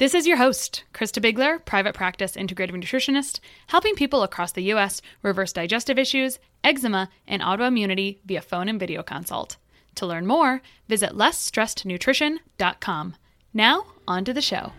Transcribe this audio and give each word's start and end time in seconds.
This 0.00 0.14
is 0.14 0.26
your 0.26 0.38
host, 0.38 0.84
Krista 0.94 1.20
Bigler, 1.20 1.58
private 1.58 1.94
practice 1.94 2.32
integrative 2.32 2.70
nutritionist, 2.70 3.38
helping 3.66 3.94
people 3.94 4.22
across 4.22 4.50
the 4.50 4.62
U.S. 4.72 5.02
reverse 5.22 5.52
digestive 5.52 5.98
issues, 5.98 6.38
eczema, 6.64 7.10
and 7.28 7.42
autoimmunity 7.42 8.16
via 8.24 8.40
phone 8.40 8.70
and 8.70 8.80
video 8.80 9.02
consult. 9.02 9.58
To 9.96 10.06
learn 10.06 10.26
more, 10.26 10.62
visit 10.88 11.10
lessstressednutrition.com. 11.10 13.16
Now, 13.52 13.84
on 14.08 14.24
to 14.24 14.32
the 14.32 14.40
show. 14.40 14.72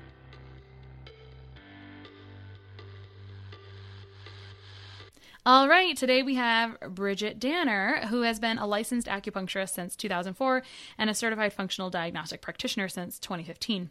All 5.44 5.67
right, 5.67 5.97
today 5.97 6.22
we 6.22 6.36
have 6.36 6.80
Bridgit 6.81 7.39
Danner, 7.39 8.05
who 8.09 8.22
has 8.22 8.39
been 8.39 8.59
a 8.59 8.67
licensed 8.67 9.08
acupuncturist 9.08 9.69
since 9.69 9.95
2004 9.95 10.61
and 10.99 11.09
a 11.09 11.16
certified 11.16 11.53
functional 11.53 11.89
diagnostic 11.89 12.42
practitioner 12.42 12.88
since 12.88 13.17
2015. 13.17 13.89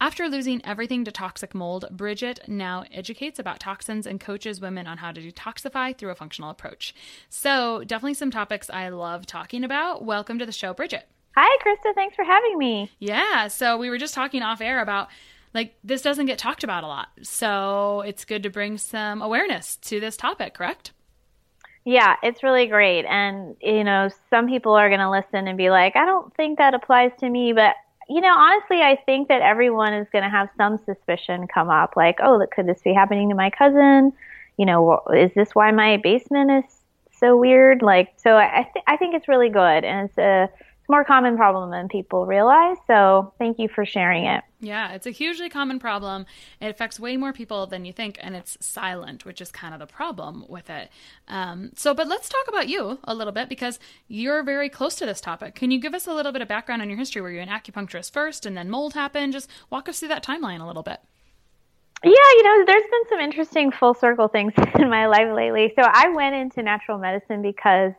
After 0.00 0.28
losing 0.28 0.64
everything 0.64 1.04
to 1.04 1.10
toxic 1.10 1.56
mold, 1.56 1.86
Bridgit 1.90 2.46
now 2.46 2.84
educates 2.92 3.40
about 3.40 3.58
toxins 3.58 4.06
and 4.06 4.20
coaches 4.20 4.60
women 4.60 4.86
on 4.86 4.98
how 4.98 5.10
to 5.10 5.20
detoxify 5.20 5.96
through 5.96 6.10
a 6.10 6.14
functional 6.14 6.50
approach. 6.50 6.94
So, 7.28 7.82
definitely 7.84 8.14
some 8.14 8.30
topics 8.30 8.70
I 8.70 8.90
love 8.90 9.26
talking 9.26 9.64
about. 9.64 10.04
Welcome 10.04 10.38
to 10.38 10.46
the 10.46 10.52
show, 10.52 10.72
Bridgit. 10.72 11.02
Hi, 11.34 11.58
Krista. 11.64 11.92
Thanks 11.96 12.14
for 12.14 12.24
having 12.24 12.58
me. 12.58 12.92
Yeah. 13.00 13.48
So, 13.48 13.76
we 13.76 13.90
were 13.90 13.98
just 13.98 14.14
talking 14.14 14.40
off 14.40 14.60
air 14.60 14.80
about 14.80 15.08
like 15.52 15.74
this 15.82 16.02
doesn't 16.02 16.26
get 16.26 16.38
talked 16.38 16.62
about 16.62 16.84
a 16.84 16.86
lot. 16.86 17.08
So, 17.22 18.02
it's 18.02 18.24
good 18.24 18.44
to 18.44 18.50
bring 18.50 18.78
some 18.78 19.20
awareness 19.20 19.74
to 19.78 19.98
this 19.98 20.16
topic, 20.16 20.54
correct? 20.54 20.92
Yeah, 21.84 22.14
it's 22.22 22.44
really 22.44 22.68
great. 22.68 23.04
And, 23.04 23.56
you 23.60 23.82
know, 23.82 24.10
some 24.30 24.46
people 24.46 24.74
are 24.74 24.88
going 24.88 25.00
to 25.00 25.10
listen 25.10 25.48
and 25.48 25.58
be 25.58 25.70
like, 25.70 25.96
I 25.96 26.04
don't 26.04 26.32
think 26.36 26.58
that 26.58 26.74
applies 26.74 27.10
to 27.18 27.28
me, 27.28 27.52
but 27.52 27.74
you 28.08 28.20
know, 28.20 28.32
honestly, 28.32 28.80
I 28.80 28.96
think 29.04 29.28
that 29.28 29.42
everyone 29.42 29.92
is 29.92 30.08
going 30.10 30.24
to 30.24 30.30
have 30.30 30.48
some 30.56 30.78
suspicion 30.84 31.46
come 31.46 31.68
up 31.68 31.94
like, 31.96 32.18
oh, 32.22 32.44
could 32.54 32.66
this 32.66 32.80
be 32.82 32.94
happening 32.94 33.28
to 33.28 33.34
my 33.34 33.50
cousin? 33.50 34.12
You 34.56 34.66
know, 34.66 35.00
is 35.14 35.30
this 35.34 35.54
why 35.54 35.70
my 35.72 35.98
basement 35.98 36.50
is 36.50 36.64
so 37.12 37.36
weird? 37.36 37.82
Like, 37.82 38.14
so 38.16 38.36
I, 38.36 38.68
th- 38.72 38.84
I 38.86 38.96
think 38.96 39.14
it's 39.14 39.28
really 39.28 39.50
good. 39.50 39.84
And 39.84 40.08
it's 40.08 40.18
a, 40.18 40.48
more 40.88 41.04
common 41.04 41.36
problem 41.36 41.70
than 41.70 41.88
people 41.88 42.26
realize. 42.26 42.76
So 42.86 43.32
thank 43.38 43.58
you 43.58 43.68
for 43.68 43.84
sharing 43.84 44.24
it. 44.24 44.42
Yeah, 44.60 44.92
it's 44.92 45.06
a 45.06 45.10
hugely 45.10 45.48
common 45.48 45.78
problem. 45.78 46.26
It 46.60 46.68
affects 46.68 46.98
way 46.98 47.16
more 47.16 47.32
people 47.32 47.66
than 47.66 47.84
you 47.84 47.92
think, 47.92 48.18
and 48.20 48.34
it's 48.34 48.56
silent, 48.60 49.24
which 49.24 49.40
is 49.40 49.52
kind 49.52 49.74
of 49.74 49.80
the 49.80 49.86
problem 49.86 50.44
with 50.48 50.68
it. 50.70 50.90
Um, 51.28 51.70
so, 51.76 51.94
but 51.94 52.08
let's 52.08 52.28
talk 52.28 52.48
about 52.48 52.68
you 52.68 52.98
a 53.04 53.14
little 53.14 53.32
bit 53.32 53.48
because 53.48 53.78
you're 54.08 54.42
very 54.42 54.68
close 54.68 54.96
to 54.96 55.06
this 55.06 55.20
topic. 55.20 55.54
Can 55.54 55.70
you 55.70 55.78
give 55.80 55.94
us 55.94 56.06
a 56.06 56.14
little 56.14 56.32
bit 56.32 56.42
of 56.42 56.48
background 56.48 56.82
on 56.82 56.88
your 56.88 56.98
history? 56.98 57.22
Were 57.22 57.30
you 57.30 57.40
an 57.40 57.48
acupuncturist 57.48 58.12
first 58.12 58.46
and 58.46 58.56
then 58.56 58.70
mold 58.70 58.94
happened? 58.94 59.34
Just 59.34 59.50
walk 59.70 59.88
us 59.88 60.00
through 60.00 60.08
that 60.08 60.24
timeline 60.24 60.60
a 60.60 60.66
little 60.66 60.82
bit. 60.82 61.00
Yeah, 62.02 62.10
you 62.12 62.42
know, 62.44 62.64
there's 62.64 62.90
been 62.90 63.08
some 63.08 63.20
interesting 63.20 63.72
full 63.72 63.94
circle 63.94 64.28
things 64.28 64.52
in 64.78 64.88
my 64.88 65.06
life 65.06 65.32
lately. 65.34 65.72
So 65.76 65.82
I 65.82 66.08
went 66.08 66.34
into 66.34 66.62
natural 66.62 66.98
medicine 66.98 67.42
because 67.42 67.92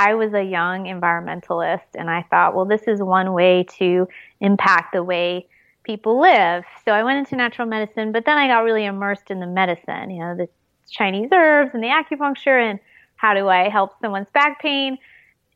I 0.00 0.14
was 0.14 0.32
a 0.32 0.42
young 0.42 0.84
environmentalist 0.84 1.84
and 1.94 2.08
I 2.08 2.22
thought, 2.30 2.54
well, 2.54 2.64
this 2.64 2.84
is 2.88 3.02
one 3.02 3.34
way 3.34 3.66
to 3.78 4.08
impact 4.40 4.94
the 4.94 5.04
way 5.04 5.46
people 5.82 6.18
live. 6.18 6.64
So 6.86 6.92
I 6.92 7.02
went 7.02 7.18
into 7.18 7.36
natural 7.36 7.68
medicine, 7.68 8.10
but 8.10 8.24
then 8.24 8.38
I 8.38 8.46
got 8.48 8.60
really 8.60 8.86
immersed 8.86 9.30
in 9.30 9.40
the 9.40 9.46
medicine, 9.46 10.08
you 10.08 10.20
know, 10.20 10.34
the 10.34 10.48
Chinese 10.90 11.28
herbs 11.32 11.72
and 11.74 11.82
the 11.82 11.88
acupuncture 11.88 12.58
and 12.58 12.80
how 13.16 13.34
do 13.34 13.48
I 13.48 13.68
help 13.68 14.00
someone's 14.00 14.30
back 14.32 14.62
pain. 14.62 14.96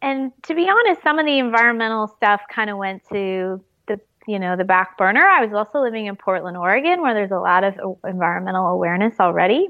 And 0.02 0.30
to 0.42 0.54
be 0.54 0.68
honest, 0.68 1.02
some 1.02 1.18
of 1.18 1.24
the 1.24 1.38
environmental 1.38 2.08
stuff 2.08 2.42
kind 2.54 2.68
of 2.68 2.76
went 2.76 3.02
to 3.08 3.64
the, 3.88 3.98
you 4.26 4.38
know, 4.38 4.58
the 4.58 4.64
back 4.64 4.98
burner. 4.98 5.24
I 5.26 5.42
was 5.42 5.54
also 5.54 5.80
living 5.80 6.04
in 6.04 6.16
Portland, 6.16 6.58
Oregon, 6.58 7.00
where 7.00 7.14
there's 7.14 7.30
a 7.30 7.40
lot 7.40 7.64
of 7.64 7.96
environmental 8.06 8.66
awareness 8.66 9.14
already. 9.18 9.68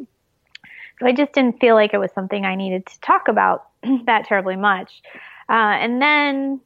So 0.98 1.06
I 1.06 1.12
just 1.12 1.32
didn't 1.32 1.60
feel 1.60 1.76
like 1.76 1.94
it 1.94 1.98
was 1.98 2.10
something 2.12 2.44
I 2.44 2.56
needed 2.56 2.86
to 2.86 3.00
talk 3.02 3.28
about 3.28 3.68
that 4.06 4.26
terribly 4.26 4.56
much. 4.56 5.02
Uh, 5.48 5.76
and 5.78 6.00
then 6.00 6.60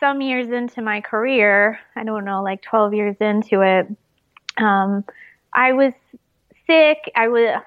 some 0.00 0.20
years 0.20 0.48
into 0.48 0.82
my 0.82 1.00
career, 1.00 1.78
I 1.96 2.04
don't 2.04 2.24
know, 2.24 2.42
like 2.42 2.62
12 2.62 2.94
years 2.94 3.16
into 3.20 3.62
it, 3.62 3.86
um, 4.62 5.04
I 5.52 5.72
was 5.72 5.92
sick. 6.66 7.10
I 7.16 7.28
was, 7.28 7.60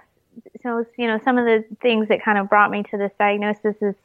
so, 0.63 0.85
you 0.97 1.07
know, 1.07 1.19
some 1.24 1.38
of 1.38 1.46
the 1.46 1.63
things 1.81 2.07
that 2.09 2.24
kind 2.24 2.38
of 2.38 2.50
brought 2.50 2.72
me 2.72 2.84
to 2.84 2.97
this 2.97 3.12
diagnosis 3.19 3.75
is 3.81 3.96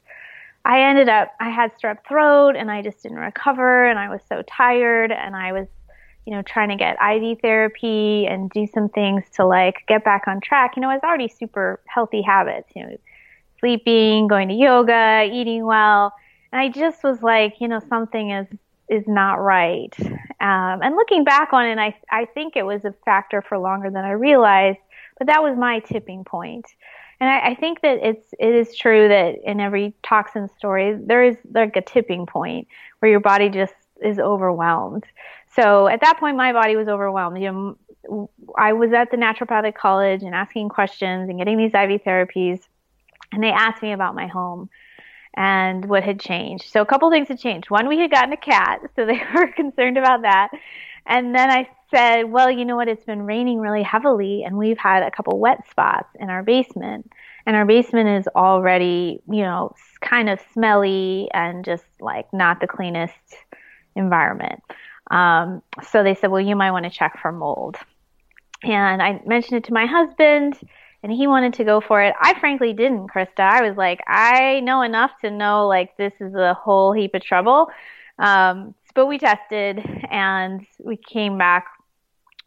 I 0.64 0.82
ended 0.82 1.08
up, 1.08 1.32
I 1.38 1.50
had 1.50 1.72
strep 1.78 1.98
throat 2.08 2.56
and 2.56 2.70
I 2.70 2.82
just 2.82 3.02
didn't 3.02 3.18
recover 3.18 3.86
and 3.86 3.98
I 3.98 4.08
was 4.08 4.20
so 4.28 4.42
tired 4.42 5.12
and 5.12 5.36
I 5.36 5.52
was, 5.52 5.68
you 6.24 6.34
know, 6.34 6.42
trying 6.42 6.70
to 6.70 6.76
get 6.76 6.96
IV 7.00 7.38
therapy 7.40 8.26
and 8.26 8.50
do 8.50 8.66
some 8.66 8.88
things 8.88 9.22
to 9.34 9.46
like 9.46 9.84
get 9.86 10.04
back 10.04 10.24
on 10.26 10.40
track. 10.40 10.72
You 10.74 10.82
know, 10.82 10.90
I 10.90 10.94
was 10.94 11.04
already 11.04 11.28
super 11.28 11.80
healthy 11.86 12.22
habits, 12.22 12.72
you 12.74 12.82
know, 12.82 12.96
sleeping, 13.66 14.28
going 14.28 14.48
to 14.48 14.54
yoga, 14.54 15.28
eating 15.32 15.66
well. 15.66 16.12
And 16.52 16.60
I 16.60 16.68
just 16.68 17.02
was 17.02 17.20
like, 17.20 17.54
you 17.60 17.68
know, 17.68 17.80
something 17.88 18.30
is 18.30 18.46
is 18.88 19.02
not 19.08 19.34
right. 19.34 19.92
Um, 19.98 20.80
and 20.80 20.94
looking 20.94 21.24
back 21.24 21.52
on 21.52 21.66
it, 21.66 21.78
I 21.78 21.96
I 22.10 22.26
think 22.26 22.54
it 22.54 22.64
was 22.64 22.84
a 22.84 22.94
factor 23.04 23.42
for 23.42 23.58
longer 23.58 23.90
than 23.90 24.04
I 24.04 24.12
realized, 24.12 24.78
but 25.18 25.26
that 25.26 25.42
was 25.42 25.56
my 25.58 25.80
tipping 25.80 26.22
point. 26.24 26.66
And 27.18 27.28
I, 27.28 27.50
I 27.50 27.54
think 27.56 27.80
that 27.80 27.98
it's 28.02 28.28
it 28.38 28.54
is 28.54 28.76
true 28.76 29.08
that 29.08 29.36
in 29.44 29.58
every 29.58 29.94
toxin 30.04 30.48
story 30.56 30.96
there 31.00 31.24
is 31.24 31.36
like 31.52 31.74
a 31.76 31.82
tipping 31.82 32.26
point 32.26 32.68
where 33.00 33.10
your 33.10 33.20
body 33.20 33.48
just 33.48 33.74
is 34.00 34.20
overwhelmed. 34.20 35.04
So 35.56 35.88
at 35.88 36.00
that 36.02 36.20
point, 36.20 36.36
my 36.36 36.52
body 36.52 36.76
was 36.76 36.86
overwhelmed. 36.86 37.42
You 37.42 37.76
know, 38.08 38.30
I 38.56 38.74
was 38.74 38.92
at 38.92 39.10
the 39.10 39.16
naturopathic 39.16 39.74
college 39.74 40.22
and 40.22 40.34
asking 40.34 40.68
questions 40.68 41.28
and 41.28 41.38
getting 41.38 41.56
these 41.56 41.74
IV 41.74 42.02
therapies 42.04 42.60
and 43.32 43.42
they 43.42 43.50
asked 43.50 43.82
me 43.82 43.92
about 43.92 44.14
my 44.14 44.26
home 44.26 44.68
and 45.34 45.84
what 45.84 46.02
had 46.02 46.18
changed. 46.18 46.70
So 46.70 46.80
a 46.80 46.86
couple 46.86 47.10
things 47.10 47.28
had 47.28 47.38
changed. 47.38 47.70
One, 47.70 47.88
we 47.88 47.98
had 47.98 48.10
gotten 48.10 48.32
a 48.32 48.38
cat, 48.38 48.80
so 48.96 49.04
they 49.04 49.20
were 49.34 49.48
concerned 49.48 49.98
about 49.98 50.22
that. 50.22 50.50
And 51.06 51.34
then 51.34 51.50
I 51.50 51.68
said, 51.94 52.24
well, 52.24 52.50
you 52.50 52.64
know 52.64 52.76
what? 52.76 52.88
It's 52.88 53.04
been 53.04 53.22
raining 53.22 53.60
really 53.60 53.82
heavily, 53.82 54.42
and 54.44 54.56
we've 54.56 54.78
had 54.78 55.02
a 55.02 55.10
couple 55.10 55.38
wet 55.38 55.68
spots 55.70 56.08
in 56.18 56.30
our 56.30 56.42
basement. 56.42 57.12
And 57.46 57.54
our 57.54 57.64
basement 57.64 58.08
is 58.08 58.28
already, 58.34 59.20
you 59.30 59.42
know, 59.42 59.72
kind 60.00 60.28
of 60.28 60.40
smelly 60.52 61.28
and 61.32 61.64
just 61.64 61.84
like 62.00 62.32
not 62.32 62.60
the 62.60 62.66
cleanest 62.66 63.14
environment. 63.94 64.62
Um, 65.12 65.62
so 65.90 66.02
they 66.02 66.16
said, 66.16 66.30
well, 66.32 66.40
you 66.40 66.56
might 66.56 66.72
want 66.72 66.84
to 66.84 66.90
check 66.90 67.20
for 67.22 67.30
mold. 67.30 67.76
And 68.64 69.00
I 69.00 69.20
mentioned 69.24 69.58
it 69.58 69.64
to 69.64 69.72
my 69.72 69.86
husband 69.86 70.58
and 71.06 71.14
he 71.14 71.28
wanted 71.28 71.54
to 71.54 71.62
go 71.62 71.80
for 71.80 72.02
it. 72.02 72.16
I 72.20 72.36
frankly 72.40 72.72
didn't, 72.72 73.10
Krista. 73.10 73.38
I 73.38 73.62
was 73.62 73.76
like, 73.76 74.00
I 74.08 74.58
know 74.58 74.82
enough 74.82 75.12
to 75.20 75.30
know 75.30 75.68
like 75.68 75.96
this 75.96 76.12
is 76.18 76.34
a 76.34 76.52
whole 76.52 76.92
heap 76.92 77.14
of 77.14 77.22
trouble. 77.22 77.70
Um, 78.18 78.74
but 78.92 79.06
we 79.06 79.16
tested 79.16 79.78
and 80.10 80.66
we 80.82 80.96
came 80.96 81.38
back 81.38 81.68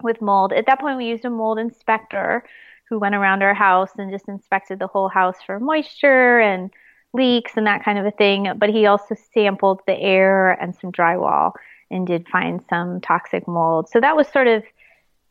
with 0.03 0.21
mold. 0.21 0.51
At 0.51 0.65
that 0.65 0.81
point, 0.81 0.97
we 0.97 1.05
used 1.05 1.23
a 1.23 1.29
mold 1.29 1.57
inspector 1.57 2.43
who 2.89 2.99
went 2.99 3.15
around 3.15 3.43
our 3.43 3.53
house 3.53 3.91
and 3.97 4.11
just 4.11 4.27
inspected 4.27 4.79
the 4.79 4.87
whole 4.87 5.07
house 5.07 5.37
for 5.45 5.57
moisture 5.61 6.41
and 6.41 6.69
leaks 7.13 7.53
and 7.55 7.65
that 7.65 7.85
kind 7.85 7.97
of 7.97 8.05
a 8.05 8.11
thing. 8.11 8.51
But 8.57 8.71
he 8.71 8.87
also 8.87 9.15
sampled 9.33 9.79
the 9.87 9.97
air 9.97 10.51
and 10.51 10.75
some 10.75 10.91
drywall 10.91 11.53
and 11.89 12.05
did 12.05 12.27
find 12.27 12.61
some 12.69 12.99
toxic 12.99 13.47
mold. 13.47 13.87
So 13.87 14.01
that 14.01 14.17
was 14.17 14.27
sort 14.27 14.47
of 14.47 14.63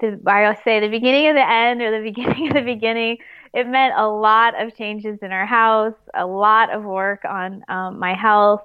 the, 0.01 0.21
I 0.27 0.55
say 0.65 0.81
the 0.81 0.89
beginning 0.89 1.29
of 1.29 1.35
the 1.35 1.49
end 1.49 1.83
or 1.83 1.91
the 1.91 2.03
beginning 2.11 2.49
of 2.49 2.55
the 2.55 2.63
beginning. 2.63 3.19
It 3.55 3.67
meant 3.67 3.95
a 3.97 4.07
lot 4.07 4.61
of 4.61 4.77
changes 4.77 5.19
in 5.23 5.33
our 5.33 5.47
house, 5.47 5.95
a 6.15 6.27
lot 6.27 6.71
of 6.71 6.85
work 6.85 7.25
on 7.25 7.65
um, 7.69 7.99
my 7.99 8.15
health, 8.15 8.63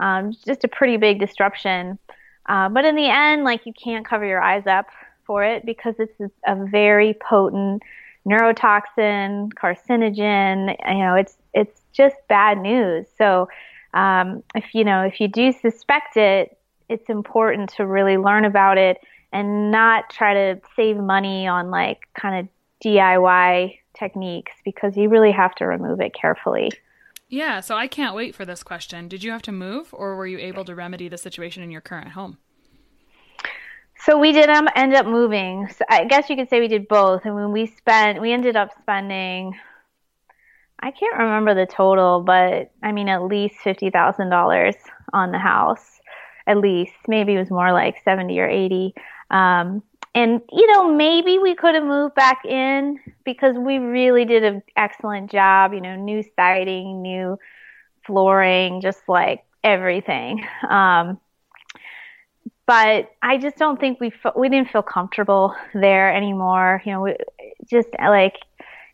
um, 0.00 0.32
just 0.44 0.64
a 0.64 0.68
pretty 0.68 0.96
big 0.96 1.20
disruption. 1.20 1.98
Uh, 2.46 2.68
but 2.68 2.84
in 2.84 2.96
the 2.96 3.08
end, 3.08 3.44
like 3.44 3.64
you 3.64 3.72
can't 3.72 4.06
cover 4.06 4.26
your 4.26 4.42
eyes 4.42 4.66
up 4.66 4.86
for 5.24 5.44
it 5.44 5.64
because 5.64 5.94
it's 5.98 6.20
a 6.46 6.66
very 6.66 7.14
potent 7.14 7.82
neurotoxin, 8.26 9.52
carcinogen. 9.54 10.76
You 10.88 11.04
know, 11.04 11.14
it's 11.14 11.36
it's 11.54 11.80
just 11.92 12.16
bad 12.28 12.58
news. 12.58 13.06
So 13.16 13.48
um, 13.94 14.42
if 14.54 14.74
you 14.74 14.84
know 14.84 15.02
if 15.02 15.20
you 15.20 15.28
do 15.28 15.52
suspect 15.52 16.16
it, 16.16 16.58
it's 16.88 17.08
important 17.08 17.70
to 17.76 17.86
really 17.86 18.16
learn 18.16 18.44
about 18.44 18.78
it 18.78 18.98
and 19.34 19.72
not 19.72 20.08
try 20.08 20.32
to 20.32 20.60
save 20.76 20.96
money 20.96 21.46
on 21.46 21.70
like 21.70 21.98
kind 22.18 22.38
of 22.38 22.48
DIY 22.84 23.78
techniques 23.98 24.52
because 24.64 24.96
you 24.96 25.08
really 25.08 25.32
have 25.32 25.54
to 25.56 25.66
remove 25.66 26.00
it 26.00 26.14
carefully. 26.14 26.70
Yeah, 27.28 27.60
so 27.60 27.74
I 27.76 27.88
can't 27.88 28.14
wait 28.14 28.34
for 28.34 28.44
this 28.44 28.62
question. 28.62 29.08
Did 29.08 29.24
you 29.24 29.32
have 29.32 29.42
to 29.42 29.52
move 29.52 29.88
or 29.92 30.14
were 30.14 30.26
you 30.26 30.38
able 30.38 30.64
to 30.66 30.74
remedy 30.74 31.08
the 31.08 31.18
situation 31.18 31.64
in 31.64 31.70
your 31.72 31.80
current 31.80 32.10
home? 32.10 32.38
So 33.96 34.18
we 34.18 34.32
did 34.32 34.48
um, 34.50 34.68
end 34.76 34.94
up 34.94 35.06
moving. 35.06 35.68
So 35.68 35.84
I 35.88 36.04
guess 36.04 36.30
you 36.30 36.36
could 36.36 36.48
say 36.48 36.60
we 36.60 36.68
did 36.68 36.86
both. 36.86 37.24
And 37.24 37.34
when 37.34 37.50
we 37.50 37.66
spent, 37.66 38.20
we 38.20 38.32
ended 38.32 38.54
up 38.54 38.70
spending, 38.78 39.58
I 40.78 40.92
can't 40.92 41.18
remember 41.18 41.54
the 41.54 41.66
total, 41.66 42.20
but 42.20 42.70
I 42.82 42.92
mean, 42.92 43.08
at 43.08 43.24
least 43.24 43.56
$50,000 43.64 44.74
on 45.12 45.32
the 45.32 45.38
house. 45.38 46.00
At 46.46 46.58
least. 46.58 46.92
Maybe 47.08 47.34
it 47.34 47.38
was 47.38 47.50
more 47.50 47.72
like 47.72 48.02
70 48.04 48.38
or 48.38 48.46
80. 48.46 48.94
Um, 49.30 49.82
and, 50.14 50.40
you 50.52 50.72
know, 50.72 50.92
maybe 50.92 51.38
we 51.38 51.54
could 51.54 51.74
have 51.74 51.84
moved 51.84 52.14
back 52.14 52.44
in 52.44 53.00
because 53.24 53.56
we 53.56 53.78
really 53.78 54.24
did 54.24 54.44
an 54.44 54.62
excellent 54.76 55.30
job, 55.30 55.72
you 55.72 55.80
know, 55.80 55.96
new 55.96 56.22
siding, 56.36 57.02
new 57.02 57.36
flooring, 58.06 58.80
just 58.80 59.00
like 59.08 59.44
everything. 59.64 60.46
Um, 60.68 61.18
but 62.66 63.10
I 63.22 63.38
just 63.38 63.56
don't 63.56 63.78
think 63.78 64.00
we 64.00 64.12
we 64.36 64.48
didn't 64.48 64.70
feel 64.70 64.82
comfortable 64.82 65.54
there 65.74 66.14
anymore. 66.14 66.80
You 66.84 66.92
know, 66.92 67.00
we, 67.02 67.16
just 67.68 67.88
like 67.98 68.36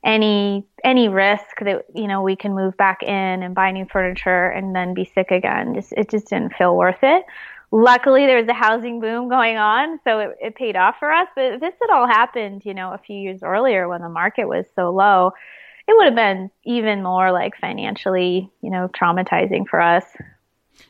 any 0.03 0.65
any 0.83 1.09
risk 1.09 1.61
that 1.61 1.85
you 1.95 2.09
know 2.09 2.23
we 2.23 2.35
can 2.35 2.55
move 2.55 2.77
back 2.77 3.03
in 3.03 3.43
and 3.43 3.55
buy 3.55 3.71
new 3.71 3.87
furniture 3.93 4.47
and 4.49 4.75
then 4.75 4.95
be 4.95 5.05
sick 5.05 5.31
again. 5.31 5.75
Just 5.75 5.93
it 5.93 6.11
just 6.11 6.29
didn't 6.29 6.55
feel 6.55 6.77
worth 6.77 6.99
it. 7.03 7.25
Luckily, 7.73 8.27
there 8.27 8.39
was 8.39 8.49
a 8.49 8.55
housing 8.55 9.01
boom 9.01 9.29
going 9.29 9.57
on, 9.57 10.01
so 10.03 10.19
it, 10.19 10.37
it 10.41 10.55
paid 10.57 10.75
off 10.75 10.97
for 10.99 11.13
us. 11.13 11.29
But 11.37 11.55
if 11.55 11.61
this 11.61 11.75
had 11.81 11.91
all 11.91 12.07
happened, 12.07 12.63
you 12.65 12.75
know, 12.75 12.93
a 12.93 12.99
few 12.99 13.17
years 13.17 13.43
earlier 13.43 13.89
when 13.89 14.03
the 14.03 14.09
market 14.09 14.47
was 14.47 14.67
so 14.75 14.91
low, 14.91 15.33
it 15.87 15.97
would 15.97 16.07
have 16.07 16.17
been 16.17 16.51
even 16.65 17.03
more 17.03 17.31
like 17.31 17.57
financially, 17.61 18.51
you 18.61 18.71
know, 18.71 18.89
traumatizing 18.89 19.69
for 19.69 19.81
us. 19.81 20.05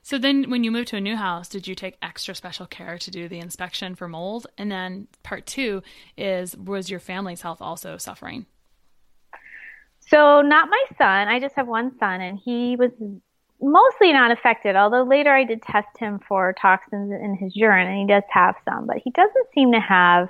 So 0.02 0.18
then 0.18 0.50
when 0.50 0.64
you 0.64 0.70
moved 0.70 0.88
to 0.88 0.96
a 0.96 1.00
new 1.00 1.16
house, 1.16 1.48
did 1.48 1.66
you 1.66 1.74
take 1.74 1.96
extra 2.00 2.34
special 2.34 2.66
care 2.66 2.96
to 2.98 3.10
do 3.10 3.28
the 3.28 3.38
inspection 3.38 3.94
for 3.94 4.08
mold? 4.08 4.46
And 4.56 4.70
then 4.70 5.08
part 5.22 5.46
2 5.46 5.82
is 6.16 6.56
was 6.56 6.90
your 6.90 7.00
family's 7.00 7.42
health 7.42 7.60
also 7.60 7.96
suffering? 7.96 8.46
So 10.00 10.42
not 10.42 10.68
my 10.70 10.82
son. 10.96 11.28
I 11.28 11.38
just 11.40 11.56
have 11.56 11.68
one 11.68 11.96
son 11.98 12.20
and 12.20 12.38
he 12.38 12.76
was 12.76 12.90
mostly 13.60 14.12
not 14.12 14.30
affected, 14.30 14.76
although 14.76 15.02
later 15.02 15.32
I 15.32 15.44
did 15.44 15.62
test 15.62 15.88
him 15.98 16.20
for 16.26 16.54
toxins 16.60 17.12
in 17.12 17.36
his 17.36 17.54
urine 17.56 17.88
and 17.88 17.98
he 17.98 18.06
does 18.06 18.22
have 18.30 18.54
some, 18.64 18.86
but 18.86 18.98
he 19.02 19.10
doesn't 19.10 19.46
seem 19.54 19.72
to 19.72 19.80
have, 19.80 20.28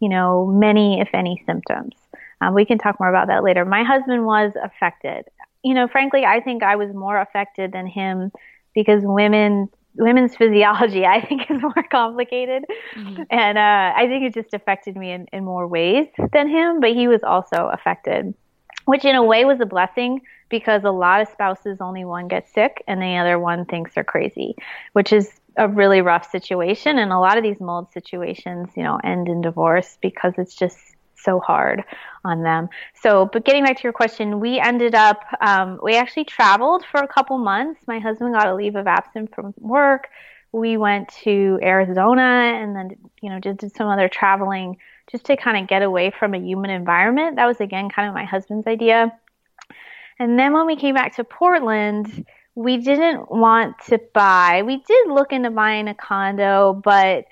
you 0.00 0.08
know, 0.08 0.46
many 0.46 1.00
if 1.00 1.08
any 1.14 1.42
symptoms. 1.46 1.94
Um, 2.40 2.54
we 2.54 2.64
can 2.64 2.78
talk 2.78 2.98
more 2.98 3.08
about 3.08 3.28
that 3.28 3.44
later. 3.44 3.64
My 3.64 3.82
husband 3.82 4.24
was 4.24 4.52
affected. 4.62 5.24
You 5.62 5.74
know, 5.74 5.88
frankly, 5.88 6.24
I 6.24 6.40
think 6.40 6.62
I 6.62 6.76
was 6.76 6.92
more 6.94 7.20
affected 7.20 7.72
than 7.72 7.86
him 7.86 8.32
because 8.74 9.02
women 9.04 9.68
women's 9.96 10.36
physiology 10.38 11.04
I 11.04 11.24
think 11.24 11.50
is 11.50 11.60
more 11.60 11.84
complicated, 11.90 12.64
mm-hmm. 12.94 13.22
and 13.30 13.58
uh, 13.58 13.92
I 13.96 14.06
think 14.06 14.24
it 14.24 14.34
just 14.34 14.54
affected 14.54 14.96
me 14.96 15.12
in, 15.12 15.26
in 15.32 15.44
more 15.44 15.66
ways 15.66 16.06
than 16.32 16.48
him. 16.48 16.80
But 16.80 16.92
he 16.92 17.08
was 17.08 17.22
also 17.22 17.70
affected, 17.72 18.34
which 18.90 19.04
in 19.04 19.14
a 19.14 19.22
way 19.22 19.44
was 19.44 19.60
a 19.60 19.66
blessing 19.66 20.20
because 20.48 20.82
a 20.82 20.90
lot 20.90 21.20
of 21.20 21.28
spouses 21.28 21.78
only 21.80 22.04
one 22.04 22.26
gets 22.26 22.52
sick 22.52 22.82
and 22.88 23.00
the 23.00 23.16
other 23.18 23.38
one 23.38 23.64
thinks 23.64 23.94
they're 23.94 24.02
crazy, 24.02 24.56
which 24.94 25.12
is 25.12 25.30
a 25.56 25.68
really 25.68 26.00
rough 26.00 26.28
situation. 26.28 26.98
And 26.98 27.12
a 27.12 27.20
lot 27.20 27.38
of 27.38 27.44
these 27.44 27.60
mold 27.60 27.92
situations, 27.92 28.70
you 28.74 28.82
know, 28.82 28.98
end 29.04 29.28
in 29.28 29.42
divorce 29.42 29.96
because 30.02 30.32
it's 30.38 30.56
just 30.56 30.76
so 31.14 31.38
hard 31.38 31.84
on 32.24 32.42
them. 32.42 32.68
So, 33.00 33.30
but 33.32 33.44
getting 33.44 33.62
back 33.62 33.76
to 33.76 33.84
your 33.84 33.92
question, 33.92 34.40
we 34.40 34.58
ended 34.58 34.96
up, 34.96 35.22
um, 35.40 35.78
we 35.80 35.94
actually 35.94 36.24
traveled 36.24 36.84
for 36.90 36.98
a 36.98 37.06
couple 37.06 37.38
months. 37.38 37.80
My 37.86 38.00
husband 38.00 38.34
got 38.34 38.48
a 38.48 38.56
leave 38.56 38.74
of 38.74 38.88
absence 38.88 39.30
from 39.32 39.54
work. 39.56 40.08
We 40.50 40.76
went 40.76 41.10
to 41.22 41.60
Arizona 41.62 42.58
and 42.60 42.74
then, 42.74 42.96
you 43.22 43.30
know, 43.30 43.38
just 43.38 43.60
did 43.60 43.76
some 43.76 43.86
other 43.86 44.08
traveling 44.08 44.78
just 45.10 45.24
to 45.26 45.36
kind 45.36 45.56
of 45.56 45.68
get 45.68 45.82
away 45.82 46.10
from 46.10 46.34
a 46.34 46.38
human 46.38 46.70
environment. 46.70 47.36
That 47.36 47.46
was, 47.46 47.60
again, 47.60 47.88
kind 47.88 48.08
of 48.08 48.14
my 48.14 48.24
husband's 48.24 48.66
idea. 48.66 49.12
And 50.18 50.38
then 50.38 50.52
when 50.52 50.66
we 50.66 50.76
came 50.76 50.94
back 50.94 51.16
to 51.16 51.24
Portland, 51.24 52.26
we 52.54 52.76
didn't 52.76 53.30
want 53.30 53.76
to 53.86 54.00
buy. 54.12 54.62
We 54.64 54.82
did 54.86 55.08
look 55.08 55.32
into 55.32 55.50
buying 55.50 55.88
a 55.88 55.94
condo, 55.94 56.74
but 56.74 57.24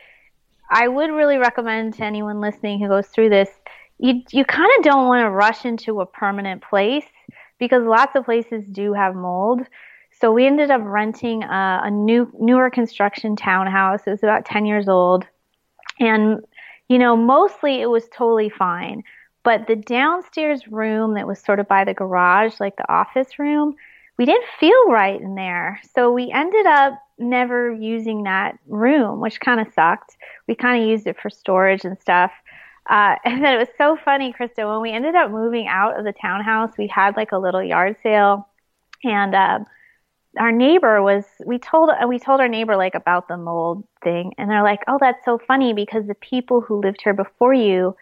I 0.71 0.89
would 0.89 1.11
really 1.11 1.39
recommend 1.39 1.95
to 1.95 2.05
anyone 2.05 2.41
listening 2.41 2.81
who 2.81 2.89
goes 2.89 3.07
through 3.09 3.31
this 3.31 3.51
you 3.99 4.23
you 4.31 4.45
kind 4.45 4.71
of 4.79 4.85
don't 4.85 5.09
want 5.09 5.25
to 5.25 5.31
rush 5.31 5.65
into 5.65 6.01
a 6.01 6.07
permanent 6.07 6.63
place 6.63 7.05
because 7.59 7.85
lots 7.85 8.15
of 8.15 8.25
places 8.25 8.65
do 8.71 8.93
have 8.93 9.15
mold. 9.15 9.63
So 10.21 10.33
we 10.33 10.47
ended 10.47 10.71
up 10.71 10.81
renting 10.85 11.43
a, 11.43 11.83
a 11.85 11.91
new 11.91 12.31
newer 12.39 12.71
construction 12.71 13.37
townhouse. 13.37 14.01
It 14.07 14.11
was 14.11 14.23
about 14.23 14.45
10 14.45 14.67
years 14.67 14.89
old, 14.89 15.27
and 16.01 16.41
you 16.88 16.99
know 16.99 17.17
mostly 17.17 17.80
it 17.80 17.90
was 17.90 18.09
totally 18.09 18.50
fine. 18.50 19.02
But 19.45 19.66
the 19.66 19.76
downstairs 19.76 20.68
room 20.68 21.14
that 21.14 21.26
was 21.26 21.38
sort 21.38 21.61
of 21.61 21.68
by 21.68 21.85
the 21.85 21.95
garage, 21.95 22.61
like 22.61 22.76
the 22.76 22.92
office 22.92 23.38
room, 23.38 23.76
we 24.18 24.25
didn't 24.25 24.45
feel 24.59 24.88
right 24.88 25.21
in 25.21 25.37
there. 25.37 25.80
So 25.95 26.12
we 26.12 26.30
ended 26.33 26.66
up 26.66 27.00
never 27.18 27.73
using 27.73 28.25
that 28.25 28.59
room, 28.66 29.21
which 29.21 29.40
kind 29.40 29.61
of 29.61 29.73
sucked. 29.73 30.16
We 30.49 30.54
kind 30.54 30.83
of 30.83 30.88
used 30.88 31.07
it 31.07 31.16
for 31.21 31.30
storage 31.30 31.85
and 31.85 31.99
stuff. 31.99 32.33
Uh, 32.90 33.16
and 33.25 33.42
then 33.42 33.54
it 33.54 33.59
was 33.59 33.68
so 33.78 33.97
funny, 34.04 34.33
Krista, 34.33 34.68
when 34.68 34.83
we 34.83 34.90
ended 34.90 35.14
up 35.14 35.30
moving 35.30 35.68
out 35.68 35.99
of 35.99 36.04
the 36.04 36.12
townhouse, 36.12 36.76
we 36.76 36.88
had 36.88 37.16
like 37.16 37.33
a 37.33 37.38
little 37.38 37.62
yard 37.62 37.97
sale 38.02 38.49
and, 39.04 39.35
uh, 39.35 39.61
our 40.38 40.52
neighbor 40.52 41.02
was 41.02 41.25
we 41.45 41.59
told 41.59 41.90
we 42.09 42.18
told 42.18 42.40
our 42.40 42.49
neighbor 42.49 42.76
like 42.76 42.95
about 42.95 43.28
the 43.28 43.37
mold 43.37 43.85
thing 44.02 44.33
and 44.38 44.50
they're 44.50 44.62
like 44.62 44.80
oh 44.88 44.99
that's 45.00 45.25
so 45.25 45.38
funny 45.47 45.73
because 45.73 46.07
the 46.07 46.14
people 46.14 46.61
who 46.61 46.80
lived 46.80 47.00
here 47.02 47.14
before 47.14 47.54
you 47.54 47.97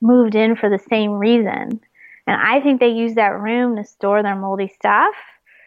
moved 0.00 0.34
in 0.34 0.56
for 0.56 0.68
the 0.68 0.80
same 0.90 1.12
reason 1.12 1.80
and 2.26 2.42
i 2.42 2.60
think 2.60 2.80
they 2.80 2.88
used 2.88 3.16
that 3.16 3.38
room 3.38 3.76
to 3.76 3.84
store 3.84 4.22
their 4.22 4.36
moldy 4.36 4.68
stuff 4.68 5.14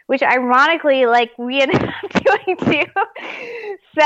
which 0.10 0.24
ironically, 0.24 1.06
like 1.06 1.30
we 1.38 1.62
ended 1.62 1.84
up 1.84 2.12
doing 2.12 2.58
too. 2.58 2.92
so 3.94 4.02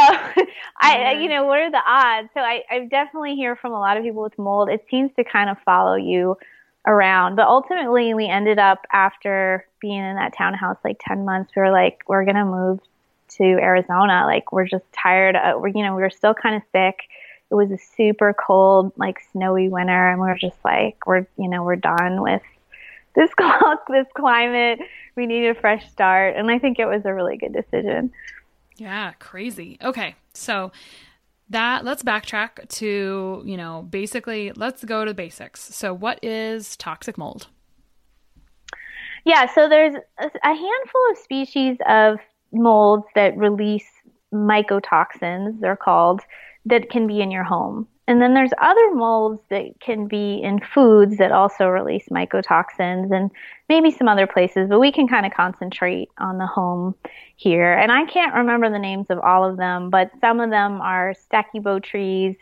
I, 0.82 1.18
you 1.18 1.30
know, 1.30 1.46
what 1.46 1.60
are 1.60 1.72
the 1.72 1.82
odds? 1.88 2.28
So 2.34 2.42
I, 2.42 2.62
I 2.70 2.80
definitely 2.92 3.36
hear 3.36 3.56
from 3.56 3.72
a 3.72 3.80
lot 3.80 3.96
of 3.96 4.04
people 4.04 4.22
with 4.22 4.38
mold. 4.38 4.68
It 4.68 4.84
seems 4.92 5.12
to 5.16 5.24
kind 5.24 5.50
of 5.50 5.56
follow 5.64 5.96
you 5.96 6.36
around, 6.86 7.36
but 7.36 7.48
ultimately 7.48 8.14
we 8.14 8.28
ended 8.28 8.60
up 8.60 8.86
after 8.92 9.66
being 9.80 10.00
in 10.00 10.16
that 10.16 10.36
townhouse 10.36 10.78
like 10.84 10.98
10 11.00 11.26
months, 11.26 11.52
we 11.56 11.62
were 11.62 11.72
like, 11.72 12.00
we're 12.08 12.26
going 12.26 12.36
to 12.36 12.46
move 12.46 12.80
to 13.30 13.44
Arizona. 13.44 14.24
Like 14.26 14.52
we're 14.52 14.68
just 14.68 14.86
tired 14.92 15.36
of, 15.36 15.62
we're, 15.62 15.70
you 15.70 15.84
know, 15.84 15.96
we 15.96 16.02
were 16.02 16.10
still 16.10 16.34
kind 16.34 16.56
of 16.56 16.62
sick. 16.72 17.00
It 17.50 17.56
was 17.56 17.72
a 17.72 17.78
super 17.78 18.34
cold, 18.34 18.92
like 18.98 19.20
snowy 19.32 19.70
winter. 19.70 20.10
And 20.10 20.20
we 20.20 20.28
were 20.28 20.38
just 20.38 20.58
like, 20.66 21.06
we're, 21.06 21.28
you 21.38 21.48
know, 21.50 21.64
we're 21.64 21.76
done 21.76 22.22
with 22.22 22.42
this 23.16 23.34
clock 23.38 23.88
this 23.88 24.08
climate. 24.16 24.80
We 25.16 25.26
need 25.26 25.48
a 25.48 25.56
fresh 25.56 25.90
start, 25.92 26.36
and 26.36 26.50
I 26.50 26.60
think 26.60 26.80
it 26.80 26.86
was 26.86 27.06
a 27.06 27.14
really 27.14 27.38
good 27.38 27.54
decision. 27.54 28.12
Yeah, 28.78 29.14
crazy. 29.20 29.78
Okay, 29.82 30.16
so 30.34 30.72
that 31.54 31.86
let's 31.86 32.04
backtrack 32.04 32.68
to 32.68 33.42
you 33.46 33.58
know 33.58 33.88
basically 33.90 34.52
let's 34.56 34.84
go 34.84 35.06
to 35.06 35.14
basics. 35.14 35.62
So, 35.62 35.94
what 35.94 36.24
is 36.24 36.76
toxic 36.78 37.18
mold? 37.18 37.48
Yeah, 39.26 39.48
so 39.54 39.70
there's 39.70 39.96
a 40.20 40.48
handful 40.48 41.02
of 41.12 41.18
species 41.18 41.78
of 41.88 42.20
molds 42.52 43.06
that 43.16 43.38
release 43.38 43.88
mycotoxins. 44.34 45.60
They're 45.62 45.78
called 45.78 46.22
that 46.66 46.90
can 46.90 47.08
be 47.08 47.22
in 47.22 47.32
your 47.32 47.44
home. 47.44 47.88
And 48.08 48.22
then 48.22 48.34
there's 48.34 48.52
other 48.60 48.94
molds 48.94 49.42
that 49.50 49.80
can 49.80 50.08
be 50.08 50.42
in 50.44 50.60
foods 50.60 51.18
that 51.18 51.32
also 51.32 51.68
release 51.68 52.10
mycotoxins 52.10 53.16
and 53.16 53.32
maybe 53.70 53.92
some 53.92 54.10
other 54.10 54.28
places, 54.28 54.68
but 54.68 54.80
we 54.80 54.92
can 54.92 55.08
kind 55.08 55.26
of 55.26 55.34
concentrate 55.34 56.10
on 56.18 56.38
the 56.38 56.46
home 56.46 56.96
here. 57.38 57.72
And 57.72 57.92
I 57.92 58.06
can't 58.06 58.36
remember 58.36 58.70
the 58.70 58.80
names 58.80 59.08
of 59.10 59.20
all 59.20 59.50
of 59.50 59.56
them, 59.56 59.90
but 59.90 60.12
some 60.20 60.42
of 60.42 60.50
them 60.50 60.82
are 60.82 61.14
stachybotrys, 61.32 62.36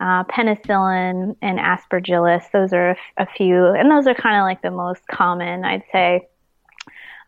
uh, 0.00 0.24
penicillium, 0.24 1.36
and 1.42 1.58
aspergillus. 1.60 2.50
Those 2.52 2.72
are 2.72 2.96
a, 3.16 3.26
few, 3.26 3.66
and 3.66 3.90
those 3.90 4.08
are 4.08 4.14
kind 4.14 4.36
of 4.36 4.42
like 4.42 4.62
the 4.62 4.72
most 4.72 5.06
common, 5.06 5.64
I'd 5.64 5.84
say. 5.92 6.28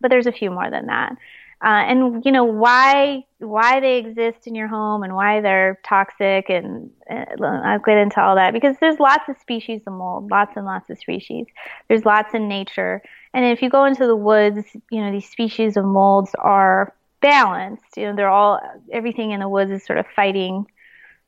But 0.00 0.10
there's 0.10 0.26
a 0.26 0.32
few 0.32 0.50
more 0.50 0.70
than 0.70 0.86
that. 0.86 1.14
Uh, 1.62 1.84
and 1.88 2.24
you 2.24 2.32
know 2.32 2.44
why 2.44 3.22
why 3.38 3.80
they 3.80 3.98
exist 3.98 4.46
in 4.46 4.54
your 4.54 4.66
home 4.66 5.02
and 5.02 5.14
why 5.14 5.42
they're 5.42 5.78
toxic 5.84 6.48
and 6.48 6.90
uh, 7.10 7.44
I'll 7.44 7.78
get 7.80 7.98
into 7.98 8.20
all 8.20 8.34
that 8.36 8.54
because 8.54 8.76
there's 8.80 8.98
lots 8.98 9.28
of 9.28 9.36
species 9.38 9.82
of 9.86 9.92
mold, 9.92 10.30
lots 10.30 10.56
and 10.56 10.64
lots 10.64 10.88
of 10.88 10.98
species. 10.98 11.46
There's 11.88 12.06
lots 12.06 12.32
in 12.32 12.48
nature, 12.48 13.02
and 13.34 13.44
if 13.44 13.60
you 13.60 13.68
go 13.68 13.84
into 13.84 14.06
the 14.06 14.16
woods, 14.16 14.64
you 14.90 15.02
know 15.02 15.12
these 15.12 15.28
species 15.28 15.76
of 15.76 15.84
molds 15.84 16.34
are 16.38 16.94
balanced. 17.20 17.96
You 17.96 18.06
know 18.06 18.16
they're 18.16 18.30
all 18.30 18.60
everything 18.90 19.32
in 19.32 19.40
the 19.40 19.48
woods 19.48 19.70
is 19.70 19.84
sort 19.84 19.98
of 19.98 20.06
fighting 20.16 20.66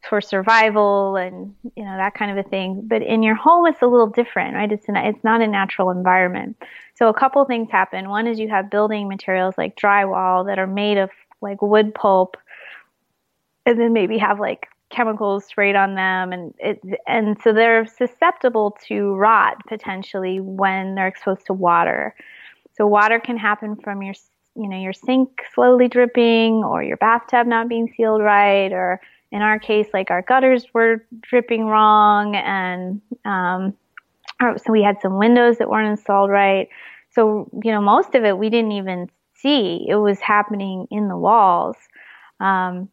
for 0.09 0.21
survival 0.21 1.17
and 1.17 1.55
you 1.77 1.85
know 1.85 1.97
that 1.97 2.15
kind 2.15 2.37
of 2.37 2.45
a 2.45 2.49
thing. 2.49 2.83
But 2.87 3.03
in 3.03 3.23
your 3.23 3.35
home, 3.35 3.67
it's 3.67 3.83
a 3.83 3.87
little 3.87 4.09
different, 4.09 4.55
right? 4.55 4.71
It's 4.71 4.89
an, 4.89 4.97
it's 4.97 5.23
not 5.25 5.41
a 5.41 5.47
natural 5.47 5.91
environment. 5.91 6.57
So 7.02 7.09
a 7.09 7.14
couple 7.14 7.44
things 7.47 7.68
happen. 7.68 8.11
One 8.11 8.28
is 8.28 8.38
you 8.38 8.49
have 8.50 8.71
building 8.71 9.09
materials 9.09 9.56
like 9.59 9.75
drywall 9.75 10.47
that 10.47 10.61
are 10.61 10.68
made 10.68 10.99
of 10.99 11.11
like 11.40 11.61
wood 11.61 11.92
pulp, 11.97 12.37
and 13.66 13.76
then 13.80 13.92
maybe 13.92 14.18
have 14.18 14.38
like 14.38 14.68
chemicals 14.88 15.44
sprayed 15.44 15.75
on 15.75 15.97
them, 15.97 16.32
and 16.32 16.54
it 16.61 16.80
and 17.09 17.37
so 17.42 17.52
they're 17.52 17.87
susceptible 17.87 18.78
to 18.87 19.16
rot 19.16 19.56
potentially 19.66 20.38
when 20.38 20.94
they're 20.94 21.09
exposed 21.09 21.44
to 21.47 21.52
water. 21.52 22.14
So 22.76 22.87
water 22.87 23.18
can 23.18 23.37
happen 23.37 23.75
from 23.75 24.00
your 24.02 24.14
you 24.54 24.68
know 24.68 24.78
your 24.78 24.92
sink 24.92 25.42
slowly 25.56 25.88
dripping, 25.88 26.62
or 26.62 26.85
your 26.85 26.99
bathtub 26.99 27.49
not 27.49 27.68
being 27.68 27.92
sealed 27.97 28.23
right, 28.23 28.73
or 28.73 29.00
in 29.32 29.42
our 29.42 29.59
case, 29.59 29.88
like 29.92 30.12
our 30.12 30.23
gutters 30.23 30.66
were 30.73 31.04
dripping 31.21 31.64
wrong, 31.66 32.37
and 32.37 33.00
um, 33.25 33.75
so 34.40 34.71
we 34.71 34.85
had 34.85 35.00
some 35.00 35.18
windows 35.18 35.59
that 35.59 35.68
weren't 35.68 35.90
installed 35.90 36.30
right. 36.30 36.68
So, 37.12 37.50
you 37.62 37.73
know, 37.73 37.81
most 37.81 38.14
of 38.14 38.25
it 38.25 38.38
we 38.38 38.50
didn't 38.50 38.73
even 38.73 39.09
see. 39.35 39.87
It 39.88 39.97
was 39.97 40.21
happening 40.21 40.87
in 40.90 41.09
the 41.09 41.16
walls. 41.16 41.76
Um, 42.40 42.88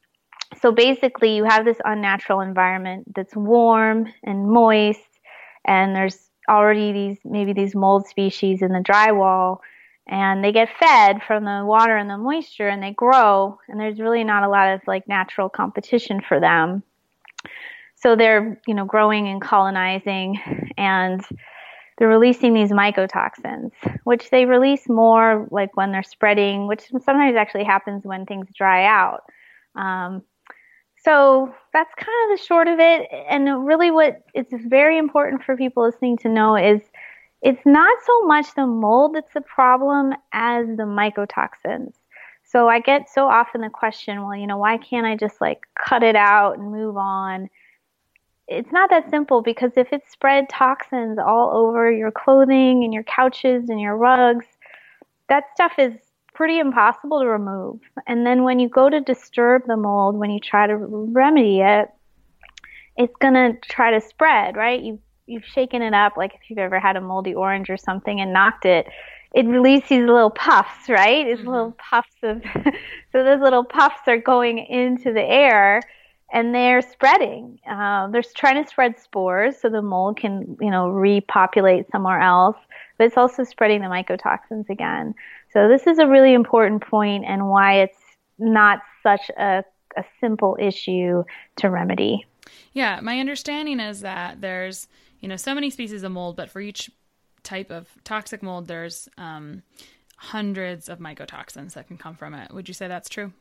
so 0.62 0.72
basically, 0.72 1.36
you 1.36 1.44
have 1.44 1.64
this 1.64 1.78
unnatural 1.86 2.42
environment 2.42 3.14
that's 3.16 3.36
warm 3.36 4.12
and 4.24 4.50
moist, 4.50 5.00
and 5.66 5.96
there's 5.96 6.30
already 6.50 6.92
these 6.92 7.18
maybe 7.24 7.54
these 7.54 7.76
mold 7.76 8.08
species 8.08 8.62
in 8.62 8.72
the 8.72 8.80
drywall, 8.80 9.60
and 10.08 10.44
they 10.44 10.52
get 10.52 10.70
fed 10.80 11.22
from 11.24 11.46
the 11.46 11.64
water 11.64 11.96
and 11.96 12.10
the 12.10 12.18
moisture, 12.18 12.68
and 12.68 12.82
they 12.82 12.92
grow. 12.92 13.60
And 13.68 13.80
there's 13.80 14.00
really 14.00 14.24
not 14.24 14.44
a 14.44 14.50
lot 14.50 14.74
of 14.74 14.82
like 14.88 15.08
natural 15.08 15.50
competition 15.50 16.20
for 16.28 16.40
them. 16.40 16.82
So 17.96 18.16
they're 18.16 18.60
you 18.66 18.74
know 18.74 18.86
growing 18.86 19.28
and 19.28 19.42
colonizing, 19.42 20.40
and 20.78 21.22
they're 22.00 22.08
releasing 22.08 22.54
these 22.54 22.72
mycotoxins, 22.72 23.72
which 24.06 24.30
they 24.30 24.46
release 24.46 24.88
more 24.88 25.48
like 25.52 25.76
when 25.76 25.92
they're 25.92 26.02
spreading, 26.02 26.66
which 26.66 26.84
sometimes 27.04 27.36
actually 27.36 27.66
happens 27.66 28.06
when 28.06 28.26
things 28.26 28.48
dry 28.56 28.86
out. 28.86 29.24
Um, 29.76 30.24
so 31.04 31.54
that's 31.74 31.94
kind 31.96 32.32
of 32.32 32.40
the 32.40 32.46
short 32.46 32.70
of 32.70 32.80
it. 32.80 33.08
And 33.30 33.66
really, 33.66 33.92
what 33.92 34.22
it's 34.34 34.54
very 34.68 34.98
important 34.98 35.44
for 35.44 35.58
people 35.58 35.84
listening 35.84 36.18
to 36.20 36.30
know 36.30 36.56
is 36.56 36.82
it's 37.42 37.66
not 37.66 37.98
so 38.06 38.22
much 38.22 38.48
the 38.56 38.66
mold 38.66 39.16
that's 39.16 39.34
the 39.34 39.42
problem 39.42 40.14
as 40.34 40.68
the 40.68 40.84
mycotoxins. 40.84 41.94
So 42.44 42.68
I 42.68 42.80
get 42.80 43.10
so 43.10 43.28
often 43.28 43.62
the 43.62 43.70
question, 43.70 44.24
well, 44.24 44.36
you 44.36 44.48
know, 44.48 44.58
why 44.58 44.78
can't 44.78 45.06
I 45.06 45.16
just 45.16 45.40
like 45.40 45.60
cut 45.78 46.02
it 46.02 46.16
out 46.16 46.58
and 46.58 46.72
move 46.72 46.98
on? 46.98 47.50
It's 48.50 48.72
not 48.72 48.90
that 48.90 49.10
simple 49.12 49.44
because 49.44 49.72
if 49.78 49.94
it 49.94 50.02
spread 50.10 50.50
toxins 50.50 51.20
all 51.20 51.56
over 51.56 51.92
your 51.92 52.12
clothing 52.12 52.84
and 52.84 52.94
your 52.94 53.04
couches 53.04 53.70
and 53.70 53.80
your 53.80 53.96
rugs, 53.96 54.46
that 55.30 55.44
stuff 55.54 55.74
is 55.78 55.94
pretty 56.34 56.58
impossible 56.58 57.20
to 57.20 57.28
remove. 57.28 57.80
And 58.08 58.26
then 58.26 58.44
when 58.44 58.60
you 58.60 58.68
go 58.68 58.90
to 58.90 59.00
disturb 59.02 59.68
the 59.68 59.78
mold, 59.78 60.16
when 60.16 60.32
you 60.32 60.40
try 60.40 60.66
to 60.66 60.76
remedy 60.76 61.62
it, 61.62 61.90
it's 62.98 63.16
going 63.22 63.36
to 63.36 63.54
try 63.68 63.92
to 63.92 64.02
spread, 64.02 64.58
right? 64.58 64.82
You 64.82 65.00
you've 65.28 65.46
shaken 65.46 65.84
it 65.84 65.94
up 65.94 66.18
like 66.18 66.34
if 66.34 66.50
you've 66.50 66.58
ever 66.58 66.80
had 66.80 66.96
a 66.96 67.02
moldy 67.02 67.36
orange 67.36 67.70
or 67.70 67.78
something 67.78 68.20
and 68.20 68.34
knocked 68.34 68.66
it, 68.66 68.88
it 69.36 69.46
releases 69.46 70.00
little 70.00 70.32
puffs, 70.32 70.90
right? 70.90 71.28
It's 71.28 71.40
mm-hmm. 71.42 71.50
little 71.52 71.78
puffs 71.78 72.16
of 72.24 72.42
so 73.12 73.24
those 73.24 73.40
little 73.40 73.64
puffs 73.64 74.02
are 74.08 74.18
going 74.18 74.58
into 74.58 75.14
the 75.14 75.22
air 75.22 75.84
and 76.32 76.54
they're 76.54 76.82
spreading. 76.82 77.60
Uh, 77.70 78.08
they're 78.10 78.24
trying 78.36 78.64
to 78.64 78.70
spread 78.70 79.00
spores 79.00 79.60
so 79.60 79.70
the 79.70 79.82
mold 79.82 80.18
can, 80.18 80.58
you 80.62 80.70
know, 80.70 80.90
repopulate 80.90 81.86
somewhere 81.92 82.20
else, 82.20 82.58
but 82.98 83.08
it's 83.08 83.18
also 83.18 83.44
spreading 83.44 83.82
the 83.82 83.88
mycotoxins 83.88 84.70
again. 84.70 85.16
So 85.52 85.68
this 85.68 85.88
is 85.88 85.98
a 85.98 86.08
really 86.08 86.34
important 86.34 86.84
point 86.84 87.26
and 87.28 87.50
why 87.50 87.82
it's 87.82 87.98
not 88.38 88.80
such 89.02 89.30
a, 89.38 89.64
a 89.98 90.04
simple 90.20 90.58
issue 90.60 91.24
to 91.58 91.70
remedy. 91.70 92.26
Yeah, 92.74 93.00
my 93.02 93.20
understanding 93.20 93.80
is 93.80 94.02
that 94.02 94.42
there's, 94.42 94.88
you 95.20 95.28
know, 95.28 95.36
so 95.36 95.56
many 95.56 95.70
species 95.70 96.04
of 96.04 96.12
mold, 96.12 96.36
but 96.36 96.50
for 96.50 96.62
each 96.62 96.92
type 97.44 97.72
of 97.72 97.88
toxic 98.04 98.44
mold, 98.44 98.68
there's 98.68 99.10
um, 99.18 99.64
hundreds 100.18 100.90
of 100.90 101.00
mycotoxins 101.00 101.74
that 101.74 101.88
can 101.88 101.98
come 101.98 102.16
from 102.16 102.34
it. 102.34 102.54
Would 102.54 102.68
you 102.68 102.74
say 102.74 102.88
that's 102.88 103.10
true? 103.10 103.34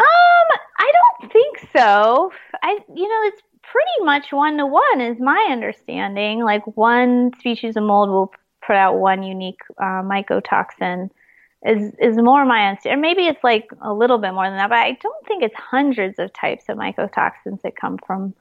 Um, 0.00 0.58
I 0.78 0.92
don't 1.20 1.32
think 1.32 1.68
so. 1.76 2.32
I, 2.62 2.78
you 2.94 3.08
know, 3.08 3.28
it's 3.28 3.42
pretty 3.62 4.04
much 4.04 4.32
one 4.32 4.56
to 4.56 4.66
one, 4.66 5.00
is 5.00 5.20
my 5.20 5.48
understanding. 5.50 6.42
Like 6.42 6.62
one 6.76 7.32
species 7.38 7.76
of 7.76 7.84
mold 7.84 8.08
will 8.08 8.32
put 8.66 8.76
out 8.76 8.98
one 8.98 9.22
unique 9.22 9.60
uh, 9.78 10.02
mycotoxin. 10.02 11.10
Is 11.62 11.92
is 12.00 12.16
more 12.16 12.46
my 12.46 12.68
understanding. 12.68 12.98
Or 12.98 13.02
maybe 13.02 13.26
it's 13.26 13.44
like 13.44 13.68
a 13.82 13.92
little 13.92 14.16
bit 14.16 14.32
more 14.32 14.48
than 14.48 14.56
that, 14.56 14.70
but 14.70 14.78
I 14.78 14.92
don't 14.92 15.26
think 15.26 15.42
it's 15.42 15.54
hundreds 15.54 16.18
of 16.18 16.32
types 16.32 16.64
of 16.70 16.78
mycotoxins 16.78 17.60
that 17.62 17.76
come 17.76 17.98
from 18.06 18.32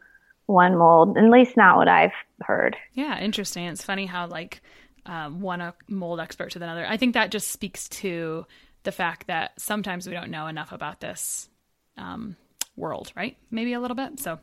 one 0.45 0.77
mold. 0.77 1.17
At 1.17 1.29
least 1.29 1.57
not 1.57 1.75
what 1.75 1.89
I've 1.89 2.13
heard. 2.41 2.77
Yeah, 2.93 3.19
interesting. 3.19 3.65
It's 3.65 3.83
funny 3.83 4.05
how 4.05 4.27
like 4.27 4.61
um, 5.05 5.41
one 5.41 5.73
mold 5.89 6.21
expert 6.21 6.51
to 6.51 6.59
another. 6.63 6.85
I 6.87 6.95
think 6.95 7.13
that 7.15 7.29
just 7.29 7.49
speaks 7.49 7.89
to 7.89 8.45
the 8.89 8.95
fact 8.95 9.27
that 9.27 9.51
sometimes 9.61 10.07
we 10.07 10.13
don't 10.13 10.31
know 10.31 10.47
enough 10.47 10.71
about 10.71 10.99
this 10.99 11.47
um, 11.95 12.35
world, 12.75 13.11
right? 13.15 13.37
Maybe 13.51 13.73
a 13.73 13.79
little 13.79 13.93
bit. 13.93 14.19
So, 14.19 14.39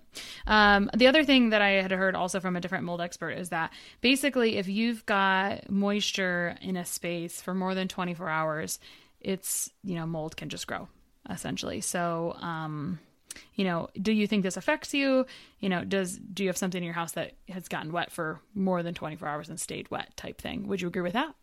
um, 0.46 0.88
the 0.94 1.08
other 1.08 1.24
thing 1.24 1.50
that 1.50 1.62
I 1.62 1.82
had 1.82 1.90
heard 1.90 2.14
also 2.14 2.38
from 2.38 2.54
a 2.54 2.60
different 2.60 2.84
mold 2.84 3.00
expert 3.00 3.30
is 3.30 3.48
that 3.48 3.72
basically, 4.02 4.56
if 4.56 4.68
you've 4.68 5.04
got 5.04 5.68
moisture 5.68 6.56
in 6.60 6.76
a 6.76 6.84
space 6.84 7.42
for 7.42 7.54
more 7.54 7.74
than 7.74 7.88
24 7.88 8.28
hours, 8.28 8.78
it's, 9.20 9.68
you 9.82 9.96
know, 9.96 10.06
mold 10.06 10.36
can 10.36 10.48
just 10.48 10.68
grow 10.68 10.86
essentially. 11.28 11.80
So, 11.80 12.36
um, 12.40 13.00
you 13.56 13.64
know, 13.64 13.88
do 14.00 14.12
you 14.12 14.28
think 14.28 14.44
this 14.44 14.56
affects 14.56 14.94
you? 14.94 15.26
You 15.58 15.70
know, 15.70 15.82
does 15.82 16.16
do 16.18 16.44
you 16.44 16.50
have 16.50 16.56
something 16.56 16.78
in 16.78 16.84
your 16.84 16.94
house 16.94 17.12
that 17.12 17.32
has 17.48 17.66
gotten 17.66 17.90
wet 17.90 18.12
for 18.12 18.38
more 18.54 18.84
than 18.84 18.94
24 18.94 19.26
hours 19.26 19.48
and 19.48 19.58
stayed 19.58 19.90
wet 19.90 20.16
type 20.16 20.40
thing? 20.40 20.68
Would 20.68 20.82
you 20.82 20.86
agree 20.86 21.02
with 21.02 21.14
that? 21.14 21.34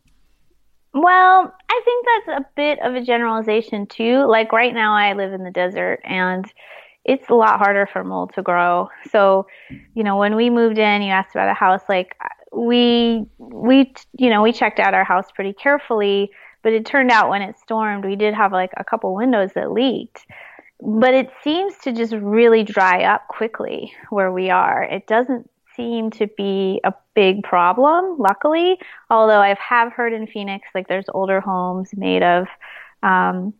Well, 0.93 1.53
I 1.69 1.81
think 1.83 2.05
that's 2.05 2.39
a 2.39 2.45
bit 2.55 2.79
of 2.79 2.93
a 2.95 3.01
generalization 3.03 3.87
too. 3.87 4.25
Like 4.25 4.51
right 4.51 4.73
now, 4.73 4.93
I 4.93 5.13
live 5.13 5.33
in 5.33 5.43
the 5.43 5.51
desert 5.51 6.01
and 6.03 6.45
it's 7.03 7.29
a 7.29 7.33
lot 7.33 7.57
harder 7.57 7.87
for 7.91 8.03
mold 8.03 8.33
to 8.35 8.41
grow. 8.43 8.89
So, 9.09 9.47
you 9.95 10.03
know, 10.03 10.17
when 10.17 10.35
we 10.35 10.49
moved 10.49 10.77
in, 10.77 11.01
you 11.01 11.09
asked 11.09 11.35
about 11.35 11.49
a 11.49 11.53
house, 11.53 11.81
like 11.89 12.15
we, 12.51 13.25
we, 13.39 13.93
you 14.17 14.29
know, 14.29 14.41
we 14.41 14.53
checked 14.53 14.79
out 14.79 14.93
our 14.93 15.03
house 15.03 15.31
pretty 15.31 15.53
carefully, 15.53 16.31
but 16.61 16.73
it 16.73 16.85
turned 16.85 17.11
out 17.11 17.29
when 17.29 17.41
it 17.41 17.57
stormed, 17.57 18.05
we 18.05 18.15
did 18.15 18.33
have 18.35 18.51
like 18.51 18.71
a 18.77 18.83
couple 18.83 19.13
windows 19.15 19.51
that 19.55 19.71
leaked. 19.71 20.25
But 20.79 21.13
it 21.13 21.31
seems 21.43 21.77
to 21.79 21.91
just 21.91 22.13
really 22.13 22.63
dry 22.63 23.03
up 23.03 23.27
quickly 23.29 23.93
where 24.09 24.31
we 24.31 24.49
are. 24.49 24.83
It 24.83 25.07
doesn't 25.07 25.49
seem 25.75 26.11
to 26.11 26.27
be 26.27 26.81
a 26.83 26.93
big 27.15 27.43
problem, 27.43 28.17
luckily. 28.17 28.79
Although 29.09 29.39
I 29.39 29.55
have 29.59 29.93
heard 29.93 30.13
in 30.13 30.27
Phoenix, 30.27 30.67
like 30.73 30.87
there's 30.87 31.09
older 31.13 31.39
homes 31.41 31.89
made 31.95 32.23
of 32.23 32.47
um, 33.01 33.53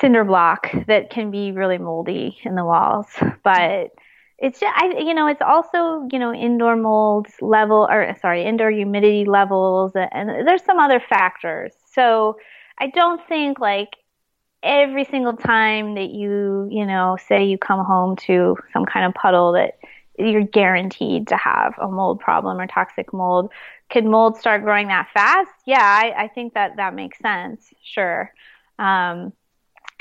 cinder 0.00 0.24
block 0.24 0.70
that 0.86 1.10
can 1.10 1.30
be 1.30 1.52
really 1.52 1.78
moldy 1.78 2.38
in 2.44 2.54
the 2.54 2.64
walls. 2.64 3.06
But 3.42 3.90
it's 4.38 4.60
just, 4.60 4.72
I, 4.76 4.98
you 4.98 5.14
know, 5.14 5.26
it's 5.26 5.42
also, 5.42 6.06
you 6.12 6.18
know, 6.18 6.32
indoor 6.32 6.76
mold 6.76 7.26
level, 7.40 7.88
or 7.90 8.14
sorry, 8.20 8.44
indoor 8.44 8.70
humidity 8.70 9.24
levels, 9.24 9.92
and 9.94 10.46
there's 10.46 10.64
some 10.64 10.78
other 10.78 11.00
factors. 11.00 11.72
So 11.92 12.38
I 12.78 12.88
don't 12.88 13.20
think 13.26 13.58
like 13.58 13.96
every 14.62 15.04
single 15.04 15.34
time 15.34 15.94
that 15.96 16.10
you, 16.10 16.68
you 16.70 16.86
know, 16.86 17.16
say 17.28 17.44
you 17.44 17.58
come 17.58 17.84
home 17.84 18.16
to 18.16 18.56
some 18.72 18.84
kind 18.84 19.06
of 19.06 19.14
puddle 19.14 19.52
that 19.52 19.78
you're 20.18 20.42
guaranteed 20.42 21.28
to 21.28 21.36
have 21.36 21.74
a 21.80 21.88
mold 21.88 22.20
problem 22.20 22.60
or 22.60 22.66
toxic 22.66 23.12
mold. 23.12 23.50
Could 23.90 24.04
mold 24.04 24.36
start 24.36 24.62
growing 24.62 24.88
that 24.88 25.08
fast? 25.14 25.50
Yeah, 25.64 25.80
I, 25.80 26.24
I 26.24 26.28
think 26.28 26.54
that 26.54 26.76
that 26.76 26.94
makes 26.94 27.18
sense. 27.18 27.72
Sure. 27.82 28.32
Um, 28.78 29.32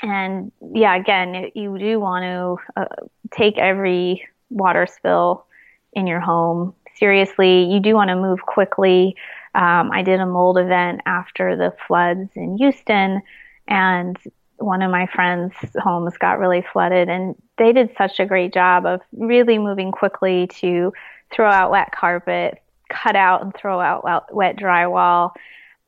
and 0.04 0.52
yeah, 0.74 0.96
again, 0.96 1.52
you 1.56 1.78
do 1.78 2.00
want 2.00 2.24
to 2.24 2.82
uh, 2.82 3.08
take 3.32 3.58
every 3.58 4.28
water 4.50 4.88
spill 4.88 5.46
in 5.94 6.08
your 6.08 6.20
home 6.20 6.74
seriously. 6.96 7.64
You 7.64 7.80
do 7.80 7.94
want 7.94 8.10
to 8.10 8.16
move 8.16 8.42
quickly. 8.42 9.16
Um, 9.56 9.92
I 9.92 10.04
did 10.04 10.20
a 10.20 10.26
mold 10.26 10.58
event 10.58 11.02
after 11.06 11.56
the 11.56 11.74
floods 11.88 12.30
in 12.36 12.58
Houston, 12.58 13.22
and 13.68 14.18
one 14.58 14.82
of 14.82 14.92
my 14.92 15.08
friends' 15.08 15.56
homes 15.78 16.18
got 16.18 16.40
really 16.40 16.64
flooded, 16.74 17.10
and 17.10 17.36
they 17.58 17.74
did 17.74 17.90
such 17.98 18.20
a 18.20 18.26
great 18.26 18.54
job 18.54 18.86
of 18.86 19.02
really 19.12 19.58
moving 19.58 19.92
quickly 19.92 20.48
to 20.60 20.94
throw 21.34 21.50
out 21.50 21.72
wet 21.72 21.92
carpet, 21.92 22.62
cut 22.90 23.16
out 23.16 23.42
and 23.44 23.56
throw 23.56 23.80
out 23.80 24.34
wet 24.34 24.58
drywall. 24.58 25.32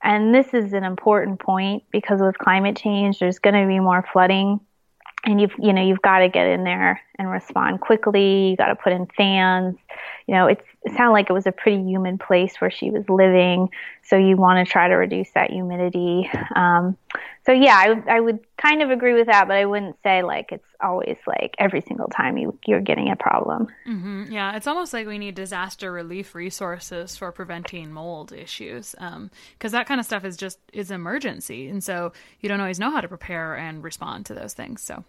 And 0.02 0.34
this 0.34 0.54
is 0.54 0.74
an 0.74 0.84
important 0.84 1.40
point 1.40 1.84
because 1.92 2.22
with 2.22 2.38
climate 2.38 2.78
change, 2.78 3.20
there's 3.20 3.40
going 3.40 3.56
to 3.56 3.68
be 3.68 3.80
more 3.80 4.06
flooding 4.12 4.60
and 5.26 5.42
you've 5.42 5.54
you 5.60 5.74
know 5.74 5.86
you've 5.86 6.02
got 6.02 6.20
to 6.20 6.30
get 6.30 6.48
in 6.48 6.64
there 6.64 7.02
and 7.18 7.30
respond 7.30 7.82
quickly. 7.82 8.50
You 8.50 8.58
got 8.58 8.68
to 8.68 8.76
put 8.76 8.94
in 8.94 9.08
fans. 9.18 9.78
You 10.28 10.36
know 10.36 10.48
it 10.48 10.64
sounded 10.96 11.12
like 11.12 11.30
it 11.30 11.34
was 11.34 11.48
a 11.48 11.52
pretty 11.52 11.82
humid 11.84 12.20
place 12.20 12.56
where 12.60 12.72
she 12.72 12.90
was 12.90 13.08
living. 13.10 13.70
So 14.04 14.18
you 14.18 14.38
want 14.38 14.66
to 14.66 14.72
try 14.72 14.88
to 14.88 14.96
reduce 14.96 15.30
that 15.32 15.52
humidity. 15.52 16.30
Um, 16.56 16.98
so 17.50 17.54
yeah 17.54 17.76
I, 17.76 18.18
I 18.18 18.20
would 18.20 18.40
kind 18.58 18.84
of 18.84 18.92
agree 18.92 19.14
with 19.14 19.26
that 19.26 19.48
but 19.48 19.58
i 19.58 19.66
wouldn't 19.66 19.96
say 20.04 20.22
like 20.22 20.52
it's 20.52 20.68
always 20.80 21.18
like 21.26 21.56
every 21.58 21.82
single 21.82 22.08
time 22.08 22.38
you, 22.38 22.58
you're 22.68 22.80
getting 22.80 23.10
a 23.10 23.16
problem 23.16 23.68
mm-hmm. 23.88 24.32
yeah 24.32 24.56
it's 24.56 24.68
almost 24.68 24.94
like 24.94 25.08
we 25.08 25.18
need 25.18 25.34
disaster 25.34 25.92
relief 25.92 26.36
resources 26.36 27.18
for 27.18 27.32
preventing 27.32 27.92
mold 27.92 28.32
issues 28.32 28.92
because 28.92 29.74
um, 29.74 29.80
that 29.80 29.88
kind 29.88 30.00
of 30.00 30.06
stuff 30.06 30.24
is 30.24 30.38
just 30.38 30.60
is 30.74 30.92
emergency 30.92 31.68
and 31.70 31.84
so 31.84 32.14
you 32.40 32.50
don't 32.50 32.62
always 32.62 32.80
know 32.80 32.92
how 32.92 33.02
to 33.02 33.08
prepare 33.08 33.56
and 33.56 33.84
respond 33.84 34.28
to 34.28 34.36
those 34.36 34.54
things 34.54 34.82
so 34.82 35.04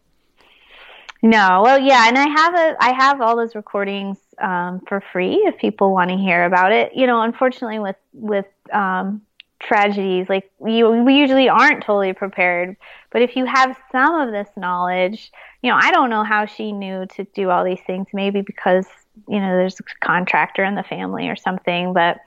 no, 1.23 1.61
well, 1.63 1.79
yeah, 1.79 2.09
and 2.09 2.17
I 2.17 2.29
have 2.29 2.55
a 2.55 2.77
I 2.81 2.93
have 2.95 3.21
all 3.21 3.37
those 3.37 3.55
recordings 3.55 4.17
um, 4.39 4.81
for 4.89 5.03
free 5.13 5.35
if 5.45 5.59
people 5.59 5.93
want 5.93 6.09
to 6.09 6.17
hear 6.17 6.45
about 6.45 6.73
it. 6.73 6.95
You 6.95 7.07
know, 7.07 7.21
unfortunately, 7.21 7.79
with 7.79 7.97
with 8.15 8.47
um, 8.73 9.21
tragedies, 9.61 10.29
like 10.29 10.51
we 10.59 10.83
we 10.83 11.15
usually 11.15 11.49
aren't 11.49 11.83
totally 11.83 12.13
prepared. 12.13 12.77
But 13.11 13.23
if 13.23 13.37
you 13.37 13.45
have 13.45 13.77
some 13.93 14.21
of 14.21 14.33
this 14.33 14.49
knowledge, 14.57 15.31
you 15.63 15.71
know, 15.71 15.79
I 15.81 15.91
don't 15.91 16.11
know 16.11 16.25
how 16.25 16.47
she 16.47 16.73
knew 16.73 17.07
to 17.17 17.25
do 17.35 17.51
all 17.51 17.65
these 17.65 17.81
things. 17.87 18.07
Maybe 18.13 18.41
because 18.41 18.87
you 19.29 19.39
know 19.39 19.57
there's 19.57 19.79
a 19.81 20.07
contractor 20.07 20.65
in 20.65 20.75
the 20.75 20.83
family 20.83 21.29
or 21.29 21.37
something, 21.37 21.93
but 21.93 22.19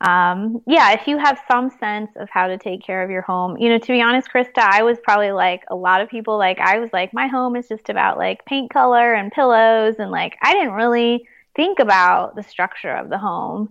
um, 0.00 0.62
yeah, 0.66 0.92
if 0.92 1.06
you 1.06 1.18
have 1.18 1.38
some 1.50 1.70
sense 1.78 2.10
of 2.16 2.30
how 2.30 2.46
to 2.46 2.56
take 2.56 2.82
care 2.82 3.02
of 3.02 3.10
your 3.10 3.20
home, 3.20 3.58
you 3.58 3.68
know, 3.68 3.78
to 3.78 3.86
be 3.86 4.00
honest, 4.00 4.30
Krista, 4.32 4.58
I 4.58 4.82
was 4.82 4.96
probably 5.02 5.32
like 5.32 5.62
a 5.68 5.76
lot 5.76 6.00
of 6.00 6.08
people, 6.08 6.38
like, 6.38 6.58
I 6.58 6.78
was 6.78 6.88
like, 6.92 7.12
my 7.12 7.26
home 7.26 7.54
is 7.54 7.68
just 7.68 7.90
about 7.90 8.16
like 8.16 8.44
paint 8.46 8.72
color 8.72 9.12
and 9.12 9.30
pillows. 9.30 9.96
And 9.98 10.10
like, 10.10 10.38
I 10.42 10.54
didn't 10.54 10.72
really 10.72 11.28
think 11.54 11.80
about 11.80 12.34
the 12.34 12.42
structure 12.42 12.94
of 12.94 13.10
the 13.10 13.18
home. 13.18 13.70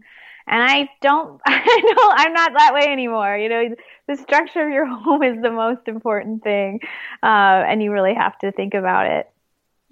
And 0.50 0.64
I 0.64 0.90
don't, 1.02 1.40
I 1.46 1.82
know 1.82 2.10
I'm 2.12 2.34
not 2.34 2.54
that 2.58 2.74
way 2.74 2.88
anymore. 2.88 3.38
You 3.38 3.50
know, 3.50 3.76
the 4.08 4.18
structure 4.18 4.66
of 4.66 4.74
your 4.74 4.86
home 5.04 5.24
is 5.24 5.42
the 5.42 5.52
most 5.52 5.88
important 5.88 6.44
thing. 6.44 6.80
Uh, 7.24 7.64
and 7.68 7.82
you 7.82 7.92
really 7.92 8.16
have 8.16 8.38
to 8.40 8.52
think 8.52 8.74
about 8.74 9.06
it. 9.06 9.30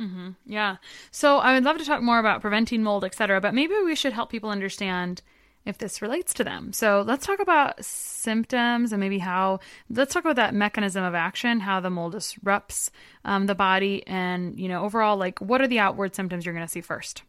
Mm-hmm. 0.02 0.32
Yeah. 0.46 0.78
So 1.12 1.38
I 1.38 1.54
would 1.54 1.64
love 1.64 1.78
to 1.78 1.86
talk 1.86 2.02
more 2.02 2.20
about 2.20 2.42
preventing 2.42 2.84
mold, 2.84 3.04
et 3.04 3.16
cetera, 3.16 3.42
but 3.42 3.54
maybe 3.54 3.74
we 3.84 3.96
should 3.96 4.14
help 4.14 4.30
people 4.30 4.50
understand 4.50 5.22
if 5.66 5.78
this 5.78 6.02
relates 6.02 6.34
to 6.36 6.44
them. 6.44 6.72
So 6.72 7.04
let's 7.06 7.26
talk 7.26 7.40
about 7.40 7.84
symptoms 7.84 8.94
and 8.94 9.00
maybe 9.02 9.20
how, 9.20 9.60
let's 9.90 10.14
talk 10.14 10.24
about 10.24 10.38
that 10.38 10.54
mechanism 10.54 11.04
of 11.04 11.14
action, 11.14 11.60
how 11.60 11.80
the 11.80 11.90
mold 11.90 12.14
disrupts 12.14 12.90
um, 13.26 13.48
the 13.48 13.56
body, 13.56 14.06
and, 14.08 14.58
you 14.58 14.70
know, 14.70 14.86
overall, 14.86 15.18
like 15.18 15.40
what 15.40 15.62
are 15.62 15.68
the 15.68 15.80
outward 15.80 16.16
symptoms 16.16 16.46
you're 16.46 16.56
going 16.56 16.66
to 16.66 16.72
see 16.72 16.82
first? 16.82 17.24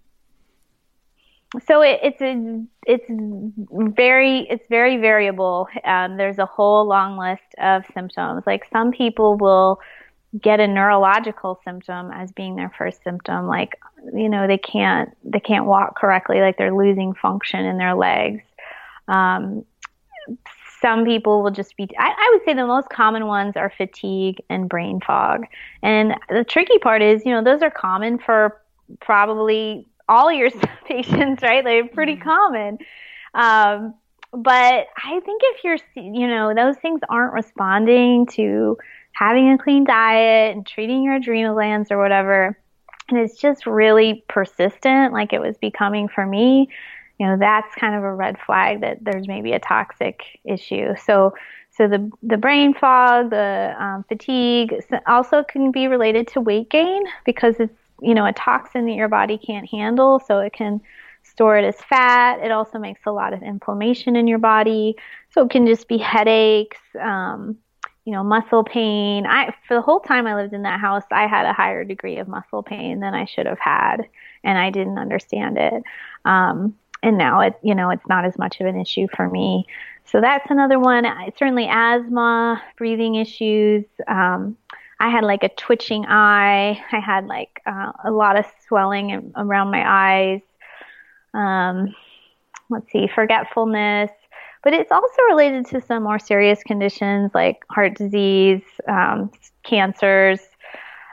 So 1.67 1.81
it, 1.81 2.01
it's 2.03 2.21
a, 2.21 2.63
it's 2.87 3.05
very 3.97 4.41
it's 4.51 4.65
very 4.69 4.99
variable. 4.99 5.67
Um, 5.85 6.19
there's 6.19 6.39
a 6.39 6.47
whole 6.47 6.87
long 6.87 7.17
list 7.17 7.55
of 7.59 7.85
symptoms. 7.95 8.43
Like 8.47 8.67
some 8.71 8.93
people 8.93 9.39
will 9.39 9.81
get 10.39 10.61
a 10.61 10.67
neurological 10.67 11.59
symptom 11.65 12.11
as 12.13 12.33
being 12.33 12.55
their 12.55 12.71
first 12.77 13.03
symptom 13.03 13.47
like 13.47 13.81
you 14.13 14.29
know 14.29 14.47
they 14.47 14.59
can't 14.59 15.17
they 15.25 15.41
can't 15.41 15.65
walk 15.65 15.97
correctly 15.97 16.41
like 16.41 16.59
they're 16.59 16.75
losing 16.75 17.15
function 17.15 17.65
in 17.65 17.79
their 17.79 17.95
legs 17.95 18.43
um, 19.09 19.65
some 20.83 21.07
people 21.07 21.43
will 21.43 21.51
just 21.51 21.75
be 21.79 21.89
I, 21.99 22.11
I, 22.11 22.31
would 22.35 22.45
say 22.45 22.53
the 22.53 22.67
most 22.67 22.91
common 22.91 23.27
ones 23.27 23.57
are 23.57 23.73
fatigue 23.75 24.43
and 24.51 24.69
brain 24.69 25.01
fog 25.01 25.47
and 25.83 26.15
the 26.29 26.45
tricky 26.45 26.79
part 26.79 27.01
is 27.01 27.25
you 27.25 27.33
know 27.33 27.43
those 27.43 27.63
are 27.63 27.71
common 27.71 28.19
for 28.19 28.61
probably 29.01 29.87
all 30.09 30.33
your 30.33 30.51
patients 30.87 31.43
right 31.43 31.65
they're 31.65 31.87
pretty 31.87 32.15
mm-hmm. 32.15 32.29
common 32.29 32.79
um, 33.35 33.95
but 34.33 34.87
i 35.05 35.21
think 35.25 35.43
if 35.45 35.65
you're 35.65 35.79
you 35.95 36.27
know 36.27 36.55
those 36.55 36.77
things 36.79 37.01
aren't 37.09 37.33
responding 37.33 38.27
to 38.27 38.77
having 39.19 39.51
a 39.51 39.59
clean 39.59 39.85
diet 39.85 40.55
and 40.55 40.65
treating 40.65 41.03
your 41.03 41.15
adrenal 41.15 41.55
glands 41.55 41.91
or 41.91 41.99
whatever, 41.99 42.57
and 43.09 43.19
it's 43.19 43.37
just 43.37 43.67
really 43.67 44.25
persistent, 44.29 45.13
like 45.13 45.33
it 45.33 45.41
was 45.41 45.57
becoming 45.59 46.07
for 46.09 46.25
me, 46.25 46.69
you 47.19 47.27
know, 47.27 47.37
that's 47.37 47.75
kind 47.75 47.97
of 47.97 48.05
a 48.05 48.15
red 48.15 48.39
flag 48.47 48.81
that 48.83 48.99
there's 49.03 49.27
maybe 49.27 49.53
a 49.53 49.59
toxic 49.59 50.23
issue. 50.45 50.95
So, 51.05 51.35
so 51.71 51.89
the 51.89 52.11
the 52.23 52.37
brain 52.37 52.75
fog, 52.75 53.31
the 53.31 53.75
um, 53.77 54.05
fatigue, 54.09 54.75
also 55.07 55.43
can 55.43 55.73
be 55.73 55.89
related 55.89 56.29
to 56.29 56.41
weight 56.41 56.71
gain 56.71 57.03
because 57.25 57.57
it's 57.59 57.75
you 58.01 58.15
know 58.15 58.27
a 58.27 58.33
toxin 58.33 58.87
that 58.87 58.95
your 58.95 59.09
body 59.09 59.39
can't 59.39 59.69
handle, 59.69 60.21
so 60.21 60.39
it 60.39 60.53
can 60.53 60.81
store 61.23 61.57
it 61.59 61.65
as 61.65 61.77
fat. 61.77 62.41
It 62.41 62.51
also 62.51 62.79
makes 62.79 63.01
a 63.07 63.13
lot 63.13 63.33
of 63.33 63.43
inflammation 63.43 64.17
in 64.17 64.27
your 64.27 64.39
body, 64.39 64.97
so 65.31 65.45
it 65.45 65.51
can 65.51 65.67
just 65.67 65.89
be 65.89 65.99
headaches. 65.99 66.79
Um, 67.01 67.59
you 68.05 68.13
know, 68.13 68.25
muscle 68.25 68.65
pain. 68.65 69.27
I 69.27 69.55
for 69.67 69.75
the 69.75 69.83
whole 69.83 70.01
time 70.01 70.27
I 70.27 70.35
lived 70.35 70.55
in 70.55 70.63
that 70.63 70.81
house, 70.81 71.05
I 71.11 71.27
had 71.27 71.45
a 71.45 71.53
higher 71.53 71.85
degree 71.85 72.17
of 72.17 72.27
muscle 72.27 72.63
pain 72.63 73.01
than 73.01 73.15
I 73.15 73.27
should 73.27 73.45
have 73.45 73.59
had, 73.59 74.09
and 74.43 74.57
I 74.59 74.71
didn't 74.71 74.99
understand 74.99 75.59
it. 75.59 75.83
Um, 76.25 76.75
and 77.03 77.19
now 77.19 77.41
it, 77.41 77.55
you 77.63 77.75
know, 77.75 77.91
it's 77.91 78.07
not 78.09 78.25
as 78.25 78.39
much 78.39 78.61
of 78.61 78.67
an 78.67 78.81
issue 78.81 79.07
for 79.15 79.29
me. 79.29 79.67
So 80.07 80.21
that's 80.21 80.51
another 80.51 80.79
one. 80.79 81.05
Certainly 81.39 81.69
asthma, 81.71 82.63
breathing 82.77 83.17
issues. 83.17 83.85
Um, 84.07 84.57
I 85.01 85.11
had 85.11 85.25
like 85.25 85.45
a 85.45 85.49
twitching 85.49 86.07
eye. 86.07 86.83
I 86.93 86.99
had 86.99 87.27
like 87.27 87.61
uh, 87.67 87.93
a 88.05 88.11
lot 88.11 88.39
of 88.39 88.45
swelling 88.67 89.33
around 89.37 89.71
my 89.71 89.85
eyes. 89.87 90.41
Um, 91.35 91.95
let's 92.71 92.91
see, 92.91 93.09
forgetfulness, 93.15 94.11
but 94.63 94.75
it's 94.75 94.91
also 94.91 95.23
related 95.29 95.67
to 95.67 95.81
some 95.81 96.03
more 96.03 96.19
serious 96.19 96.63
conditions 96.63 97.31
like 97.35 97.65
heart 97.71 97.97
disease, 97.97 98.63
um, 98.89 99.31
cancers. 99.63 100.41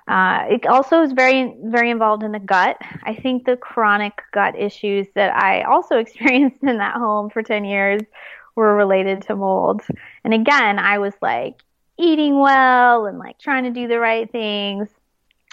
Uh, 0.08 0.46
it 0.50 0.66
also 0.68 1.02
is 1.02 1.12
very, 1.14 1.56
very 1.64 1.90
involved 1.90 2.24
in 2.24 2.32
the 2.32 2.40
gut. 2.40 2.78
I 3.04 3.16
think 3.16 3.46
the 3.46 3.58
chronic 3.58 4.22
gut 4.34 4.58
issues 4.58 5.08
that 5.16 5.36
I 5.36 5.64
also 5.64 5.98
experienced 6.00 6.64
in 6.64 6.78
that 6.78 6.96
home 6.96 7.30
for 7.30 7.44
10 7.44 7.66
years 7.66 8.02
were 8.56 8.76
related 8.76 9.22
to 9.24 9.36
mold. 9.36 9.82
And 10.24 10.34
again, 10.34 10.80
I 10.80 11.00
was 11.00 11.14
like 11.22 11.62
eating 11.98 12.40
well 12.40 13.06
and 13.06 13.18
like 13.18 13.40
trying 13.40 13.64
to 13.64 13.72
do 13.72 13.88
the 13.88 14.00
right 14.00 14.32
things. 14.32 14.90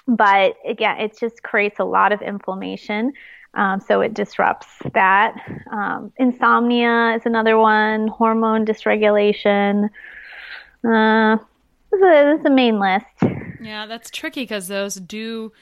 But 0.09 0.57
again, 0.67 0.99
it 0.99 1.19
just 1.19 1.43
creates 1.43 1.79
a 1.79 1.85
lot 1.85 2.13
of 2.13 2.23
inflammation 2.23 3.13
um, 3.55 3.81
so 3.81 4.01
it 4.01 4.15
disrupts 4.15 4.69
that. 4.95 5.35
Um, 5.71 6.13
insomnia 6.17 7.17
is 7.17 7.27
another 7.27 7.59
one, 7.59 8.09
hormone 8.09 8.65
dysregulation. 8.65 9.91
Uh, 10.85 11.37
this, 11.91 11.99
is 11.99 12.03
a, 12.03 12.33
this 12.33 12.41
is 12.41 12.47
a 12.47 12.51
main 12.51 12.81
list. 12.81 13.07
Yeah, 13.61 13.87
that's 13.87 14.11
tricky 14.11 14.43
because 14.43 14.69
those 14.69 14.95
do, 14.95 15.53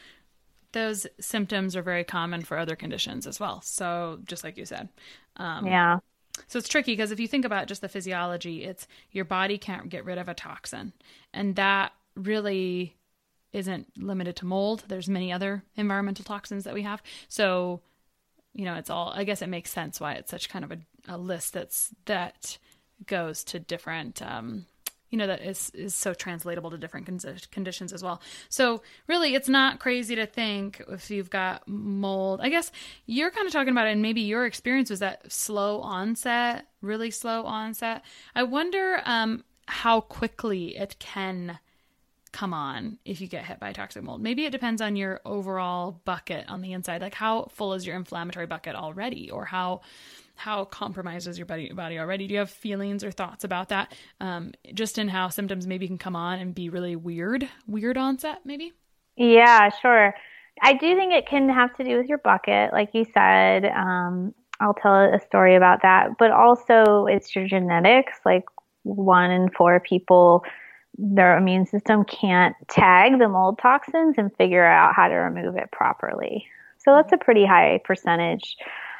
those 0.72 1.06
symptoms 1.20 1.74
are 1.74 1.82
very 1.82 2.04
common 2.04 2.42
for 2.42 2.56
other 2.56 2.76
conditions 2.76 3.26
as 3.26 3.40
well. 3.40 3.60
So 3.62 4.20
just 4.24 4.44
like 4.44 4.56
you 4.56 4.64
said. 4.64 4.88
Um, 5.36 5.66
yeah. 5.66 5.98
So 6.48 6.58
it's 6.58 6.68
tricky 6.68 6.92
because 6.92 7.10
if 7.10 7.20
you 7.20 7.28
think 7.28 7.44
about 7.44 7.66
just 7.66 7.80
the 7.80 7.88
physiology, 7.88 8.64
it's 8.64 8.86
your 9.10 9.24
body 9.24 9.58
can't 9.58 9.88
get 9.88 10.04
rid 10.04 10.18
of 10.18 10.28
a 10.28 10.34
toxin. 10.34 10.92
And 11.32 11.56
that 11.56 11.92
really 12.16 12.96
isn't 13.52 13.86
limited 13.96 14.36
to 14.36 14.46
mold. 14.46 14.84
There's 14.88 15.08
many 15.08 15.32
other 15.32 15.64
environmental 15.76 16.24
toxins 16.24 16.64
that 16.64 16.74
we 16.74 16.82
have. 16.82 17.02
So, 17.28 17.80
you 18.54 18.64
know, 18.64 18.74
it's 18.74 18.90
all 18.90 19.12
I 19.14 19.24
guess 19.24 19.42
it 19.42 19.48
makes 19.48 19.72
sense 19.72 20.00
why 20.00 20.14
it's 20.14 20.30
such 20.30 20.48
kind 20.48 20.64
of 20.64 20.72
a, 20.72 20.78
a 21.08 21.18
list 21.18 21.52
that's 21.52 21.90
that 22.06 22.58
goes 23.06 23.44
to 23.44 23.58
different 23.58 24.22
um, 24.22 24.66
you 25.10 25.18
know 25.18 25.26
that 25.26 25.42
is 25.42 25.70
is 25.74 25.94
so 25.94 26.14
translatable 26.14 26.70
to 26.70 26.78
different 26.78 27.06
conditions 27.50 27.92
as 27.92 28.02
well. 28.02 28.22
So 28.48 28.82
really, 29.06 29.34
it's 29.34 29.48
not 29.48 29.80
crazy 29.80 30.14
to 30.14 30.26
think 30.26 30.82
if 30.88 31.10
you've 31.10 31.30
got 31.30 31.66
mold. 31.66 32.40
I 32.42 32.48
guess 32.48 32.70
you're 33.06 33.30
kind 33.30 33.46
of 33.46 33.52
talking 33.52 33.72
about 33.72 33.86
it, 33.88 33.92
and 33.92 34.02
maybe 34.02 34.20
your 34.20 34.46
experience 34.46 34.90
was 34.90 35.00
that 35.00 35.30
slow 35.30 35.80
onset, 35.80 36.66
really 36.80 37.10
slow 37.10 37.44
onset. 37.44 38.02
I 38.34 38.44
wonder 38.44 39.02
um, 39.04 39.44
how 39.66 40.00
quickly 40.00 40.76
it 40.76 40.96
can 40.98 41.58
come 42.32 42.54
on 42.54 42.98
if 43.04 43.20
you 43.20 43.26
get 43.26 43.44
hit 43.44 43.58
by 43.58 43.72
toxic 43.72 44.04
mold. 44.04 44.22
Maybe 44.22 44.44
it 44.44 44.50
depends 44.50 44.80
on 44.80 44.94
your 44.94 45.20
overall 45.24 46.00
bucket 46.04 46.48
on 46.48 46.60
the 46.60 46.72
inside. 46.72 47.00
Like 47.00 47.14
how 47.14 47.48
full 47.50 47.74
is 47.74 47.84
your 47.84 47.96
inflammatory 47.96 48.46
bucket 48.46 48.76
already, 48.76 49.30
or 49.30 49.44
how 49.44 49.80
how 50.40 50.64
compromised 50.64 51.28
is 51.28 51.38
your 51.38 51.44
body, 51.44 51.70
body 51.70 51.98
already? 51.98 52.26
Do 52.26 52.32
you 52.32 52.38
have 52.38 52.50
feelings 52.50 53.04
or 53.04 53.10
thoughts 53.10 53.44
about 53.44 53.68
that? 53.68 53.92
Um, 54.20 54.52
just 54.72 54.96
in 54.96 55.06
how 55.06 55.28
symptoms 55.28 55.66
maybe 55.66 55.86
can 55.86 55.98
come 55.98 56.16
on 56.16 56.38
and 56.38 56.54
be 56.54 56.70
really 56.70 56.96
weird, 56.96 57.46
weird 57.66 57.98
onset, 57.98 58.40
maybe? 58.44 58.72
Yeah, 59.16 59.68
sure. 59.82 60.14
I 60.62 60.72
do 60.72 60.96
think 60.96 61.12
it 61.12 61.26
can 61.26 61.50
have 61.50 61.76
to 61.76 61.84
do 61.84 61.98
with 61.98 62.06
your 62.06 62.18
bucket, 62.18 62.72
like 62.72 62.94
you 62.94 63.04
said. 63.12 63.66
Um, 63.66 64.34
I'll 64.60 64.72
tell 64.72 64.94
a 64.94 65.20
story 65.26 65.56
about 65.56 65.82
that, 65.82 66.16
but 66.18 66.30
also 66.30 67.04
it's 67.04 67.36
your 67.36 67.46
genetics. 67.46 68.20
Like 68.24 68.44
one 68.84 69.30
in 69.30 69.50
four 69.50 69.78
people, 69.78 70.42
their 70.96 71.36
immune 71.36 71.66
system 71.66 72.02
can't 72.04 72.56
tag 72.70 73.18
the 73.18 73.28
mold 73.28 73.58
toxins 73.60 74.14
and 74.16 74.34
figure 74.36 74.64
out 74.64 74.94
how 74.94 75.08
to 75.08 75.14
remove 75.14 75.56
it 75.56 75.70
properly. 75.70 76.46
So 76.78 76.94
that's 76.94 77.12
a 77.12 77.22
pretty 77.22 77.44
high 77.44 77.80
percentage. 77.84 78.56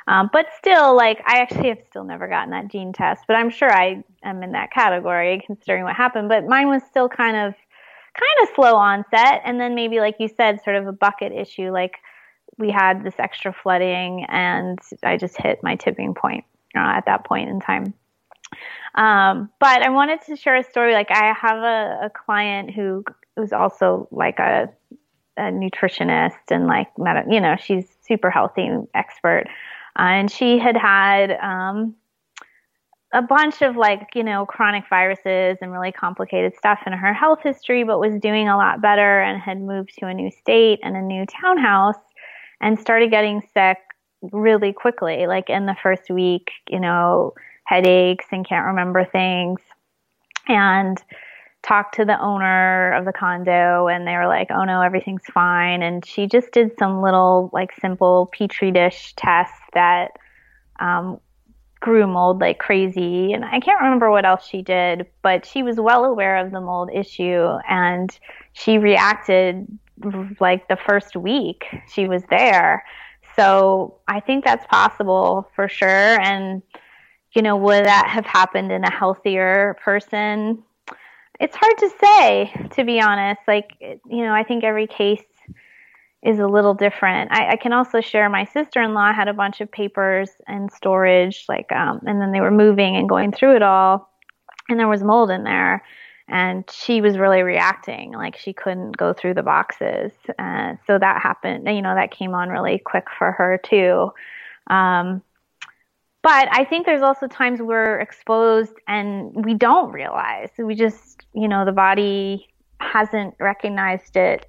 Um, 0.07 0.31
but 0.33 0.47
still, 0.57 0.97
like 0.97 1.23
I 1.27 1.39
actually 1.39 1.69
have 1.69 1.81
still 1.89 2.05
never 2.05 2.29
gotten 2.29 2.51
that 2.51 2.69
gene 2.69 2.93
test, 2.93 3.25
but 3.27 3.37
I'm 3.37 3.51
sure 3.51 3.73
I 3.73 4.03
am 4.23 4.43
in 4.43 4.53
that 4.53 4.73
category 4.73 5.43
considering 5.47 5.85
what 5.85 5.97
happened. 5.97 6.29
But 6.29 6.47
mine 6.47 6.69
was 6.69 6.83
still 6.85 7.09
kind 7.09 7.37
of 7.37 7.55
kind 8.15 8.49
of 8.49 8.55
slow 8.55 8.77
onset, 8.77 9.43
and 9.45 9.61
then 9.61 9.75
maybe 9.75 10.01
like 10.01 10.17
you 10.19 10.29
said, 10.29 10.63
sort 10.63 10.77
of 10.77 10.87
a 10.87 10.93
bucket 10.93 11.33
issue. 11.33 11.71
Like 11.71 11.99
we 12.59 12.71
had 12.71 13.05
this 13.05 13.15
extra 13.19 13.53
flooding, 13.53 14.25
and 14.29 14.79
I 15.03 15.17
just 15.17 15.37
hit 15.37 15.63
my 15.63 15.77
tipping 15.77 16.15
point 16.15 16.45
uh, 16.77 16.81
at 16.81 17.07
that 17.07 17.25
point 17.25 17.51
in 17.51 17.61
time. 17.61 17.95
Um, 18.95 19.51
but 19.61 19.83
I 19.83 19.91
wanted 19.91 20.23
to 20.23 20.37
share 20.37 20.57
a 20.57 20.65
story. 20.65 20.93
Like 20.93 21.11
I 21.11 21.33
have 21.33 21.59
a, 21.59 22.07
a 22.07 22.11
client 22.11 22.71
who 22.71 23.05
who's 23.37 23.53
also 23.53 24.09
like 24.11 24.39
a, 24.39 24.69
a 25.37 25.43
nutritionist 25.43 26.51
and 26.51 26.67
like 26.67 26.89
you 27.31 27.41
know 27.41 27.57
she's 27.57 27.87
super 28.03 28.31
healthy 28.31 28.69
expert 28.95 29.45
uh, 29.98 30.03
and 30.03 30.31
she 30.31 30.59
had 30.59 30.76
had 30.76 31.33
um, 31.40 31.94
a 33.12 33.22
bunch 33.22 33.62
of 33.62 33.76
like, 33.76 34.09
you 34.14 34.22
know, 34.22 34.46
chronic 34.46 34.85
viruses 34.88 35.59
and 35.61 35.72
really 35.72 35.92
complicated 35.92 36.55
stuff 36.57 36.81
in 36.87 36.92
her 36.92 37.12
health 37.12 37.40
history, 37.42 37.83
but 37.83 37.98
was 37.98 38.14
doing 38.20 38.48
a 38.48 38.57
lot 38.57 38.81
better 38.81 39.20
and 39.20 39.40
had 39.40 39.61
moved 39.61 39.92
to 39.98 40.07
a 40.07 40.14
new 40.14 40.31
state 40.31 40.79
and 40.83 40.96
a 40.96 41.03
new 41.03 41.26
townhouse 41.26 41.98
and 42.61 42.79
started 42.79 43.11
getting 43.11 43.42
sick 43.53 43.79
really 44.33 44.72
quickly. 44.72 45.26
Like 45.26 45.50
in 45.50 45.66
the 45.66 45.76
first 45.83 46.11
week, 46.11 46.50
you 46.68 46.79
know, 46.79 47.35
headaches 47.64 48.26
and 48.31 48.46
can't 48.46 48.66
remember 48.66 49.05
things. 49.05 49.61
And 50.46 51.03
talked 51.62 51.96
to 51.96 52.05
the 52.05 52.18
owner 52.20 52.92
of 52.92 53.05
the 53.05 53.12
condo 53.12 53.87
and 53.87 54.07
they 54.07 54.16
were 54.16 54.27
like, 54.27 54.51
oh 54.51 54.64
no, 54.64 54.81
everything's 54.81 55.25
fine. 55.33 55.83
And 55.83 56.05
she 56.05 56.27
just 56.27 56.53
did 56.53 56.73
some 56.79 57.03
little, 57.03 57.51
like, 57.53 57.70
simple 57.81 58.31
petri 58.33 58.70
dish 58.70 59.14
tests 59.16 59.61
that 59.75 60.12
um, 60.79 61.20
grew 61.81 62.07
mold 62.07 62.40
like 62.40 62.59
crazy. 62.59 63.33
And 63.33 63.44
I 63.44 63.61
can't 63.61 63.81
remember 63.81 64.11
what 64.11 64.25
else 64.25 64.46
she 64.46 64.62
did, 64.62 65.07
but 65.23 65.44
she 65.44 65.62
was 65.62 65.77
well 65.77 66.05
aware 66.05 66.37
of 66.37 66.53
the 66.53 66.61
mold 66.61 66.90
issue 66.94 67.49
and 67.68 68.11
she 68.53 68.79
reacted 68.79 69.66
like 70.40 70.68
the 70.68 70.77
first 70.77 71.16
week 71.16 71.64
she 71.92 72.09
was 72.09 72.23
there. 72.31 72.85
So 73.37 73.99
I 74.09 74.20
think 74.20 74.44
that's 74.44 74.66
possible 74.66 75.49
for 75.55 75.68
sure. 75.68 75.88
And, 75.88 76.62
you 77.33 77.42
know, 77.42 77.57
would 77.57 77.85
that 77.85 78.09
have 78.09 78.27
happened 78.27 78.73
in 78.73 78.85
a 78.85 78.90
healthier 78.90 79.77
person? 79.83 80.62
It's 81.40 81.57
hard 81.57 81.79
to 81.79 81.90
say, 82.00 82.68
to 82.76 82.85
be 82.85 83.00
honest. 83.00 83.40
Like, 83.48 83.70
you 83.81 84.24
know, 84.24 84.33
I 84.33 84.44
think 84.44 84.62
every 84.62 84.87
case 84.87 85.22
is 86.22 86.38
a 86.38 86.46
little 86.46 86.74
different. 86.74 87.33
I, 87.33 87.53
I 87.53 87.57
can 87.57 87.72
also 87.72 88.03
share 88.03 88.29
my 88.29 88.44
sister 88.44 88.83
in 88.83 88.92
law 88.92 89.12
had 89.12 89.26
a 89.26 89.33
bunch 89.33 89.62
of 89.62 89.72
papers 89.72 90.31
and 90.46 90.70
storage, 90.70 91.46
like, 91.48 91.72
um, 91.72 92.00
and 92.07 92.20
then 92.20 92.31
they 92.31 92.42
were 92.42 92.50
moving 92.50 92.94
and 92.94 93.09
going 93.09 93.33
through 93.33 93.57
it 93.57 93.62
all, 93.62 94.12
and 94.68 94.79
there 94.79 94.87
was 94.87 95.03
mold 95.03 95.31
in 95.31 95.44
there. 95.44 95.83
And 96.29 96.64
she 96.70 97.00
was 97.00 97.18
really 97.18 97.42
reacting, 97.42 98.12
like 98.12 98.37
she 98.37 98.53
couldn't 98.53 98.96
go 98.96 99.12
through 99.12 99.35
the 99.35 99.42
boxes. 99.42 100.12
Uh, 100.38 100.74
so 100.87 100.96
that 100.96 101.20
happened, 101.20 101.66
you 101.66 101.83
know, 101.83 101.94
that 101.94 102.12
came 102.12 102.35
on 102.35 102.50
really 102.50 102.79
quick 102.79 103.07
for 103.18 103.33
her 103.33 103.59
too. 103.59 104.12
Um, 104.68 105.22
but 106.22 106.48
I 106.53 106.64
think 106.64 106.87
there's 106.87 107.03
also 107.03 107.26
times 107.26 107.61
we're 107.61 107.98
exposed 107.98 108.74
and 108.87 109.44
we 109.44 109.55
don't 109.55 109.90
realize. 109.90 110.50
We 110.57 110.76
just, 110.76 111.10
you 111.35 111.49
know, 111.49 111.64
the 111.64 111.73
body 111.73 112.49
hasn't 112.81 113.35
recognized 113.38 114.16
it 114.16 114.47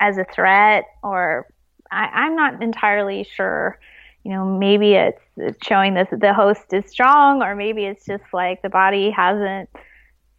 as 0.00 0.18
a 0.18 0.24
threat, 0.24 0.84
or 1.02 1.46
I, 1.90 2.26
am 2.26 2.36
not 2.36 2.62
entirely 2.62 3.24
sure. 3.24 3.78
You 4.24 4.32
know, 4.32 4.44
maybe 4.44 4.94
it's, 4.94 5.22
it's 5.36 5.66
showing 5.66 5.94
that 5.94 6.08
the 6.10 6.32
host 6.32 6.72
is 6.72 6.86
strong, 6.86 7.42
or 7.42 7.54
maybe 7.54 7.84
it's 7.84 8.06
just 8.06 8.24
like 8.32 8.62
the 8.62 8.68
body 8.68 9.10
hasn't 9.10 9.68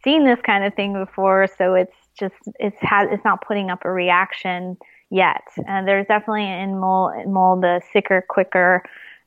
seen 0.02 0.24
this 0.24 0.40
kind 0.44 0.64
of 0.64 0.74
thing 0.74 0.92
before, 0.92 1.48
so 1.58 1.74
it's 1.74 1.96
just 2.18 2.34
it's 2.60 2.76
has 2.80 3.08
it's 3.10 3.24
not 3.24 3.44
putting 3.44 3.70
up 3.70 3.84
a 3.84 3.90
reaction 3.90 4.76
yet. 5.10 5.42
And 5.66 5.88
there's 5.88 6.06
definitely 6.06 6.46
in 6.48 6.78
mold, 6.78 7.12
mold 7.26 7.62
the 7.62 7.80
sicker, 7.92 8.24
quicker 8.28 8.82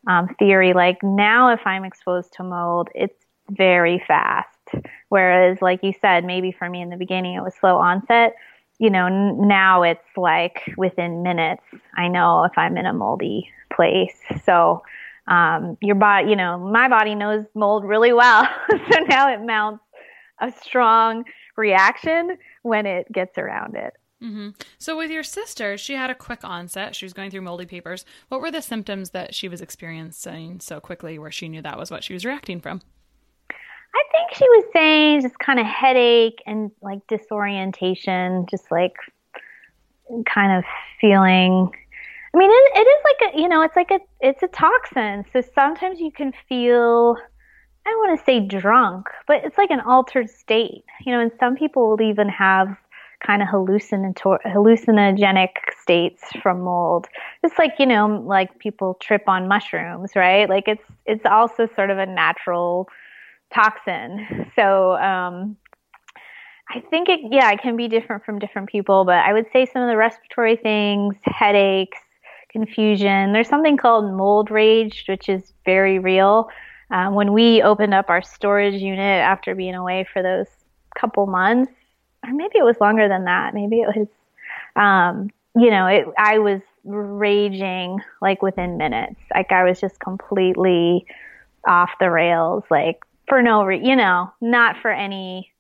um, 0.08 0.27
theory. 0.39 0.73
Like 0.73 1.01
now, 1.03 1.51
if 1.51 1.62
I'm 1.65 1.84
exposed 1.84 2.34
to 2.34 2.43
mold, 2.43 2.89
it's 2.95 3.25
very 3.49 4.01
fast. 4.08 4.56
Whereas, 5.09 5.61
like 5.61 5.83
you 5.83 5.93
said, 6.01 6.25
maybe 6.25 6.51
for 6.51 6.69
me 6.69 6.81
in 6.81 6.89
the 6.89 6.97
beginning, 6.97 7.35
it 7.35 7.41
was 7.41 7.53
slow 7.55 7.77
onset. 7.77 8.35
You 8.79 8.89
know, 8.89 9.05
n- 9.05 9.47
now 9.47 9.83
it's 9.83 10.17
like 10.17 10.61
within 10.77 11.23
minutes, 11.23 11.63
I 11.95 12.07
know 12.07 12.43
if 12.43 12.57
I'm 12.57 12.77
in 12.77 12.85
a 12.85 12.93
moldy 12.93 13.49
place. 13.73 14.17
So, 14.43 14.83
um, 15.27 15.77
your 15.81 15.95
body, 15.95 16.29
you 16.29 16.35
know, 16.35 16.57
my 16.57 16.87
body 16.87 17.15
knows 17.15 17.45
mold 17.55 17.83
really 17.83 18.13
well. 18.13 18.47
so 18.69 18.99
now 19.07 19.33
it 19.33 19.41
mounts 19.45 19.83
a 20.39 20.51
strong 20.61 21.23
reaction 21.55 22.37
when 22.61 22.85
it 22.85 23.11
gets 23.11 23.37
around 23.37 23.75
it. 23.75 23.93
Mm-hmm. 24.23 24.49
So, 24.79 24.97
with 24.97 25.11
your 25.11 25.23
sister, 25.23 25.77
she 25.77 25.93
had 25.93 26.09
a 26.09 26.15
quick 26.15 26.43
onset. 26.43 26.95
She 26.95 27.05
was 27.05 27.13
going 27.13 27.29
through 27.29 27.41
moldy 27.41 27.65
papers. 27.65 28.03
What 28.29 28.41
were 28.41 28.49
the 28.49 28.61
symptoms 28.63 29.11
that 29.11 29.35
she 29.35 29.47
was 29.47 29.61
experiencing 29.61 30.59
so 30.59 30.79
quickly 30.79 31.19
where 31.19 31.31
she 31.31 31.49
knew 31.49 31.61
that 31.61 31.77
was 31.77 31.91
what 31.91 32.03
she 32.03 32.13
was 32.13 32.25
reacting 32.25 32.59
from? 32.59 32.81
I 33.97 34.03
think 34.12 34.33
she 34.33 34.47
was 34.47 34.65
saying 34.73 35.21
just 35.21 35.39
kind 35.39 35.60
of 35.60 35.65
headache 35.65 36.43
and 36.45 36.69
like 36.81 36.99
disorientation, 37.07 38.45
just 38.49 38.69
like 38.69 38.93
kind 40.25 40.51
of 40.57 40.63
feeling. 41.01 41.71
I 42.33 42.38
mean, 42.38 42.51
it, 42.51 42.71
it 42.75 42.88
is 42.88 43.03
like 43.03 43.33
a, 43.33 43.41
you 43.41 43.49
know, 43.49 43.62
it's 43.63 43.75
like 43.75 43.89
a, 43.89 43.99
it's 44.21 44.43
a 44.43 44.47
toxin. 44.47 45.25
So 45.33 45.41
sometimes 45.55 45.99
you 45.99 46.12
can 46.12 46.31
feel, 46.47 47.17
I 47.86 47.89
don't 47.89 48.07
want 48.07 48.19
to 48.19 48.25
say 48.25 48.39
drunk, 48.39 49.07
but 49.25 49.43
it's 49.43 49.57
like 49.57 49.71
an 49.71 49.81
altered 49.81 50.29
state, 50.29 50.83
you 51.03 51.12
know, 51.12 51.19
and 51.19 51.31
some 51.39 51.55
people 51.55 51.89
will 51.89 52.01
even 52.01 52.29
have 52.29 52.77
kind 53.25 53.41
of 53.41 53.47
hallucinatory 53.47 54.38
hallucinogenic 54.45 55.49
states 55.81 56.21
from 56.43 56.62
mold. 56.62 57.07
It's 57.41 57.57
like, 57.57 57.73
you 57.79 57.88
know, 57.88 58.23
like 58.27 58.60
people 58.60 58.93
trip 59.01 59.23
on 59.27 59.47
mushrooms, 59.47 60.12
right? 60.15 60.47
Like 60.47 60.67
it's, 60.67 60.83
it's 61.07 61.25
also 61.25 61.67
sort 61.75 61.89
of 61.89 61.97
a 61.97 62.05
natural 62.05 62.88
toxin. 63.53 64.51
So, 64.55 64.93
um, 64.97 65.57
I 66.69 66.81
think 66.89 67.07
it, 67.07 67.21
yeah, 67.31 67.51
it 67.51 67.62
can 67.62 67.77
be 67.77 67.88
different 67.88 68.25
from 68.25 68.39
different 68.39 68.67
people, 68.67 69.05
but 69.05 69.15
I 69.15 69.31
would 69.31 69.45
say 69.53 69.65
some 69.65 69.81
of 69.81 69.88
the 69.88 69.95
respiratory 69.95 70.57
things, 70.57 71.15
headaches, 71.23 71.97
confusion. 72.49 73.31
There's 73.31 73.47
something 73.47 73.77
called 73.77 74.13
mold 74.13 74.51
rage, 74.51 75.05
which 75.07 75.29
is 75.29 75.53
very 75.65 75.99
real. 75.99 76.49
Um, 76.89 77.15
when 77.15 77.33
we 77.33 77.62
opened 77.62 77.93
up 77.93 78.10
our 78.10 78.21
storage 78.21 78.81
unit 78.81 78.99
after 78.99 79.55
being 79.55 79.75
away 79.75 80.05
for 80.12 80.21
those 80.21 80.47
couple 80.97 81.27
months, 81.27 81.71
or 82.25 82.33
maybe 82.33 82.57
it 82.57 82.65
was 82.65 82.77
longer 82.81 83.07
than 83.07 83.25
that. 83.25 83.53
Maybe 83.53 83.81
it 83.81 83.95
was, 83.95 84.07
um, 84.75 85.29
you 85.55 85.69
know, 85.69 85.88
it, 85.88 86.05
I 86.17 86.39
was 86.39 86.62
raging 86.83 87.99
like 88.21 88.41
within 88.41 88.77
minutes. 88.77 89.19
Like 89.33 89.51
I 89.51 89.63
was 89.63 89.79
just 89.79 89.99
completely 89.99 91.05
off 91.67 91.91
the 91.99 92.10
rails, 92.10 92.63
like 92.69 93.05
for 93.27 93.41
no, 93.41 93.63
re- 93.63 93.85
you 93.85 93.95
know, 93.95 94.31
not 94.41 94.77
for 94.81 94.91
any 94.91 95.51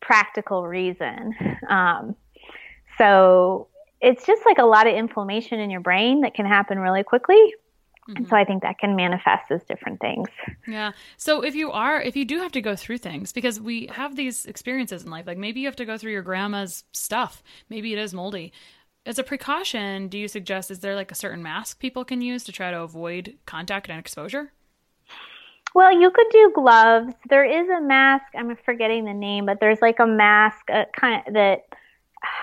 practical 0.00 0.66
reason. 0.66 1.34
Um, 1.68 2.16
so 2.96 3.68
it's 4.00 4.24
just 4.26 4.42
like 4.46 4.58
a 4.58 4.64
lot 4.64 4.86
of 4.86 4.94
inflammation 4.94 5.60
in 5.60 5.70
your 5.70 5.80
brain 5.80 6.22
that 6.22 6.34
can 6.34 6.46
happen 6.46 6.78
really 6.78 7.02
quickly. 7.02 7.36
Mm-hmm. 8.08 8.16
And 8.16 8.28
so 8.28 8.36
I 8.36 8.44
think 8.44 8.62
that 8.62 8.78
can 8.78 8.96
manifest 8.96 9.50
as 9.50 9.62
different 9.64 10.00
things. 10.00 10.28
Yeah. 10.66 10.92
So 11.16 11.42
if 11.42 11.54
you 11.54 11.70
are, 11.70 12.00
if 12.00 12.16
you 12.16 12.24
do 12.24 12.38
have 12.38 12.52
to 12.52 12.62
go 12.62 12.74
through 12.74 12.98
things, 12.98 13.32
because 13.32 13.60
we 13.60 13.88
have 13.92 14.16
these 14.16 14.46
experiences 14.46 15.04
in 15.04 15.10
life, 15.10 15.26
like 15.26 15.36
maybe 15.36 15.60
you 15.60 15.66
have 15.66 15.76
to 15.76 15.84
go 15.84 15.98
through 15.98 16.12
your 16.12 16.22
grandma's 16.22 16.84
stuff, 16.92 17.42
maybe 17.68 17.92
it 17.92 17.98
is 17.98 18.14
moldy. 18.14 18.52
As 19.04 19.18
a 19.18 19.24
precaution, 19.24 20.08
do 20.08 20.18
you 20.18 20.28
suggest 20.28 20.70
is 20.70 20.80
there 20.80 20.94
like 20.94 21.12
a 21.12 21.14
certain 21.14 21.42
mask 21.42 21.80
people 21.80 22.04
can 22.04 22.20
use 22.20 22.44
to 22.44 22.52
try 22.52 22.70
to 22.70 22.80
avoid 22.80 23.36
contact 23.46 23.88
and 23.88 23.98
exposure? 23.98 24.52
Well, 25.78 25.96
you 25.96 26.10
could 26.10 26.26
do 26.32 26.50
gloves. 26.56 27.14
There 27.30 27.44
is 27.44 27.68
a 27.68 27.80
mask. 27.80 28.24
I'm 28.36 28.56
forgetting 28.64 29.04
the 29.04 29.14
name, 29.14 29.46
but 29.46 29.60
there's 29.60 29.80
like 29.80 30.00
a 30.00 30.08
mask 30.08 30.68
uh, 30.72 30.86
kind 30.98 31.22
of 31.24 31.34
that 31.34 31.68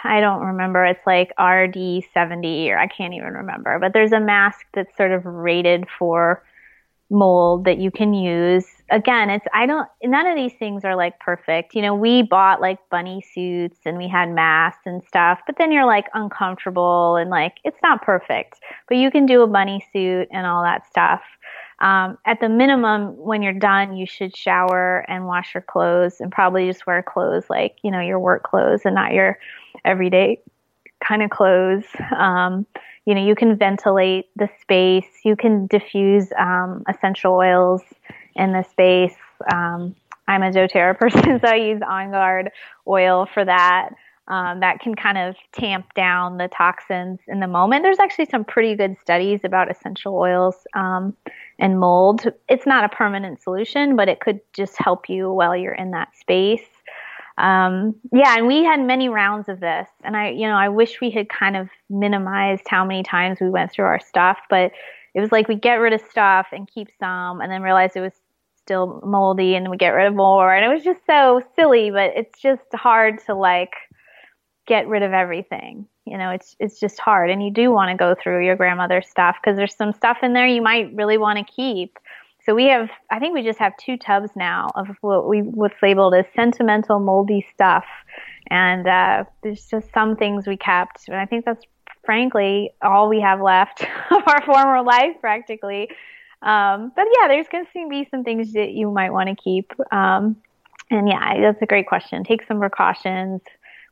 I 0.06 0.21
don't 0.21 0.39
remember. 0.39 0.86
It's 0.86 1.06
like 1.06 1.34
RD70 1.38 2.69
or 2.69 2.78
I 2.78 2.88
can't 2.88 3.13
even 3.13 3.34
remember. 3.34 3.78
But 3.78 3.91
there's 3.91 4.13
a 4.13 4.21
mask 4.21 4.65
that's 4.74 4.95
sort 4.95 5.12
of 5.12 5.26
rated 5.26 5.84
for 6.00 6.45
mold 7.10 7.65
that 7.65 7.78
you 7.78 7.91
can 7.91 8.13
use. 8.13 8.67
Again, 8.89 9.30
it's 9.30 9.45
I 9.54 9.65
don't 9.65 9.89
none 10.02 10.28
of 10.28 10.38
these 10.38 10.54
things 10.54 10.86
are 10.86 10.95
like 10.95 11.19
perfect. 11.19 11.76
You 11.76 11.82
know, 11.82 11.93
we 11.93 12.21
bought 12.21 12.62
like 12.62 12.80
bunny 12.89 13.21
suits 13.34 13.80
and 13.84 13.98
we 13.98 14.08
had 14.08 14.30
masks 14.30 14.84
and 14.86 15.04
stuff, 15.04 15.41
but 15.45 15.58
then 15.58 15.74
you're 15.74 15.86
like 15.86 16.06
uncomfortable 16.13 17.17
and 17.17 17.30
like 17.30 17.56
it's 17.65 17.82
not 17.84 18.02
perfect. 18.02 18.62
But 18.88 18.95
you 18.95 19.12
can 19.12 19.26
do 19.26 19.41
a 19.41 19.48
bunny 19.48 19.86
suit 19.91 20.30
and 20.32 20.48
all 20.48 20.63
that 20.63 20.88
stuff. 20.88 21.19
Um, 21.79 22.17
at 22.25 22.39
the 22.39 22.49
minimum, 22.49 23.17
when 23.17 23.41
you're 23.41 23.53
done, 23.53 23.97
you 23.97 24.05
should 24.05 24.35
shower 24.35 25.05
and 25.07 25.27
wash 25.27 25.53
your 25.53 25.61
clothes 25.61 26.21
and 26.21 26.31
probably 26.31 26.67
just 26.67 26.88
wear 26.88 27.03
clothes 27.03 27.45
like, 27.49 27.77
you 27.83 27.91
know, 27.91 27.99
your 27.99 28.19
work 28.19 28.43
clothes 28.43 28.81
and 28.85 28.95
not 28.95 29.13
your 29.13 29.38
everyday 29.83 30.41
kind 31.05 31.21
of 31.21 31.29
clothes. 31.29 31.85
Um, 32.15 32.65
you 33.05 33.13
know, 33.13 33.25
you 33.25 33.35
can 33.35 33.57
ventilate 33.57 34.29
the 34.35 34.49
space, 34.61 35.05
you 35.23 35.35
can 35.35 35.67
diffuse 35.67 36.27
um, 36.39 36.83
essential 36.89 37.33
oils 37.33 37.81
in 38.35 38.51
the 38.51 38.63
space. 38.63 39.15
Um, 39.53 39.95
I'm 40.27 40.41
a 40.41 40.51
doTERRA 40.51 40.97
person, 40.99 41.39
so 41.39 41.47
I 41.47 41.55
use 41.55 41.81
On 41.88 42.11
Guard 42.11 42.51
oil 42.88 43.27
for 43.31 43.45
that. 43.45 43.89
Um, 44.27 44.59
that 44.61 44.79
can 44.79 44.95
kind 44.95 45.19
of 45.19 45.35
tamp 45.51 45.93
down 45.93 46.38
the 46.38 46.47
toxins 46.47 47.19
in 47.27 47.41
the 47.41 47.47
moment. 47.47 47.83
There's 47.83 47.99
actually 47.99 48.25
some 48.25 48.43
pretty 48.43 48.75
good 48.75 48.95
studies 48.99 49.41
about 49.43 49.69
essential 49.69 50.15
oils 50.15 50.55
um, 50.73 51.15
and 51.59 51.79
mold. 51.79 52.25
It's 52.49 52.65
not 52.65 52.83
a 52.83 52.89
permanent 52.89 53.43
solution, 53.43 53.95
but 53.95 54.09
it 54.09 54.21
could 54.21 54.39
just 54.51 54.77
help 54.79 55.09
you 55.09 55.31
while 55.31 55.55
you're 55.55 55.75
in 55.75 55.91
that 55.91 56.09
space. 56.19 56.65
Um, 57.38 57.95
yeah, 58.13 58.35
and 58.38 58.47
we 58.47 58.63
had 58.63 58.79
many 58.79 59.09
rounds 59.09 59.49
of 59.49 59.59
this, 59.59 59.89
and 60.03 60.15
I, 60.15 60.29
you 60.29 60.47
know, 60.47 60.55
I 60.55 60.69
wish 60.69 61.01
we 61.01 61.11
had 61.11 61.27
kind 61.29 61.57
of 61.57 61.67
minimized 61.89 62.63
how 62.67 62.85
many 62.85 63.03
times 63.03 63.39
we 63.41 63.49
went 63.49 63.71
through 63.71 63.85
our 63.85 63.99
stuff, 63.99 64.39
but 64.49 64.71
it 65.13 65.19
was 65.19 65.31
like 65.31 65.47
we 65.47 65.55
get 65.55 65.75
rid 65.75 65.93
of 65.93 66.01
stuff 66.09 66.47
and 66.51 66.67
keep 66.67 66.88
some, 66.97 67.41
and 67.41 67.51
then 67.51 67.61
realize 67.61 67.91
it 67.95 68.01
was 68.01 68.13
still 68.55 69.01
moldy, 69.05 69.53
and 69.53 69.69
we 69.69 69.77
get 69.77 69.89
rid 69.89 70.07
of 70.07 70.15
more, 70.15 70.53
and 70.53 70.65
it 70.65 70.73
was 70.73 70.83
just 70.83 71.01
so 71.05 71.41
silly. 71.55 71.91
But 71.91 72.13
it's 72.15 72.41
just 72.41 72.63
hard 72.73 73.19
to 73.25 73.35
like 73.35 73.73
get 74.65 74.88
rid 74.88 75.04
of 75.04 75.13
everything. 75.13 75.88
You 76.06 76.17
know, 76.17 76.32
it's 76.32 76.56
it's 76.60 76.80
just 76.80 76.99
hard, 76.99 77.30
and 77.30 77.43
you 77.43 77.51
do 77.51 77.71
want 77.71 77.91
to 77.91 77.97
go 77.97 78.15
through 78.21 78.45
your 78.45 78.56
grandmother's 78.56 79.08
stuff 79.08 79.38
because 79.41 79.58
there's 79.58 79.75
some 79.75 79.93
stuff 79.93 80.17
in 80.21 80.34
there 80.34 80.47
you 80.47 80.62
might 80.62 80.93
really 80.93 81.17
want 81.17 81.39
to 81.39 81.54
keep. 81.54 81.97
So 82.45 82.54
we 82.54 82.65
have, 82.65 82.89
I 83.10 83.17
think 83.17 83.34
we 83.34 83.41
just 83.41 83.58
have 83.58 83.73
two 83.78 83.97
tubs 83.97 84.30
now 84.36 84.69
of 84.75 84.88
what 85.01 85.28
we 85.28 85.39
what's 85.39 85.82
labeled 85.82 86.13
as 86.13 86.25
sentimental 86.36 86.99
moldy 86.99 87.45
stuff, 87.54 87.86
and 88.49 88.88
uh, 88.88 89.23
there's 89.41 89.65
just 89.65 89.91
some 89.93 90.15
things 90.15 90.45
we 90.45 90.58
kept, 90.58 91.08
and 91.08 91.17
I 91.17 91.25
think 91.25 91.45
that's 91.45 91.65
frankly 92.04 92.71
all 92.84 93.10
we 93.10 93.19
have 93.21 93.41
left 93.41 93.84
of 94.12 94.21
our 94.28 94.45
former 94.45 94.84
life 94.84 95.15
practically. 95.21 95.89
Um, 96.43 96.91
but 96.95 97.08
yeah, 97.19 97.28
there's 97.28 97.47
going 97.47 97.65
to 97.65 97.89
be 97.89 98.08
some 98.12 98.23
things 98.23 98.54
that 98.54 98.71
you 98.71 98.91
might 98.91 99.12
want 99.12 99.30
to 99.30 99.36
keep. 99.36 99.71
Um, 99.91 100.36
and 100.91 101.08
yeah, 101.08 101.41
that's 101.41 101.62
a 101.63 101.65
great 101.65 101.88
question. 101.88 102.23
Take 102.23 102.45
some 102.45 102.60
precautions 102.60 103.41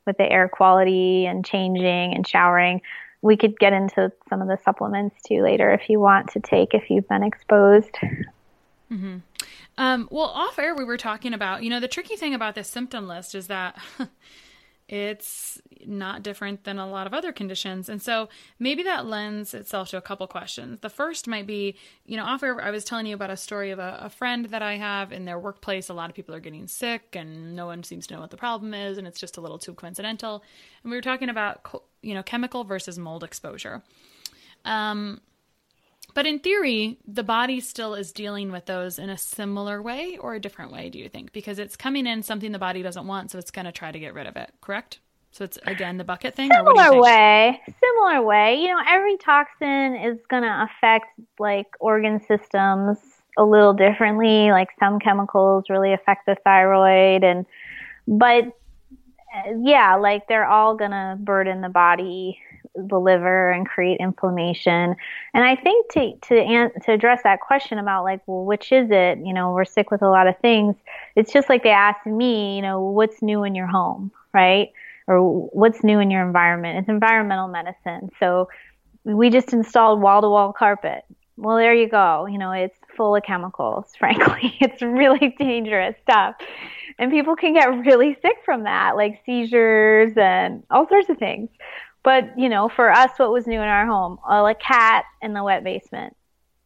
with 0.06 0.18
the 0.18 0.30
air 0.30 0.48
quality 0.48 1.26
and 1.26 1.46
changing 1.46 2.14
and 2.14 2.28
showering. 2.28 2.82
We 3.22 3.38
could 3.38 3.58
get 3.58 3.74
into 3.74 4.12
some 4.30 4.42
of 4.42 4.48
the 4.48 4.58
supplements 4.64 5.16
too 5.26 5.42
later 5.42 5.72
if 5.72 5.90
you 5.90 6.00
want 6.00 6.32
to 6.32 6.40
take 6.40 6.74
if 6.74 6.90
you've 6.90 7.08
been 7.08 7.24
exposed. 7.24 7.96
Mm-hmm. 8.92 9.18
Um, 9.78 10.08
well, 10.12 10.28
off 10.28 10.60
air, 10.60 10.76
we 10.76 10.84
were 10.84 10.98
talking 10.98 11.34
about, 11.34 11.64
you 11.64 11.70
know, 11.70 11.80
the 11.80 11.88
tricky 11.88 12.16
thing 12.16 12.34
about 12.34 12.56
this 12.56 12.70
symptom 12.70 13.08
list 13.08 13.34
is 13.34 13.48
that 13.48 13.78
it's 14.90 15.62
not 15.86 16.24
different 16.24 16.66
than 16.66 16.78
a 16.78 16.88
lot 16.88 17.08
of 17.08 17.14
other 17.14 17.32
conditions. 17.32 17.90
And 17.90 18.02
so 18.02 18.30
maybe 18.60 18.84
that 18.84 19.06
lends 19.06 19.54
itself 19.54 19.90
to 19.90 19.98
a 19.98 20.02
couple 20.02 20.28
questions. 20.28 20.80
The 20.82 20.90
first 20.90 21.28
might 21.28 21.48
be, 21.48 21.76
you 22.06 22.18
know, 22.18 22.38
air, 22.42 22.62
I 22.62 22.72
was 22.72 22.84
telling 22.84 23.06
you 23.06 23.16
about 23.16 23.30
a 23.30 23.38
story 23.38 23.72
of 23.72 23.80
a, 23.80 23.98
a 24.02 24.10
friend 24.10 24.46
that 24.46 24.62
I 24.62 24.76
have 24.76 25.12
in 25.12 25.26
their 25.26 25.40
workplace. 25.40 25.90
A 25.90 25.94
lot 25.94 26.10
of 26.10 26.16
people 26.16 26.36
are 26.36 26.40
getting 26.40 26.68
sick 26.68 27.16
and 27.16 27.56
no 27.56 27.66
one 27.66 27.84
seems 27.84 28.08
to 28.08 28.14
know 28.14 28.22
what 28.22 28.32
the 28.32 28.38
problem 28.38 28.74
is. 28.74 28.98
And 28.98 29.08
it's 29.08 29.20
just 29.20 29.38
a 29.38 29.42
little 29.42 29.60
too 29.60 29.74
coincidental. 29.74 30.44
And 30.84 30.92
we 30.92 30.98
were 30.98 31.02
talking 31.02 31.30
about, 31.30 31.66
you 32.02 32.14
know, 32.14 32.24
chemical 32.24 32.64
versus 32.64 33.00
mold 33.00 33.24
exposure. 33.24 33.84
Um, 34.66 35.22
but 36.14 36.26
in 36.26 36.40
theory, 36.40 37.00
the 37.08 37.24
body 37.24 37.60
still 37.60 37.96
is 37.96 38.12
dealing 38.12 38.52
with 38.52 38.66
those 38.66 39.00
in 39.00 39.10
a 39.10 39.18
similar 39.18 39.82
way 39.82 40.18
or 40.18 40.36
a 40.36 40.40
different 40.40 40.72
way, 40.72 40.90
do 40.90 41.00
you 41.00 41.10
think? 41.10 41.32
Because 41.34 41.60
it's 41.60 41.76
coming 41.76 42.06
in 42.06 42.24
something 42.24 42.52
the 42.52 42.60
body 42.60 42.84
doesn't 42.84 43.08
want, 43.08 43.32
so 43.32 43.40
it's 43.40 43.52
going 43.52 43.66
to 43.66 43.72
try 43.72 43.92
to 43.92 44.00
get 44.00 44.14
rid 44.14 44.28
of 44.28 44.36
it, 44.36 44.52
correct? 44.62 45.00
So 45.32 45.44
it's 45.44 45.58
again 45.66 45.98
the 45.98 46.04
bucket 46.04 46.36
thing. 46.36 46.52
Similar 46.52 47.02
way, 47.02 47.60
similar 47.82 48.22
way. 48.22 48.56
You 48.62 48.68
know, 48.68 48.80
every 48.88 49.18
toxin 49.18 49.96
is 49.96 50.20
going 50.30 50.44
to 50.44 50.70
affect 50.70 51.08
like 51.40 51.66
organ 51.80 52.22
systems 52.28 53.00
a 53.36 53.44
little 53.44 53.74
differently. 53.74 54.52
Like 54.52 54.70
some 54.80 55.00
chemicals 55.00 55.66
really 55.72 55.92
affect 55.92 56.28
the 56.28 56.36
thyroid, 56.44 57.24
and 57.24 57.48
but 58.08 58.46
yeah, 59.60 59.96
like 59.96 60.28
they're 60.28 60.46
all 60.46 60.76
going 60.76 60.92
to 60.92 61.18
burden 61.20 61.62
the 61.62 61.70
body 61.70 62.40
the 62.76 63.00
liver 63.00 63.52
and 63.52 63.68
create 63.68 64.00
inflammation. 64.00 64.96
And 65.34 65.44
I 65.44 65.56
think 65.56 65.92
to 65.94 66.16
to 66.28 66.40
an, 66.40 66.72
to 66.86 66.92
address 66.92 67.22
that 67.24 67.40
question 67.42 67.78
about 67.78 68.04
like, 68.04 68.22
well, 68.26 68.46
which 68.46 68.72
is 68.72 68.90
it? 68.92 69.20
You 69.20 69.34
know, 69.34 69.52
we're 69.54 69.66
sick 69.66 69.92
with 69.92 70.02
a 70.02 70.10
lot 70.10 70.28
of 70.28 70.38
things. 70.40 70.76
It's 71.16 71.32
just 71.32 71.50
like 71.50 71.64
they 71.64 71.70
asked 71.70 72.06
me, 72.06 72.56
you 72.56 72.62
know, 72.62 72.82
what's 72.82 73.22
new 73.22 73.44
in 73.44 73.56
your 73.56 73.68
home, 73.68 74.12
right? 74.34 74.72
Or 75.08 75.48
what's 75.50 75.84
new 75.84 76.00
in 76.00 76.10
your 76.10 76.26
environment? 76.26 76.80
It's 76.80 76.90
environmental 76.90 77.48
medicine. 77.48 78.10
So 78.20 78.50
we 79.04 79.30
just 79.30 79.54
installed 79.54 80.02
wall 80.02 80.22
to 80.22 80.30
wall 80.30 80.54
carpet. 80.54 81.04
Well, 81.36 81.58
there 81.58 81.74
you 81.74 81.90
go. 81.90 82.26
You 82.26 82.38
know, 82.38 82.52
it's 82.52 82.78
full 82.96 83.16
of 83.16 83.24
chemicals, 83.24 83.92
frankly. 84.00 84.56
It's 84.62 84.82
really 84.82 85.36
dangerous 85.38 85.96
stuff. 86.04 86.36
And 87.00 87.12
people 87.12 87.36
can 87.36 87.54
get 87.54 87.66
really 87.86 88.18
sick 88.22 88.38
from 88.46 88.64
that, 88.64 88.96
like 88.96 89.22
seizures 89.26 90.14
and 90.16 90.64
all 90.70 90.88
sorts 90.88 91.10
of 91.10 91.18
things. 91.18 91.50
But 92.04 92.38
you 92.38 92.50
know, 92.50 92.70
for 92.70 92.92
us, 92.92 93.12
what 93.18 93.32
was 93.32 93.48
new 93.48 93.62
in 93.62 93.68
our 93.68 93.86
home? 93.86 94.20
a 94.28 94.56
cat 94.56 95.06
in 95.22 95.34
the 95.34 95.44
wet 95.44 95.64
basement. 95.64 96.16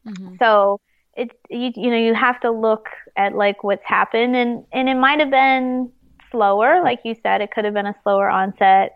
Mm-hmm. 0.05 0.35
So 0.39 0.79
it 1.15 1.31
you, 1.49 1.71
you 1.75 1.91
know 1.91 1.97
you 1.97 2.13
have 2.13 2.39
to 2.41 2.51
look 2.51 2.87
at 3.15 3.35
like 3.35 3.63
what's 3.63 3.85
happened, 3.85 4.35
and 4.35 4.65
and 4.71 4.89
it 4.89 4.95
might 4.95 5.19
have 5.19 5.31
been 5.31 5.91
slower, 6.31 6.81
like 6.83 6.99
you 7.03 7.15
said, 7.23 7.41
it 7.41 7.51
could 7.51 7.65
have 7.65 7.73
been 7.73 7.87
a 7.87 7.95
slower 8.03 8.29
onset. 8.29 8.95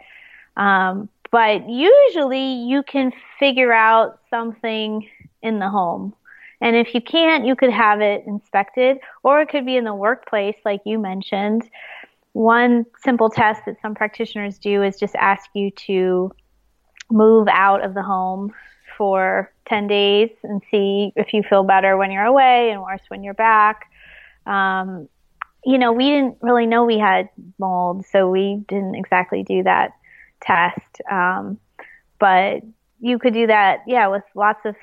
Um, 0.58 1.10
but 1.32 1.70
usually 1.70 2.54
you 2.66 2.84
can 2.84 3.12
figure 3.40 3.72
out 3.72 4.20
something 4.30 5.08
in 5.42 5.60
the 5.60 5.70
home. 5.70 6.14
And 6.60 6.76
if 6.76 6.94
you 6.94 7.02
can't, 7.02 7.46
you 7.46 7.56
could 7.56 7.72
have 7.72 8.02
it 8.02 8.24
inspected, 8.28 8.98
or 9.24 9.42
it 9.42 9.50
could 9.50 9.66
be 9.66 9.78
in 9.78 9.84
the 9.84 9.96
workplace, 9.96 10.58
like 10.64 10.82
you 10.86 11.00
mentioned. 11.00 11.64
One 12.34 12.86
simple 13.04 13.30
test 13.30 13.62
that 13.66 13.82
some 13.82 13.96
practitioners 13.96 14.58
do 14.58 14.84
is 14.84 14.98
just 14.98 15.16
ask 15.16 15.50
you 15.54 15.72
to 15.88 16.32
move 17.12 17.48
out 17.50 17.84
of 17.84 17.94
the 17.94 18.02
home 18.02 18.54
for 18.98 19.52
10 19.68 19.88
days 19.88 20.30
and 20.44 20.62
see 20.72 21.12
if 21.16 21.34
you 21.34 21.44
feel 21.44 21.64
better 21.64 21.98
when 21.98 22.12
you're 22.12 22.26
away 22.26 22.72
and 22.72 22.82
worse 22.82 23.02
when 23.10 23.24
you're 23.24 23.34
back. 23.34 23.90
Um, 24.46 25.10
you 25.66 25.78
know, 25.78 25.92
we 25.92 26.06
didn't 26.10 26.38
really 26.42 26.66
know 26.66 26.86
we 26.86 26.98
had 26.98 27.30
mold, 27.60 28.06
so 28.06 28.30
we 28.30 28.64
didn't 28.68 28.96
exactly 28.96 29.44
do 29.44 29.64
that 29.64 29.92
test. 30.42 31.02
Um, 31.10 31.60
but 32.20 32.62
you 33.00 33.20
could 33.20 33.34
do 33.34 33.48
that, 33.48 33.80
yeah, 33.88 34.08
with 34.08 34.24
lots 34.36 34.66
of 34.66 34.76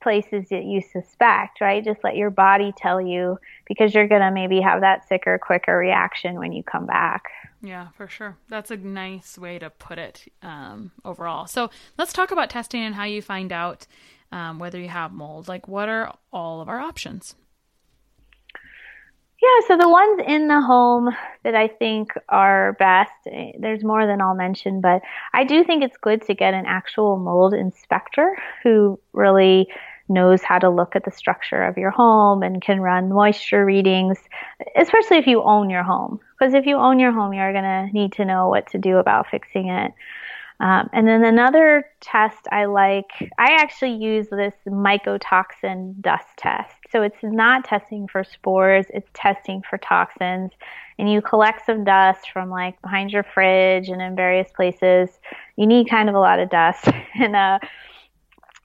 places 0.00 0.48
that 0.50 0.64
you 0.64 0.80
suspect, 0.80 1.60
right? 1.60 1.84
Just 1.84 2.04
let 2.04 2.16
your 2.16 2.30
body 2.30 2.72
tell 2.76 3.00
you 3.00 3.38
because 3.66 3.94
you're 3.94 4.08
going 4.08 4.20
to 4.20 4.30
maybe 4.30 4.60
have 4.60 4.80
that 4.80 5.08
sicker, 5.08 5.38
quicker 5.38 5.76
reaction 5.76 6.38
when 6.38 6.52
you 6.52 6.62
come 6.62 6.86
back. 6.86 7.24
Yeah, 7.62 7.88
for 7.96 8.08
sure. 8.08 8.36
That's 8.48 8.70
a 8.70 8.76
nice 8.76 9.36
way 9.36 9.58
to 9.58 9.70
put 9.70 9.98
it 9.98 10.32
um, 10.42 10.92
overall. 11.04 11.46
So 11.46 11.70
let's 11.96 12.12
talk 12.12 12.30
about 12.30 12.50
testing 12.50 12.82
and 12.82 12.94
how 12.94 13.04
you 13.04 13.20
find 13.20 13.52
out 13.52 13.86
um, 14.30 14.58
whether 14.58 14.78
you 14.78 14.88
have 14.88 15.12
mold. 15.12 15.48
Like, 15.48 15.66
what 15.66 15.88
are 15.88 16.14
all 16.32 16.60
of 16.60 16.68
our 16.68 16.78
options? 16.78 17.34
Yeah, 19.40 19.68
so 19.68 19.76
the 19.76 19.88
ones 19.88 20.20
in 20.26 20.48
the 20.48 20.60
home 20.60 21.10
that 21.44 21.54
I 21.54 21.68
think 21.68 22.12
are 22.28 22.72
best, 22.72 23.12
eh, 23.30 23.52
there's 23.60 23.84
more 23.84 24.04
than 24.04 24.20
I'll 24.20 24.34
mention, 24.34 24.80
but 24.80 25.00
I 25.32 25.44
do 25.44 25.62
think 25.62 25.84
it's 25.84 25.96
good 25.96 26.22
to 26.22 26.34
get 26.34 26.54
an 26.54 26.66
actual 26.66 27.18
mold 27.18 27.54
inspector 27.54 28.36
who 28.64 28.98
really 29.12 29.68
knows 30.08 30.42
how 30.42 30.58
to 30.58 30.70
look 30.70 30.96
at 30.96 31.04
the 31.04 31.10
structure 31.10 31.62
of 31.62 31.76
your 31.76 31.90
home 31.90 32.42
and 32.42 32.62
can 32.62 32.80
run 32.80 33.08
moisture 33.08 33.64
readings, 33.64 34.18
especially 34.76 35.18
if 35.18 35.26
you 35.26 35.42
own 35.42 35.70
your 35.70 35.82
home. 35.82 36.20
Because 36.38 36.54
if 36.54 36.66
you 36.66 36.76
own 36.76 36.98
your 36.98 37.12
home, 37.12 37.32
you're 37.32 37.52
going 37.52 37.64
to 37.64 37.92
need 37.92 38.12
to 38.12 38.24
know 38.24 38.48
what 38.48 38.70
to 38.70 38.78
do 38.78 38.98
about 38.98 39.28
fixing 39.30 39.68
it. 39.68 39.92
Um, 40.60 40.90
and 40.92 41.06
then 41.06 41.24
another 41.24 41.84
test 42.00 42.48
I 42.50 42.64
like, 42.64 43.10
I 43.38 43.52
actually 43.60 43.94
use 43.94 44.26
this 44.28 44.54
mycotoxin 44.66 46.00
dust 46.00 46.26
test. 46.36 46.74
So 46.90 47.02
it's 47.02 47.22
not 47.22 47.64
testing 47.64 48.08
for 48.08 48.24
spores, 48.24 48.86
it's 48.92 49.08
testing 49.14 49.62
for 49.68 49.78
toxins. 49.78 50.50
And 50.98 51.10
you 51.10 51.22
collect 51.22 51.64
some 51.64 51.84
dust 51.84 52.30
from 52.32 52.50
like 52.50 52.80
behind 52.82 53.12
your 53.12 53.22
fridge 53.22 53.88
and 53.88 54.02
in 54.02 54.16
various 54.16 54.50
places. 54.50 55.10
You 55.54 55.66
need 55.66 55.88
kind 55.88 56.08
of 56.08 56.16
a 56.16 56.20
lot 56.20 56.40
of 56.40 56.50
dust. 56.50 56.88
and 57.14 57.36
uh, 57.36 57.60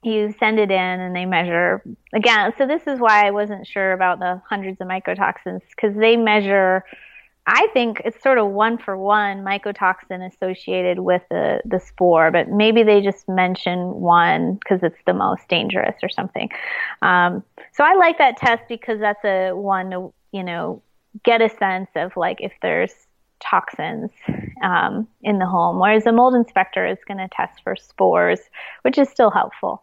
you 0.04 0.34
send 0.38 0.58
it 0.58 0.70
in 0.70 1.00
and 1.00 1.14
they 1.14 1.26
measure 1.26 1.82
again. 2.14 2.52
So 2.58 2.66
this 2.66 2.82
is 2.86 3.00
why 3.00 3.26
I 3.26 3.30
wasn't 3.30 3.66
sure 3.66 3.92
about 3.92 4.18
the 4.18 4.40
hundreds 4.48 4.80
of 4.80 4.86
mycotoxins 4.86 5.60
because 5.70 5.96
they 5.96 6.16
measure 6.16 6.84
I 7.46 7.66
think 7.74 8.00
it's 8.04 8.22
sort 8.22 8.38
of 8.38 8.48
one 8.48 8.78
for 8.78 8.96
one 8.96 9.44
mycotoxin 9.44 10.26
associated 10.26 11.00
with 11.00 11.22
the, 11.30 11.60
the 11.66 11.78
spore, 11.78 12.30
but 12.30 12.48
maybe 12.48 12.82
they 12.82 13.02
just 13.02 13.28
mention 13.28 14.00
one 14.00 14.54
because 14.54 14.82
it's 14.82 15.00
the 15.06 15.12
most 15.12 15.46
dangerous 15.48 15.96
or 16.02 16.08
something. 16.08 16.48
Um, 17.02 17.44
so 17.72 17.84
I 17.84 17.94
like 17.96 18.16
that 18.16 18.38
test 18.38 18.62
because 18.68 18.98
that's 18.98 19.22
a 19.24 19.52
one 19.52 19.90
to, 19.90 20.14
you 20.32 20.42
know, 20.42 20.82
get 21.22 21.42
a 21.42 21.50
sense 21.50 21.90
of 21.96 22.16
like 22.16 22.38
if 22.40 22.52
there's 22.62 22.94
toxins 23.40 24.10
um, 24.62 25.06
in 25.22 25.38
the 25.38 25.46
home, 25.46 25.78
whereas 25.78 26.06
a 26.06 26.12
mold 26.12 26.34
inspector 26.34 26.86
is 26.86 26.98
going 27.06 27.18
to 27.18 27.28
test 27.28 27.62
for 27.62 27.76
spores, 27.76 28.40
which 28.82 28.96
is 28.96 29.10
still 29.10 29.30
helpful. 29.30 29.82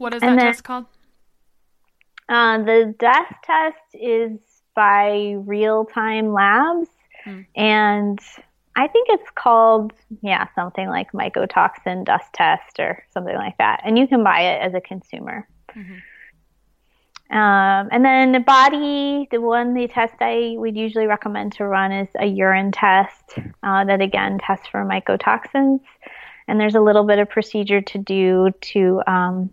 What 0.00 0.14
is 0.14 0.22
and 0.22 0.32
that 0.32 0.36
then, 0.38 0.52
test 0.52 0.64
called? 0.64 0.86
Uh, 2.26 2.56
the 2.62 2.94
dust 2.98 3.34
test 3.44 3.76
is 3.92 4.38
by 4.74 5.34
Real 5.44 5.84
Time 5.84 6.32
Labs. 6.32 6.88
Mm. 7.26 7.44
And 7.54 8.18
I 8.74 8.88
think 8.88 9.08
it's 9.10 9.28
called, 9.34 9.92
yeah, 10.22 10.46
something 10.54 10.88
like 10.88 11.12
mycotoxin 11.12 12.06
dust 12.06 12.32
test 12.32 12.78
or 12.78 13.04
something 13.12 13.34
like 13.34 13.58
that. 13.58 13.82
And 13.84 13.98
you 13.98 14.08
can 14.08 14.24
buy 14.24 14.40
it 14.40 14.62
as 14.62 14.72
a 14.72 14.80
consumer. 14.80 15.46
Mm-hmm. 15.76 17.36
Um, 17.36 17.88
and 17.92 18.02
then 18.02 18.32
the 18.32 18.40
body, 18.40 19.28
the 19.30 19.42
one 19.42 19.74
the 19.74 19.86
test 19.86 20.14
I 20.20 20.54
would 20.56 20.78
usually 20.78 21.06
recommend 21.06 21.52
to 21.54 21.66
run 21.66 21.92
is 21.92 22.08
a 22.18 22.24
urine 22.24 22.72
test 22.72 23.34
uh, 23.62 23.84
that 23.84 24.00
again 24.00 24.38
tests 24.38 24.66
for 24.66 24.82
mycotoxins. 24.82 25.80
And 26.48 26.58
there's 26.58 26.74
a 26.74 26.80
little 26.80 27.04
bit 27.04 27.18
of 27.18 27.28
procedure 27.28 27.82
to 27.82 27.98
do 27.98 28.50
to 28.62 29.02
um, 29.06 29.50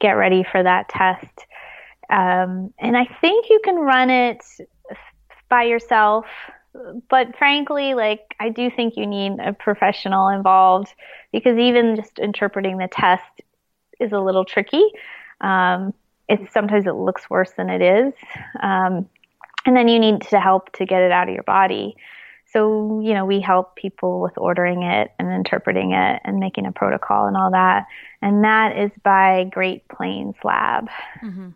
get 0.00 0.12
ready 0.12 0.44
for 0.50 0.62
that 0.62 0.88
test. 0.88 1.46
Um, 2.10 2.72
and 2.78 2.96
I 2.96 3.06
think 3.20 3.46
you 3.48 3.60
can 3.64 3.76
run 3.76 4.10
it 4.10 4.42
by 5.48 5.64
yourself. 5.64 6.26
But 7.08 7.36
frankly, 7.36 7.94
like, 7.94 8.34
I 8.38 8.48
do 8.48 8.70
think 8.70 8.96
you 8.96 9.06
need 9.06 9.38
a 9.40 9.52
professional 9.52 10.28
involved 10.28 10.94
because 11.32 11.58
even 11.58 11.96
just 11.96 12.18
interpreting 12.18 12.78
the 12.78 12.88
test 12.90 13.42
is 13.98 14.12
a 14.12 14.20
little 14.20 14.44
tricky. 14.44 14.84
Um, 15.40 15.92
it's 16.28 16.52
sometimes 16.52 16.86
it 16.86 16.94
looks 16.94 17.28
worse 17.28 17.50
than 17.56 17.70
it 17.70 17.82
is. 17.82 18.14
Um, 18.62 19.08
and 19.66 19.76
then 19.76 19.88
you 19.88 19.98
need 19.98 20.22
to 20.22 20.40
help 20.40 20.72
to 20.74 20.86
get 20.86 21.02
it 21.02 21.10
out 21.10 21.28
of 21.28 21.34
your 21.34 21.42
body. 21.42 21.96
So, 22.52 23.00
you 23.00 23.14
know, 23.14 23.26
we 23.26 23.40
help 23.40 23.76
people 23.76 24.20
with 24.20 24.36
ordering 24.36 24.82
it 24.82 25.12
and 25.18 25.32
interpreting 25.32 25.92
it 25.92 26.20
and 26.24 26.38
making 26.38 26.66
a 26.66 26.72
protocol 26.72 27.26
and 27.26 27.36
all 27.36 27.52
that. 27.52 27.86
And 28.20 28.44
that 28.44 28.76
is 28.76 28.90
by 29.04 29.44
Great 29.50 29.86
Plains 29.88 30.34
Lab. 30.42 30.88
Mm-hmm. 31.22 31.50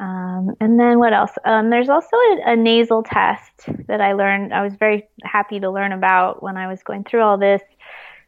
Um, 0.00 0.56
and 0.60 0.80
then 0.80 0.98
what 0.98 1.12
else? 1.12 1.30
Um, 1.44 1.70
there's 1.70 1.88
also 1.88 2.16
a, 2.16 2.52
a, 2.52 2.56
nasal 2.56 3.04
test 3.04 3.68
that 3.86 4.00
I 4.00 4.14
learned. 4.14 4.52
I 4.52 4.62
was 4.62 4.74
very 4.74 5.06
happy 5.22 5.60
to 5.60 5.70
learn 5.70 5.92
about 5.92 6.42
when 6.42 6.56
I 6.56 6.66
was 6.66 6.82
going 6.82 7.04
through 7.04 7.22
all 7.22 7.38
this, 7.38 7.62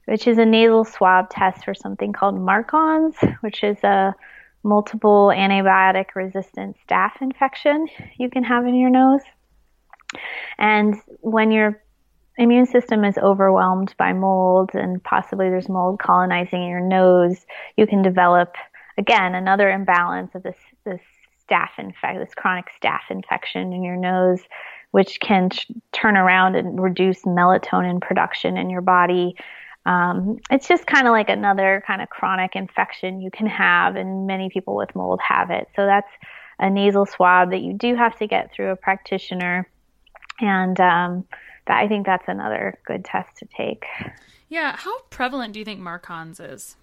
which 0.05 0.29
is 0.29 0.39
a 0.39 0.45
nasal 0.45 0.85
swab 0.85 1.29
test 1.29 1.65
for 1.65 1.75
something 1.75 2.13
called 2.13 2.37
MARCoNS, 2.37 3.39
which 3.41 3.65
is 3.65 3.83
a 3.83 4.15
multiple 4.63 5.33
antibiotic 5.35 6.15
resistant 6.15 6.77
staph 6.87 7.21
infection 7.21 7.89
you 8.17 8.31
can 8.31 8.45
have 8.45 8.65
in 8.65 8.77
your 8.77 8.91
nose. 8.91 9.23
And 10.59 10.95
when 11.21 11.51
your 11.51 11.83
immune 12.39 12.67
system 12.67 13.05
is 13.05 13.17
overwhelmed 13.19 13.95
by 13.99 14.13
mold 14.13 14.71
and 14.75 15.03
possibly 15.03 15.49
there's 15.49 15.69
mold 15.69 15.99
colonizing 15.99 16.63
in 16.63 16.69
your 16.69 16.81
nose, 16.81 17.47
you 17.77 17.87
can 17.87 18.03
develop 18.03 18.55
again 18.99 19.35
another 19.35 19.71
imbalance 19.71 20.35
of 20.35 20.43
this 20.43 20.59
this 20.85 21.01
staph 21.49 21.79
infection, 21.79 22.21
this 22.21 22.35
chronic 22.35 22.67
staph 22.81 23.11
infection 23.11 23.73
in 23.73 23.83
your 23.83 23.97
nose, 23.97 24.41
which 24.91 25.21
can 25.21 25.51
t- 25.51 25.75
turn 25.93 26.17
around 26.17 26.57
and 26.57 26.81
reduce 26.83 27.23
melatonin 27.23 28.01
production 28.01 28.57
in 28.57 28.69
your 28.71 28.81
body. 28.81 29.37
Um, 29.85 30.39
it's 30.51 30.67
just 30.67 30.87
kind 30.87 31.07
of 31.07 31.13
like 31.13 31.29
another 31.29 31.83
kind 31.87 32.03
of 32.03 32.09
chronic 32.09 32.57
infection 32.57 33.21
you 33.21 33.31
can 33.31 33.47
have, 33.47 33.95
and 33.95 34.27
many 34.27 34.51
people 34.51 34.75
with 34.75 34.95
mold 34.97 35.21
have 35.21 35.51
it. 35.51 35.69
So 35.77 35.87
that's 35.87 36.11
a 36.59 36.69
nasal 36.69 37.07
swab 37.07 37.51
that 37.51 37.61
you 37.61 37.73
do 37.73 37.95
have 37.95 38.19
to 38.19 38.27
get 38.27 38.53
through 38.53 38.71
a 38.71 38.77
practitioner, 38.77 39.69
and 40.41 40.79
um, 40.81 41.25
that, 41.67 41.79
I 41.79 41.89
think 41.89 42.07
that's 42.07 42.29
another 42.29 42.79
good 42.87 43.05
test 43.05 43.37
to 43.39 43.47
take. 43.57 43.85
Yeah, 44.49 44.77
how 44.77 45.01
prevalent 45.11 45.53
do 45.53 45.59
you 45.59 45.65
think 45.65 45.81
MARCoNS 45.81 46.41
is? 46.53 46.77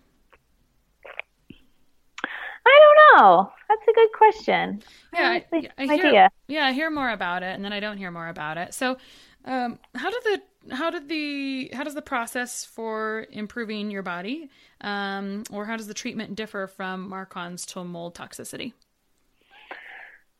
I 2.65 2.79
don't 2.79 3.21
know. 3.21 3.51
That's 3.69 3.81
a 3.89 3.93
good 3.93 4.09
question. 4.17 4.83
Yeah, 5.13 5.29
I, 5.29 5.45
I, 5.53 5.69
I 5.77 5.95
hear, 5.95 6.29
Yeah, 6.47 6.65
I 6.65 6.71
hear 6.71 6.89
more 6.89 7.09
about 7.09 7.43
it, 7.43 7.55
and 7.55 7.63
then 7.63 7.73
I 7.73 7.79
don't 7.79 7.97
hear 7.97 8.11
more 8.11 8.29
about 8.29 8.57
it. 8.57 8.73
So, 8.73 8.97
um, 9.45 9.79
how 9.95 10.09
did 10.09 10.23
the 10.23 10.75
how 10.75 10.89
did 10.89 11.09
the 11.09 11.69
how 11.73 11.83
does 11.83 11.93
the 11.93 12.01
process 12.01 12.63
for 12.63 13.27
improving 13.31 13.91
your 13.91 14.01
body, 14.01 14.49
um, 14.81 15.43
or 15.51 15.65
how 15.65 15.75
does 15.75 15.87
the 15.87 15.93
treatment 15.93 16.35
differ 16.35 16.67
from 16.67 17.09
MARCoNS 17.09 17.65
to 17.73 17.83
mold 17.83 18.15
toxicity? 18.15 18.73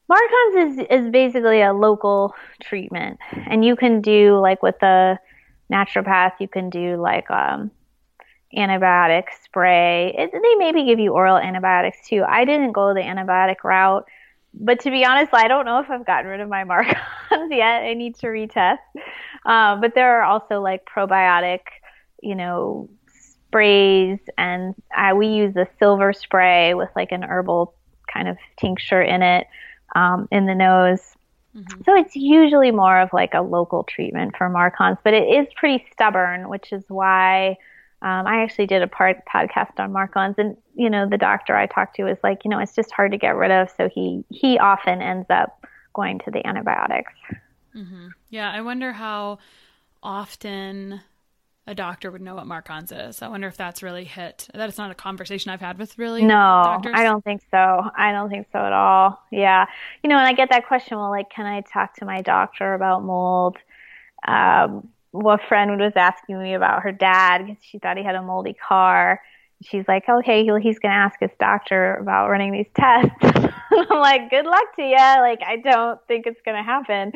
MARCoNS 0.10 0.56
is 0.56 0.88
is 0.90 1.12
basically 1.12 1.62
a 1.62 1.74
local 1.74 2.36
treatment, 2.62 3.20
and 3.32 3.64
you 3.64 3.76
can 3.76 4.02
do 4.02 4.38
like 4.40 4.62
with 4.62 4.82
a 4.84 5.18
naturopath, 5.72 6.34
you 6.40 6.48
can 6.48 6.70
do 6.70 6.98
like 6.98 7.30
um, 7.32 7.72
antibiotic 8.56 9.26
spray. 9.44 10.14
It, 10.18 10.32
they 10.32 10.56
maybe 10.56 10.86
give 10.86 11.00
you 11.00 11.14
oral 11.14 11.38
antibiotics 11.38 11.98
too. 12.08 12.24
I 12.28 12.46
didn't 12.46 12.74
go 12.74 12.94
the 12.94 13.00
antibiotic 13.00 13.64
route, 13.64 14.06
but 14.54 14.82
to 14.82 14.92
be 14.92 15.06
honest, 15.06 15.34
I 15.34 15.48
don't 15.48 15.66
know 15.66 15.80
if 15.80 15.90
I've 15.90 16.06
gotten 16.06 16.30
rid 16.30 16.42
of 16.42 16.50
my 16.50 16.64
MARCoNS 16.66 17.50
yet. 17.50 17.84
I 17.84 17.94
need 17.94 18.16
to 18.16 18.28
retest. 18.28 18.78
Um, 19.46 19.82
but 19.82 19.96
there 19.96 20.20
are 20.20 20.24
also 20.24 20.62
like 20.62 20.86
probiotic, 20.86 21.60
you 22.22 22.36
know, 22.36 22.90
sprays, 23.08 24.20
and 24.38 24.76
I, 24.96 25.14
we 25.14 25.28
use 25.28 25.54
the 25.54 25.68
silver 25.80 26.12
spray 26.12 26.74
with 26.74 26.90
like 26.96 27.12
an 27.12 27.24
herbal 27.24 27.74
kind 28.12 28.28
of 28.28 28.38
tincture 28.58 29.02
in 29.02 29.22
it 29.22 29.48
um, 29.94 30.28
in 30.32 30.46
the 30.46 30.56
nose. 30.56 31.16
Mm-hmm. 31.56 31.82
So 31.86 31.96
it's 31.96 32.16
usually 32.16 32.72
more 32.72 33.00
of 33.00 33.14
like 33.14 33.34
a 33.34 33.42
local 33.42 33.84
treatment 33.84 34.36
for 34.36 34.50
MARCoNS, 34.50 34.98
but 35.04 35.14
it 35.14 35.24
is 35.24 35.48
pretty 35.56 35.86
stubborn, 35.92 36.50
which 36.50 36.74
is 36.74 36.84
why 36.88 37.58
um, 38.02 38.28
I 38.28 38.42
actually 38.42 38.68
did 38.68 38.82
a 38.82 38.88
part 38.88 39.24
podcast 39.26 39.80
on 39.80 39.94
MARCoNS, 39.94 40.38
and 40.38 40.58
you 40.76 40.90
know 40.90 41.08
the 41.08 41.18
doctor 41.18 41.56
I 41.56 41.68
talked 41.68 41.96
to 41.98 42.04
was 42.04 42.18
like, 42.24 42.44
you 42.44 42.50
know, 42.50 42.60
it's 42.60 42.76
just 42.76 42.92
hard 42.92 43.12
to 43.12 43.18
get 43.18 43.36
rid 43.36 43.52
of, 43.52 43.70
so 43.78 43.88
he 43.88 44.26
he 44.30 44.60
often 44.60 45.02
ends 45.02 45.30
up 45.30 45.66
going 45.94 46.20
to 46.20 46.32
the 46.32 46.46
antibiotics. 46.46 47.14
Mm-hmm. 47.74 48.08
Yeah, 48.30 48.52
I 48.52 48.62
wonder 48.62 48.92
how 48.92 49.40
often 50.02 51.02
a 51.66 51.74
doctor 51.74 52.12
would 52.12 52.22
know 52.22 52.36
what 52.36 52.46
MARCoNS 52.46 53.10
is. 53.10 53.22
I 53.22 53.30
wonder 53.30 53.48
if 53.48 53.56
that's 53.56 53.82
really 53.82 54.04
hit. 54.04 54.50
That 54.54 54.68
it's 54.68 54.78
not 54.78 54.92
a 54.92 54.96
conversation 54.96 55.50
I've 55.52 55.62
had 55.62 55.78
with 55.78 55.98
really. 55.98 56.22
No, 56.22 56.62
doctors. 56.66 56.94
I 56.96 57.04
don't 57.04 57.24
think 57.24 57.42
so. 57.52 57.90
I 57.96 58.12
don't 58.12 58.30
think 58.30 58.48
so 58.52 58.60
at 58.60 58.74
all. 58.74 59.24
Yeah, 59.32 59.66
you 60.04 60.10
know, 60.10 60.18
and 60.18 60.28
I 60.28 60.34
get 60.34 60.50
that 60.50 60.68
question. 60.68 60.98
Well, 60.98 61.10
like, 61.10 61.30
can 61.30 61.46
I 61.46 61.62
talk 61.62 61.96
to 61.98 62.06
my 62.06 62.22
doctor 62.22 62.74
about 62.74 63.04
mold? 63.04 63.58
Um, 64.28 64.90
a 65.14 65.38
friend 65.48 65.80
was 65.80 65.94
asking 65.96 66.42
me 66.42 66.54
about 66.54 66.84
her 66.84 66.92
dad 66.92 67.46
because 67.46 67.64
she 67.64 67.80
thought 67.80 67.98
he 67.98 68.04
had 68.04 68.16
a 68.16 68.22
moldy 68.22 68.54
car. 68.54 69.22
She's 69.62 69.86
like, 69.88 70.04
okay, 70.10 70.44
he's 70.44 70.80
going 70.80 70.92
to 70.92 70.98
ask 70.98 71.18
his 71.22 71.30
doctor 71.40 71.96
about 71.96 72.30
running 72.30 72.52
these 72.52 72.68
tests. 72.76 73.14
I'm 73.72 74.00
like, 74.00 74.30
good 74.30 74.46
luck 74.46 74.76
to 74.76 74.82
you. 74.82 74.98
Like, 74.98 75.40
I 75.46 75.58
don't 75.64 76.00
think 76.08 76.28
it's 76.28 76.42
going 76.44 76.58
to 76.58 76.64
happen. 76.64 77.14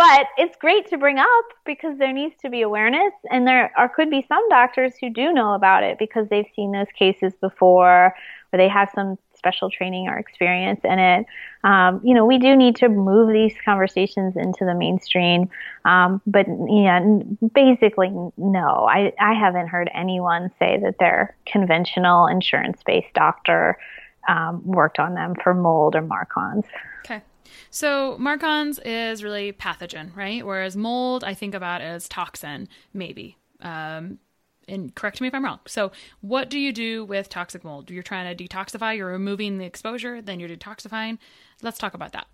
But 0.00 0.28
it's 0.38 0.56
great 0.56 0.88
to 0.88 0.96
bring 0.96 1.18
up 1.18 1.44
because 1.66 1.98
there 1.98 2.10
needs 2.10 2.34
to 2.40 2.48
be 2.48 2.62
awareness, 2.62 3.12
and 3.30 3.46
there 3.46 3.70
are, 3.76 3.86
could 3.86 4.08
be 4.08 4.24
some 4.26 4.48
doctors 4.48 4.94
who 4.98 5.10
do 5.10 5.30
know 5.30 5.52
about 5.52 5.82
it 5.82 5.98
because 5.98 6.26
they've 6.30 6.46
seen 6.56 6.72
those 6.72 6.86
cases 6.98 7.34
before, 7.38 8.14
or 8.50 8.56
they 8.56 8.66
have 8.66 8.88
some 8.94 9.18
special 9.36 9.68
training 9.68 10.08
or 10.08 10.16
experience 10.16 10.80
in 10.84 10.98
it. 10.98 11.26
Um, 11.64 12.00
you 12.02 12.14
know, 12.14 12.24
we 12.24 12.38
do 12.38 12.56
need 12.56 12.76
to 12.76 12.88
move 12.88 13.30
these 13.30 13.52
conversations 13.62 14.38
into 14.38 14.64
the 14.64 14.74
mainstream. 14.74 15.50
Um, 15.84 16.22
but 16.26 16.46
yeah, 16.66 17.04
basically, 17.52 18.08
no, 18.38 18.88
I, 18.88 19.12
I 19.20 19.34
haven't 19.34 19.68
heard 19.68 19.90
anyone 19.94 20.50
say 20.58 20.78
that 20.82 20.96
their 20.98 21.36
conventional 21.44 22.26
insurance 22.26 22.80
based 22.86 23.12
doctor 23.12 23.76
um, 24.30 24.62
worked 24.64 24.98
on 24.98 25.12
them 25.12 25.34
for 25.42 25.52
mold 25.52 25.94
or 25.94 26.00
MARCoNS. 26.00 26.64
So 27.70 28.16
MARCoNS 28.18 28.80
is 28.84 29.22
really 29.22 29.52
pathogen, 29.52 30.14
right? 30.16 30.44
Whereas 30.44 30.76
mold, 30.76 31.24
I 31.24 31.34
think 31.34 31.54
about 31.54 31.80
as 31.80 32.08
toxin, 32.08 32.68
maybe. 32.92 33.36
Um, 33.60 34.18
and 34.68 34.94
correct 34.94 35.20
me 35.20 35.28
if 35.28 35.34
I'm 35.34 35.44
wrong. 35.44 35.60
So, 35.66 35.90
what 36.20 36.48
do 36.48 36.58
you 36.58 36.72
do 36.72 37.04
with 37.04 37.28
toxic 37.28 37.64
mold? 37.64 37.90
You're 37.90 38.02
trying 38.02 38.34
to 38.34 38.48
detoxify, 38.48 38.96
you're 38.96 39.10
removing 39.10 39.58
the 39.58 39.64
exposure, 39.64 40.22
then 40.22 40.38
you're 40.38 40.48
detoxifying. 40.48 41.18
Let's 41.62 41.78
talk 41.78 41.94
about 41.94 42.12
that. 42.12 42.26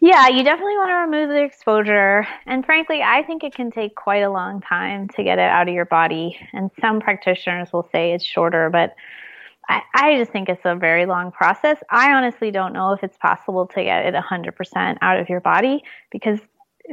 Yeah, 0.00 0.28
you 0.28 0.42
definitely 0.42 0.76
want 0.76 0.90
to 0.90 1.16
remove 1.16 1.30
the 1.30 1.42
exposure. 1.42 2.26
And 2.46 2.64
frankly, 2.66 3.02
I 3.02 3.22
think 3.22 3.42
it 3.42 3.54
can 3.54 3.70
take 3.70 3.94
quite 3.94 4.22
a 4.22 4.30
long 4.30 4.60
time 4.60 5.08
to 5.16 5.24
get 5.24 5.38
it 5.38 5.48
out 5.48 5.68
of 5.68 5.74
your 5.74 5.86
body. 5.86 6.36
And 6.52 6.70
some 6.80 7.00
practitioners 7.00 7.72
will 7.72 7.88
say 7.90 8.12
it's 8.12 8.24
shorter, 8.24 8.68
but 8.70 8.94
I, 9.68 9.82
I 9.94 10.18
just 10.18 10.30
think 10.30 10.48
it's 10.48 10.64
a 10.64 10.74
very 10.74 11.06
long 11.06 11.32
process. 11.32 11.78
I 11.90 12.12
honestly 12.12 12.50
don't 12.50 12.72
know 12.72 12.92
if 12.92 13.02
it's 13.02 13.16
possible 13.18 13.66
to 13.68 13.82
get 13.82 14.06
it 14.06 14.14
100% 14.14 14.98
out 15.00 15.18
of 15.18 15.28
your 15.28 15.40
body 15.40 15.82
because 16.10 16.40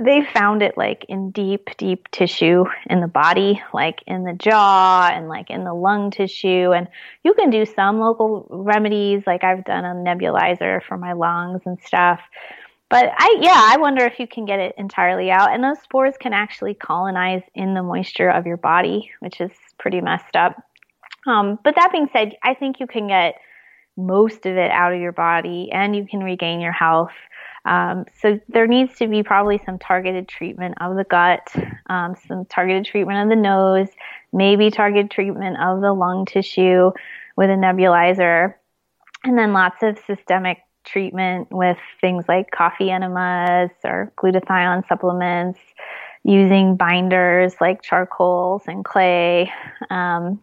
they 0.01 0.25
found 0.33 0.61
it 0.61 0.77
like 0.77 1.05
in 1.09 1.31
deep, 1.31 1.69
deep 1.77 2.09
tissue 2.11 2.63
in 2.89 3.01
the 3.01 3.07
body, 3.07 3.61
like 3.73 4.01
in 4.07 4.23
the 4.23 4.33
jaw 4.33 5.09
and 5.11 5.27
like 5.27 5.49
in 5.49 5.65
the 5.65 5.73
lung 5.73 6.11
tissue. 6.11 6.71
And 6.71 6.87
you 7.23 7.33
can 7.33 7.49
do 7.49 7.65
some 7.65 7.99
local 7.99 8.47
remedies, 8.49 9.23
like 9.27 9.43
I've 9.43 9.65
done 9.65 9.83
a 9.83 9.93
nebulizer 9.93 10.81
for 10.83 10.97
my 10.97 11.13
lungs 11.13 11.61
and 11.65 11.77
stuff. 11.81 12.21
But 12.89 13.11
I, 13.17 13.37
yeah, 13.41 13.55
I 13.55 13.77
wonder 13.79 14.05
if 14.05 14.19
you 14.19 14.27
can 14.27 14.45
get 14.45 14.59
it 14.59 14.75
entirely 14.77 15.31
out. 15.31 15.53
And 15.53 15.63
those 15.63 15.81
spores 15.81 16.15
can 16.19 16.33
actually 16.33 16.73
colonize 16.73 17.43
in 17.55 17.73
the 17.73 17.83
moisture 17.83 18.29
of 18.29 18.45
your 18.45 18.57
body, 18.57 19.11
which 19.19 19.39
is 19.39 19.51
pretty 19.77 20.01
messed 20.01 20.35
up. 20.35 20.61
Um, 21.27 21.59
but 21.63 21.75
that 21.75 21.91
being 21.91 22.09
said, 22.11 22.33
I 22.43 22.53
think 22.53 22.79
you 22.79 22.87
can 22.87 23.07
get 23.07 23.35
most 23.97 24.45
of 24.45 24.57
it 24.57 24.71
out 24.71 24.93
of 24.93 24.99
your 24.99 25.11
body 25.11 25.69
and 25.71 25.95
you 25.95 26.05
can 26.05 26.21
regain 26.21 26.59
your 26.61 26.71
health. 26.71 27.11
Um, 27.65 28.05
so 28.21 28.39
there 28.47 28.65
needs 28.65 28.95
to 28.97 29.07
be 29.07 29.21
probably 29.21 29.61
some 29.65 29.77
targeted 29.77 30.27
treatment 30.27 30.75
of 30.81 30.95
the 30.95 31.03
gut, 31.03 31.47
um, 31.87 32.15
some 32.27 32.45
targeted 32.45 32.85
treatment 32.85 33.23
of 33.23 33.29
the 33.29 33.41
nose, 33.41 33.89
maybe 34.33 34.71
targeted 34.71 35.11
treatment 35.11 35.57
of 35.61 35.81
the 35.81 35.93
lung 35.93 36.25
tissue 36.25 36.91
with 37.35 37.49
a 37.49 37.53
nebulizer, 37.53 38.55
and 39.23 39.37
then 39.37 39.53
lots 39.53 39.83
of 39.83 39.99
systemic 40.07 40.59
treatment 40.83 41.49
with 41.51 41.77
things 41.99 42.25
like 42.27 42.49
coffee 42.49 42.89
enemas 42.89 43.69
or 43.83 44.11
glutathione 44.17 44.87
supplements, 44.87 45.59
using 46.23 46.75
binders 46.75 47.53
like 47.61 47.83
charcoals 47.83 48.63
and 48.67 48.83
clay. 48.83 49.51
Um, 49.91 50.41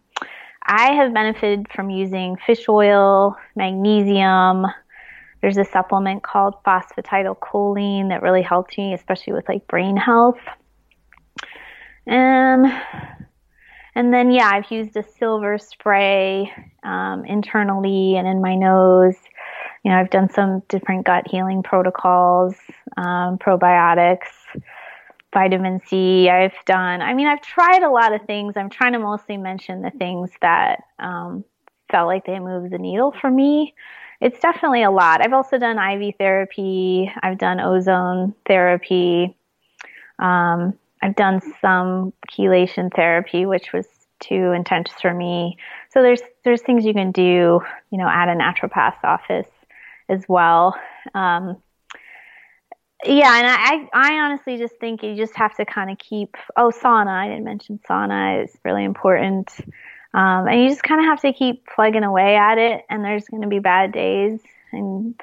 I 0.69 0.93
have 0.93 1.13
benefited 1.13 1.67
from 1.73 1.89
using 1.89 2.37
fish 2.45 2.69
oil, 2.69 3.35
magnesium, 3.55 4.65
there's 5.41 5.57
a 5.57 5.65
supplement 5.65 6.23
called 6.23 6.55
phosphatidylcholine 6.65 8.09
that 8.09 8.21
really 8.21 8.41
helped 8.41 8.77
me, 8.77 8.93
especially 8.93 9.33
with 9.33 9.47
like 9.47 9.67
brain 9.67 9.95
health. 9.95 10.39
Um, 12.07 12.65
and 13.95 14.13
then, 14.13 14.31
yeah, 14.31 14.49
I've 14.51 14.69
used 14.69 14.97
a 14.97 15.03
silver 15.17 15.57
spray 15.57 16.51
um, 16.83 17.23
internally 17.25 18.15
and 18.17 18.27
in 18.27 18.41
my 18.41 18.55
nose. 18.55 19.15
You 19.83 19.91
know, 19.91 19.97
I've 19.97 20.09
done 20.09 20.29
some 20.29 20.61
different 20.67 21.05
gut 21.05 21.25
healing 21.29 21.63
protocols, 21.63 22.55
um, 22.97 23.37
probiotics, 23.37 24.27
vitamin 25.33 25.81
C. 25.85 26.29
I've 26.29 26.53
done, 26.65 27.01
I 27.01 27.13
mean, 27.13 27.27
I've 27.27 27.41
tried 27.41 27.83
a 27.83 27.89
lot 27.89 28.13
of 28.13 28.21
things. 28.23 28.55
I'm 28.57 28.69
trying 28.69 28.93
to 28.93 28.99
mostly 28.99 29.37
mention 29.37 29.81
the 29.81 29.91
things 29.91 30.31
that 30.41 30.83
um, 30.97 31.43
felt 31.91 32.07
like 32.07 32.25
they 32.25 32.39
moved 32.39 32.71
the 32.71 32.77
needle 32.77 33.13
for 33.19 33.29
me 33.29 33.73
it's 34.21 34.39
definitely 34.39 34.83
a 34.83 34.91
lot. 34.91 35.21
I've 35.21 35.33
also 35.33 35.57
done 35.57 35.77
IV 35.77 36.15
therapy. 36.17 37.11
I've 37.23 37.37
done 37.37 37.59
ozone 37.59 38.35
therapy. 38.45 39.35
Um, 40.19 40.77
I've 41.01 41.15
done 41.15 41.41
some 41.61 42.11
chelation 42.29 42.93
therapy, 42.93 43.45
which 43.45 43.71
was 43.71 43.87
too 44.19 44.51
intense 44.51 44.91
for 45.01 45.13
me. 45.13 45.57
So 45.89 46.01
there's 46.01 46.21
there's 46.43 46.61
things 46.61 46.83
you 46.83 46.93
can 46.93 47.11
do, 47.11 47.61
you 47.91 47.97
know, 47.97 48.09
at 48.09 48.27
a 48.27 48.33
naturopath's 48.33 49.03
office 49.03 49.47
as 50.09 50.25
well. 50.27 50.77
Um, 51.13 51.61
yeah, 53.05 53.37
and 53.37 53.47
I, 53.47 53.89
I 53.93 54.19
honestly 54.19 54.57
just 54.57 54.75
think 54.79 55.03
you 55.03 55.15
just 55.15 55.35
have 55.35 55.55
to 55.55 55.65
kind 55.65 55.89
of 55.89 55.97
keep. 55.97 56.35
Oh, 56.57 56.71
sauna! 56.71 57.07
I 57.07 57.27
didn't 57.27 57.45
mention 57.45 57.79
sauna. 57.89 58.43
It's 58.43 58.57
really 58.63 58.83
important. 58.83 59.51
Um, 60.13 60.47
and 60.47 60.63
you 60.63 60.69
just 60.69 60.83
kind 60.83 60.99
of 61.01 61.05
have 61.05 61.21
to 61.21 61.31
keep 61.31 61.65
plugging 61.67 62.03
away 62.03 62.35
at 62.35 62.57
it, 62.57 62.83
and 62.89 63.03
there's 63.03 63.25
going 63.25 63.43
to 63.43 63.47
be 63.47 63.59
bad 63.59 63.91
days, 63.91 64.39
and 64.71 65.19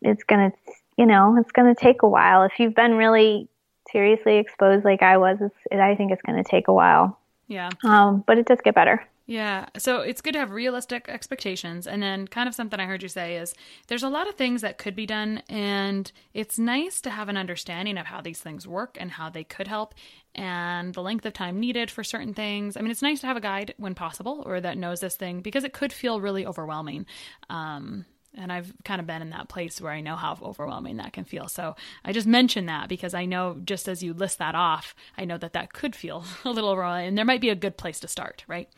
it's 0.00 0.22
going 0.24 0.50
to, 0.50 0.56
you 0.96 1.06
know, 1.06 1.36
it's 1.38 1.52
going 1.52 1.74
to 1.74 1.80
take 1.80 2.02
a 2.02 2.08
while. 2.08 2.44
If 2.44 2.52
you've 2.58 2.74
been 2.74 2.94
really 2.94 3.48
seriously 3.90 4.36
exposed 4.36 4.84
like 4.84 5.02
I 5.02 5.18
was, 5.18 5.38
I 5.72 5.94
think 5.96 6.12
it's 6.12 6.22
going 6.22 6.42
to 6.42 6.48
take 6.48 6.68
a 6.68 6.72
while. 6.72 7.18
Yeah. 7.48 7.70
Um, 7.82 8.22
but 8.26 8.38
it 8.38 8.46
does 8.46 8.58
get 8.62 8.74
better. 8.74 9.06
Yeah. 9.28 9.66
So 9.76 10.00
it's 10.00 10.22
good 10.22 10.32
to 10.32 10.38
have 10.38 10.52
realistic 10.52 11.06
expectations. 11.06 11.86
And 11.86 12.02
then, 12.02 12.26
kind 12.26 12.48
of 12.48 12.54
something 12.54 12.80
I 12.80 12.86
heard 12.86 13.02
you 13.02 13.10
say 13.10 13.36
is 13.36 13.54
there's 13.86 14.02
a 14.02 14.08
lot 14.08 14.26
of 14.26 14.36
things 14.36 14.62
that 14.62 14.78
could 14.78 14.96
be 14.96 15.04
done. 15.04 15.42
And 15.50 16.10
it's 16.32 16.58
nice 16.58 17.02
to 17.02 17.10
have 17.10 17.28
an 17.28 17.36
understanding 17.36 17.98
of 17.98 18.06
how 18.06 18.22
these 18.22 18.40
things 18.40 18.66
work 18.66 18.96
and 18.98 19.10
how 19.10 19.28
they 19.28 19.44
could 19.44 19.68
help 19.68 19.94
and 20.34 20.94
the 20.94 21.02
length 21.02 21.26
of 21.26 21.34
time 21.34 21.60
needed 21.60 21.90
for 21.90 22.02
certain 22.02 22.32
things. 22.32 22.74
I 22.74 22.80
mean, 22.80 22.90
it's 22.90 23.02
nice 23.02 23.20
to 23.20 23.26
have 23.26 23.36
a 23.36 23.42
guide 23.42 23.74
when 23.76 23.94
possible 23.94 24.42
or 24.46 24.62
that 24.62 24.78
knows 24.78 25.00
this 25.00 25.16
thing 25.16 25.42
because 25.42 25.62
it 25.62 25.74
could 25.74 25.92
feel 25.92 26.22
really 26.22 26.46
overwhelming. 26.46 27.04
Um, 27.50 28.06
and 28.34 28.50
I've 28.50 28.72
kind 28.86 28.98
of 28.98 29.06
been 29.06 29.20
in 29.20 29.30
that 29.30 29.50
place 29.50 29.78
where 29.78 29.92
I 29.92 30.00
know 30.00 30.16
how 30.16 30.38
overwhelming 30.42 30.96
that 30.98 31.12
can 31.12 31.24
feel. 31.24 31.48
So 31.48 31.76
I 32.02 32.12
just 32.12 32.26
mentioned 32.26 32.70
that 32.70 32.88
because 32.88 33.12
I 33.12 33.26
know 33.26 33.60
just 33.62 33.88
as 33.88 34.02
you 34.02 34.14
list 34.14 34.38
that 34.38 34.54
off, 34.54 34.94
I 35.18 35.26
know 35.26 35.36
that 35.36 35.52
that 35.52 35.74
could 35.74 35.94
feel 35.94 36.24
a 36.46 36.50
little 36.50 36.70
overwhelming 36.70 37.08
and 37.08 37.18
there 37.18 37.26
might 37.26 37.42
be 37.42 37.50
a 37.50 37.54
good 37.54 37.76
place 37.76 38.00
to 38.00 38.08
start, 38.08 38.46
right? 38.48 38.70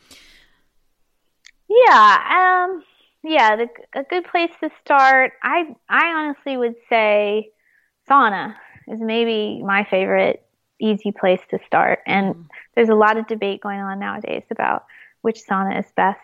Yeah, 1.71 2.65
um, 2.67 2.83
yeah, 3.23 3.55
the, 3.55 3.69
a 3.93 4.03
good 4.03 4.25
place 4.25 4.51
to 4.61 4.69
start. 4.83 5.33
I 5.41 5.75
I 5.87 6.07
honestly 6.07 6.57
would 6.57 6.75
say 6.89 7.51
sauna 8.09 8.55
is 8.87 8.99
maybe 8.99 9.61
my 9.63 9.85
favorite 9.89 10.43
easy 10.81 11.11
place 11.11 11.39
to 11.51 11.59
start. 11.65 11.99
And 12.05 12.35
mm. 12.35 12.45
there's 12.75 12.89
a 12.89 12.95
lot 12.95 13.17
of 13.17 13.27
debate 13.27 13.61
going 13.61 13.79
on 13.79 13.99
nowadays 13.99 14.43
about 14.51 14.85
which 15.21 15.39
sauna 15.47 15.79
is 15.79 15.85
best. 15.95 16.19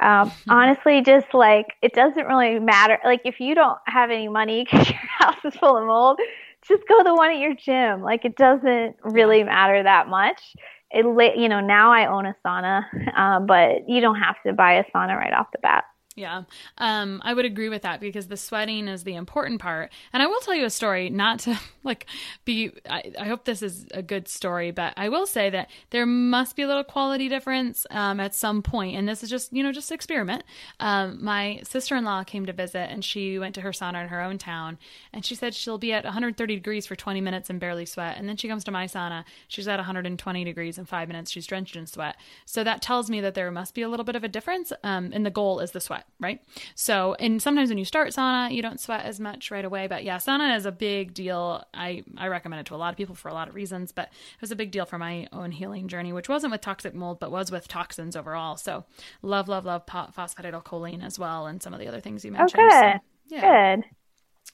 Um, 0.00 0.30
honestly, 0.48 1.02
just 1.02 1.32
like 1.34 1.74
it 1.82 1.92
doesn't 1.94 2.26
really 2.26 2.60
matter. 2.60 2.98
Like 3.04 3.22
if 3.24 3.40
you 3.40 3.54
don't 3.54 3.78
have 3.86 4.10
any 4.10 4.28
money 4.28 4.64
because 4.64 4.88
your 4.90 4.98
house 5.18 5.44
is 5.44 5.54
full 5.56 5.76
of 5.76 5.86
mold, 5.86 6.20
just 6.68 6.86
go 6.86 7.02
the 7.02 7.14
one 7.14 7.30
at 7.30 7.38
your 7.38 7.54
gym. 7.54 8.02
Like 8.02 8.24
it 8.24 8.36
doesn't 8.36 8.96
really 9.02 9.42
matter 9.42 9.82
that 9.82 10.08
much 10.08 10.54
it 10.94 11.38
you 11.38 11.48
know 11.48 11.60
now 11.60 11.92
I 11.92 12.06
own 12.06 12.26
a 12.26 12.34
sauna, 12.44 12.84
uh, 13.16 13.40
but 13.40 13.88
you 13.88 14.00
don't 14.00 14.20
have 14.20 14.36
to 14.46 14.52
buy 14.52 14.74
a 14.74 14.84
sauna 14.84 15.16
right 15.16 15.32
off 15.32 15.48
the 15.52 15.58
bat. 15.58 15.84
Yeah, 16.16 16.44
um, 16.78 17.20
I 17.24 17.34
would 17.34 17.44
agree 17.44 17.68
with 17.68 17.82
that 17.82 17.98
because 17.98 18.28
the 18.28 18.36
sweating 18.36 18.86
is 18.86 19.02
the 19.02 19.16
important 19.16 19.60
part. 19.60 19.90
And 20.12 20.22
I 20.22 20.28
will 20.28 20.38
tell 20.38 20.54
you 20.54 20.64
a 20.64 20.70
story, 20.70 21.10
not 21.10 21.40
to 21.40 21.58
like 21.82 22.06
be. 22.44 22.70
I, 22.88 23.12
I 23.18 23.24
hope 23.24 23.44
this 23.44 23.62
is 23.62 23.86
a 23.90 24.00
good 24.00 24.28
story, 24.28 24.70
but 24.70 24.94
I 24.96 25.08
will 25.08 25.26
say 25.26 25.50
that 25.50 25.70
there 25.90 26.06
must 26.06 26.54
be 26.54 26.62
a 26.62 26.68
little 26.68 26.84
quality 26.84 27.28
difference 27.28 27.84
um, 27.90 28.20
at 28.20 28.32
some 28.32 28.62
point. 28.62 28.96
and 28.96 29.08
this 29.08 29.24
is 29.24 29.30
just 29.30 29.52
you 29.52 29.64
know 29.64 29.72
just 29.72 29.90
experiment. 29.90 30.44
Um, 30.78 31.18
my 31.20 31.60
sister 31.64 31.96
in 31.96 32.04
law 32.04 32.22
came 32.22 32.46
to 32.46 32.52
visit, 32.52 32.90
and 32.90 33.04
she 33.04 33.36
went 33.36 33.56
to 33.56 33.62
her 33.62 33.72
sauna 33.72 34.00
in 34.02 34.08
her 34.08 34.20
own 34.22 34.38
town, 34.38 34.78
and 35.12 35.26
she 35.26 35.34
said 35.34 35.52
she'll 35.52 35.78
be 35.78 35.92
at 35.92 36.04
130 36.04 36.54
degrees 36.54 36.86
for 36.86 36.94
20 36.94 37.20
minutes 37.22 37.50
and 37.50 37.58
barely 37.58 37.86
sweat, 37.86 38.18
and 38.18 38.28
then 38.28 38.36
she 38.36 38.46
comes 38.46 38.62
to 38.64 38.70
my 38.70 38.86
sauna, 38.86 39.24
she's 39.48 39.66
at 39.66 39.80
120 39.80 40.44
degrees 40.44 40.78
in 40.78 40.84
five 40.84 41.08
minutes, 41.08 41.32
she's 41.32 41.46
drenched 41.46 41.74
in 41.74 41.88
sweat. 41.88 42.14
So 42.44 42.62
that 42.62 42.82
tells 42.82 43.10
me 43.10 43.20
that 43.20 43.34
there 43.34 43.50
must 43.50 43.74
be 43.74 43.82
a 43.82 43.88
little 43.88 44.04
bit 44.04 44.14
of 44.14 44.22
a 44.22 44.28
difference, 44.28 44.72
um, 44.84 45.10
and 45.12 45.26
the 45.26 45.30
goal 45.30 45.58
is 45.58 45.72
the 45.72 45.80
sweat 45.80 46.03
right? 46.20 46.40
So, 46.74 47.14
and 47.14 47.40
sometimes 47.42 47.68
when 47.68 47.78
you 47.78 47.84
start 47.84 48.10
sauna, 48.10 48.52
you 48.52 48.62
don't 48.62 48.80
sweat 48.80 49.04
as 49.04 49.20
much 49.20 49.50
right 49.50 49.64
away. 49.64 49.86
But 49.86 50.04
yeah, 50.04 50.16
sauna 50.16 50.56
is 50.56 50.66
a 50.66 50.72
big 50.72 51.14
deal. 51.14 51.64
I, 51.74 52.04
I 52.16 52.28
recommend 52.28 52.60
it 52.60 52.66
to 52.66 52.74
a 52.74 52.76
lot 52.76 52.92
of 52.92 52.96
people 52.96 53.14
for 53.14 53.28
a 53.28 53.34
lot 53.34 53.48
of 53.48 53.54
reasons, 53.54 53.92
but 53.92 54.06
it 54.06 54.40
was 54.40 54.50
a 54.50 54.56
big 54.56 54.70
deal 54.70 54.86
for 54.86 54.98
my 54.98 55.28
own 55.32 55.50
healing 55.50 55.88
journey, 55.88 56.12
which 56.12 56.28
wasn't 56.28 56.52
with 56.52 56.60
toxic 56.60 56.94
mold, 56.94 57.20
but 57.20 57.30
was 57.30 57.50
with 57.50 57.68
toxins 57.68 58.16
overall. 58.16 58.56
So, 58.56 58.84
love, 59.22 59.48
love, 59.48 59.64
love 59.64 59.86
phosphatidylcholine 59.86 61.04
as 61.04 61.18
well, 61.18 61.46
and 61.46 61.62
some 61.62 61.74
of 61.74 61.80
the 61.80 61.88
other 61.88 62.00
things 62.00 62.24
you 62.24 62.30
oh, 62.32 62.38
mentioned. 62.38 62.62
Oh, 62.62 62.68
good. 62.68 63.00
So, 63.28 63.36
yeah. 63.36 63.76
Good. 63.76 63.84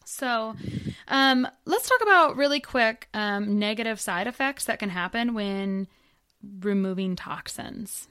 So, 0.04 0.56
um, 1.08 1.46
let's 1.66 1.88
talk 1.88 2.00
about 2.02 2.36
really 2.36 2.60
quick 2.60 3.08
um, 3.14 3.58
negative 3.58 4.00
side 4.00 4.26
effects 4.26 4.64
that 4.64 4.78
can 4.78 4.88
happen 4.88 5.34
when 5.34 5.86
removing 6.60 7.16
toxins. 7.16 8.08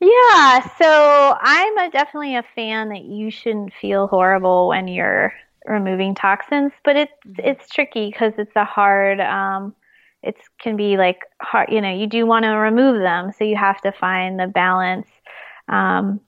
Yeah, 0.00 0.68
so 0.78 1.36
I'm 1.40 1.78
a, 1.78 1.90
definitely 1.90 2.36
a 2.36 2.44
fan 2.54 2.90
that 2.90 3.04
you 3.04 3.30
shouldn't 3.30 3.72
feel 3.80 4.06
horrible 4.06 4.68
when 4.68 4.88
you're 4.88 5.32
removing 5.64 6.14
toxins, 6.14 6.72
but 6.84 6.96
it's 6.96 7.12
mm-hmm. 7.26 7.46
it's 7.46 7.68
tricky 7.70 8.10
because 8.10 8.34
it's 8.38 8.54
a 8.56 8.64
hard. 8.64 9.20
Um, 9.20 9.74
it 10.22 10.36
can 10.60 10.76
be 10.76 10.96
like 10.96 11.20
hard. 11.40 11.70
You 11.70 11.80
know, 11.80 11.92
you 11.92 12.06
do 12.06 12.26
want 12.26 12.44
to 12.44 12.50
remove 12.50 13.00
them, 13.00 13.32
so 13.32 13.44
you 13.44 13.56
have 13.56 13.80
to 13.82 13.92
find 13.92 14.38
the 14.38 14.46
balance. 14.46 15.08
Um, 15.68 16.20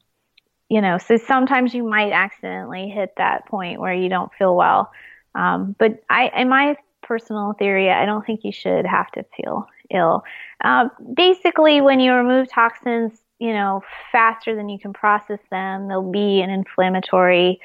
you 0.71 0.81
know, 0.81 0.99
so 0.99 1.17
sometimes 1.17 1.75
you 1.75 1.85
might 1.85 2.13
accidentally 2.13 2.89
hit 2.89 3.15
that 3.17 3.47
point 3.47 3.81
where 3.81 3.95
you 3.95 4.09
don't 4.09 4.33
feel 4.35 4.55
well. 4.55 4.91
Um, 5.35 5.75
but 5.79 6.03
I, 6.11 6.31
in 6.37 6.49
my 6.49 6.77
personal 7.03 7.55
theory, 7.55 7.91
I 7.91 8.05
don't 8.07 8.25
think 8.25 8.45
you 8.45 8.53
should 8.53 8.87
have 8.87 9.11
to 9.13 9.25
feel 9.37 9.67
ill. 9.91 10.25
Uh, 10.63 10.89
basically, 11.15 11.81
when 11.81 12.01
you 12.01 12.13
remove 12.13 12.51
toxins, 12.51 13.13
you 13.39 13.53
know, 13.53 13.83
faster 14.11 14.55
than 14.55 14.69
you 14.69 14.79
can 14.79 14.93
process 14.93 15.39
them, 15.51 15.89
there'll 15.89 16.11
be 16.11 16.41
an 16.41 16.51
inflammatory 16.51 17.61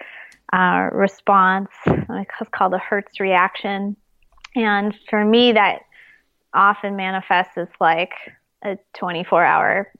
uh, 0.51 0.89
response. 0.91 1.69
It's 1.85 2.49
called 2.51 2.73
a 2.73 2.77
Herx 2.77 3.19
reaction. 3.19 3.95
And 4.55 4.93
for 5.09 5.25
me, 5.25 5.53
that 5.53 5.81
often 6.53 6.95
manifests 6.95 7.57
as 7.57 7.67
like 7.79 8.13
a 8.63 8.77
24 8.93 9.43
hour 9.43 9.91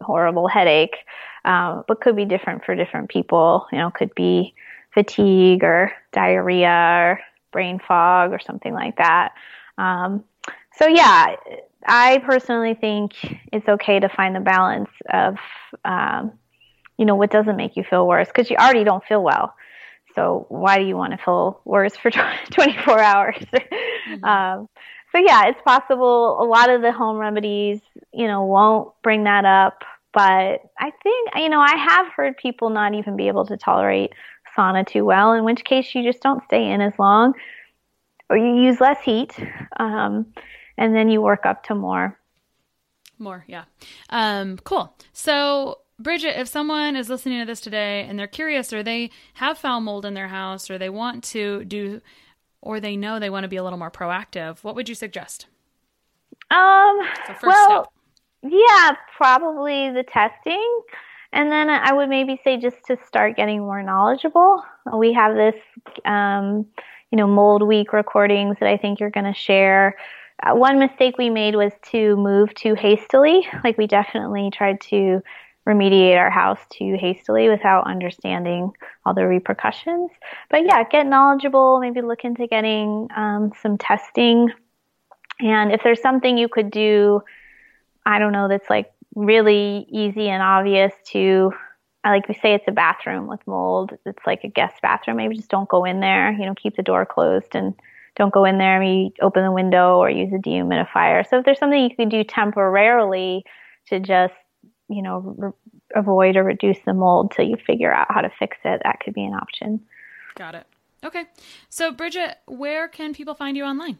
horrible 0.00 0.48
headache, 0.48 0.96
um, 1.44 1.84
but 1.88 2.00
could 2.00 2.16
be 2.16 2.24
different 2.24 2.64
for 2.64 2.74
different 2.74 3.08
people. 3.08 3.66
You 3.72 3.78
know, 3.78 3.90
could 3.90 4.14
be 4.14 4.54
fatigue 4.92 5.64
or 5.64 5.92
diarrhea 6.12 6.68
or 6.68 7.20
brain 7.52 7.80
fog 7.86 8.32
or 8.32 8.38
something 8.38 8.72
like 8.72 8.96
that. 8.96 9.32
Um, 9.76 10.24
so 10.76 10.86
yeah, 10.86 11.34
I 11.86 12.18
personally 12.18 12.74
think 12.74 13.12
it's 13.52 13.68
okay 13.68 14.00
to 14.00 14.08
find 14.08 14.34
the 14.34 14.40
balance 14.40 14.90
of, 15.12 15.36
um, 15.84 16.32
you 16.96 17.04
know, 17.06 17.14
what 17.14 17.30
doesn't 17.30 17.56
make 17.56 17.76
you 17.76 17.84
feel 17.84 18.06
worse 18.06 18.28
because 18.28 18.50
you 18.50 18.56
already 18.56 18.84
don't 18.84 19.04
feel 19.04 19.22
well. 19.22 19.54
So 20.14 20.46
why 20.48 20.78
do 20.78 20.84
you 20.84 20.96
want 20.96 21.12
to 21.12 21.24
feel 21.24 21.60
worse 21.64 21.96
for 21.96 22.10
24 22.50 23.00
hours? 23.00 23.36
Mm-hmm. 24.08 24.24
Um, 24.24 24.68
so 25.12 25.18
yeah, 25.18 25.48
it's 25.48 25.60
possible. 25.66 26.42
A 26.42 26.46
lot 26.46 26.70
of 26.70 26.80
the 26.80 26.92
home 26.92 27.18
remedies, 27.18 27.82
you 28.10 28.26
know, 28.26 28.44
won't 28.44 28.90
bring 29.02 29.24
that 29.24 29.44
up. 29.44 29.84
But 30.14 30.62
I 30.78 30.92
think, 31.02 31.30
you 31.36 31.50
know, 31.50 31.60
I 31.60 31.76
have 31.76 32.06
heard 32.16 32.38
people 32.38 32.70
not 32.70 32.94
even 32.94 33.16
be 33.16 33.28
able 33.28 33.44
to 33.46 33.58
tolerate 33.58 34.12
sauna 34.56 34.86
too 34.86 35.04
well, 35.04 35.34
in 35.34 35.44
which 35.44 35.62
case 35.62 35.94
you 35.94 36.02
just 36.02 36.22
don't 36.22 36.42
stay 36.44 36.70
in 36.70 36.80
as 36.80 36.94
long 36.98 37.34
or 38.30 38.36
you 38.36 38.62
use 38.62 38.80
less 38.80 39.00
heat. 39.02 39.38
Um, 39.78 40.26
and 40.78 40.94
then 40.94 41.10
you 41.10 41.20
work 41.20 41.44
up 41.44 41.64
to 41.64 41.74
more. 41.74 42.18
More, 43.18 43.44
yeah. 43.48 43.64
Um, 44.10 44.58
cool. 44.58 44.94
So, 45.12 45.80
Bridgit, 46.00 46.38
if 46.38 46.46
someone 46.46 46.94
is 46.94 47.10
listening 47.10 47.40
to 47.40 47.46
this 47.46 47.60
today 47.60 48.06
and 48.08 48.16
they're 48.16 48.28
curious 48.28 48.72
or 48.72 48.84
they 48.84 49.10
have 49.34 49.58
foul 49.58 49.80
mold 49.80 50.06
in 50.06 50.14
their 50.14 50.28
house 50.28 50.70
or 50.70 50.78
they 50.78 50.88
want 50.88 51.24
to 51.24 51.64
do 51.64 52.00
or 52.62 52.78
they 52.78 52.96
know 52.96 53.18
they 53.18 53.30
want 53.30 53.42
to 53.42 53.48
be 53.48 53.56
a 53.56 53.64
little 53.64 53.78
more 53.78 53.90
proactive, 53.90 54.62
what 54.62 54.76
would 54.76 54.88
you 54.88 54.94
suggest? 54.94 55.46
Um, 56.52 57.00
so 57.26 57.34
well, 57.48 57.92
step. 58.42 58.52
yeah, 58.52 58.92
probably 59.16 59.90
the 59.90 60.04
testing. 60.04 60.80
And 61.32 61.50
then 61.50 61.68
I 61.68 61.92
would 61.92 62.08
maybe 62.08 62.40
say 62.44 62.56
just 62.56 62.76
to 62.86 62.96
start 63.06 63.36
getting 63.36 63.60
more 63.60 63.82
knowledgeable. 63.82 64.62
We 64.96 65.12
have 65.12 65.34
this, 65.34 65.56
um, 66.04 66.66
you 67.10 67.18
know, 67.18 67.26
mold 67.26 67.62
week 67.62 67.92
recordings 67.92 68.56
that 68.60 68.68
I 68.68 68.76
think 68.76 69.00
you're 69.00 69.10
going 69.10 69.26
to 69.26 69.38
share. 69.38 69.96
Uh, 70.42 70.54
one 70.54 70.78
mistake 70.78 71.18
we 71.18 71.30
made 71.30 71.56
was 71.56 71.72
to 71.90 72.16
move 72.16 72.54
too 72.54 72.74
hastily. 72.74 73.46
Like 73.64 73.76
we 73.76 73.86
definitely 73.86 74.50
tried 74.50 74.80
to 74.82 75.20
remediate 75.66 76.16
our 76.16 76.30
house 76.30 76.60
too 76.70 76.96
hastily 76.98 77.48
without 77.48 77.86
understanding 77.86 78.72
all 79.04 79.14
the 79.14 79.26
repercussions. 79.26 80.10
But 80.48 80.64
yeah, 80.64 80.82
get 80.84 81.06
knowledgeable, 81.06 81.80
maybe 81.80 82.00
look 82.00 82.24
into 82.24 82.46
getting 82.46 83.08
um, 83.14 83.52
some 83.60 83.76
testing. 83.76 84.50
And 85.40 85.72
if 85.72 85.82
there's 85.84 86.00
something 86.00 86.38
you 86.38 86.48
could 86.48 86.70
do, 86.70 87.22
I 88.06 88.18
don't 88.18 88.32
know, 88.32 88.48
that's 88.48 88.70
like 88.70 88.90
really 89.14 89.86
easy 89.90 90.28
and 90.28 90.42
obvious 90.42 90.92
to, 91.08 91.52
like 92.04 92.28
we 92.28 92.34
say 92.34 92.54
it's 92.54 92.64
a 92.66 92.72
bathroom 92.72 93.26
with 93.26 93.46
mold, 93.46 93.92
it's 94.06 94.26
like 94.26 94.44
a 94.44 94.48
guest 94.48 94.76
bathroom, 94.80 95.18
maybe 95.18 95.36
just 95.36 95.50
don't 95.50 95.68
go 95.68 95.84
in 95.84 96.00
there, 96.00 96.32
you 96.32 96.46
know, 96.46 96.54
keep 96.54 96.76
the 96.76 96.82
door 96.82 97.04
closed 97.04 97.54
and 97.54 97.74
don't 98.18 98.32
go 98.32 98.44
in 98.44 98.58
there, 98.58 98.78
maybe 98.80 99.14
open 99.22 99.44
the 99.44 99.52
window 99.52 99.96
or 99.96 100.10
use 100.10 100.32
a 100.32 100.36
dehumidifier. 100.36 101.26
So 101.28 101.38
if 101.38 101.44
there's 101.44 101.58
something 101.58 101.82
you 101.82 101.94
can 101.94 102.08
do 102.08 102.24
temporarily 102.24 103.44
to 103.86 104.00
just 104.00 104.34
you 104.88 105.02
know, 105.02 105.34
re- 105.36 105.52
avoid 105.94 106.36
or 106.36 106.44
reduce 106.44 106.78
the 106.84 106.94
mold 106.94 107.32
till 107.32 107.44
you 107.46 107.56
figure 107.56 107.92
out 107.92 108.06
how 108.10 108.20
to 108.20 108.30
fix 108.38 108.56
it. 108.64 108.80
That 108.84 109.00
could 109.00 109.14
be 109.14 109.24
an 109.24 109.34
option. 109.34 109.80
Got 110.36 110.54
it. 110.54 110.66
Okay. 111.04 111.24
So, 111.68 111.92
Bridgit, 111.92 112.34
where 112.46 112.88
can 112.88 113.14
people 113.14 113.34
find 113.34 113.56
you 113.56 113.64
online? 113.64 113.98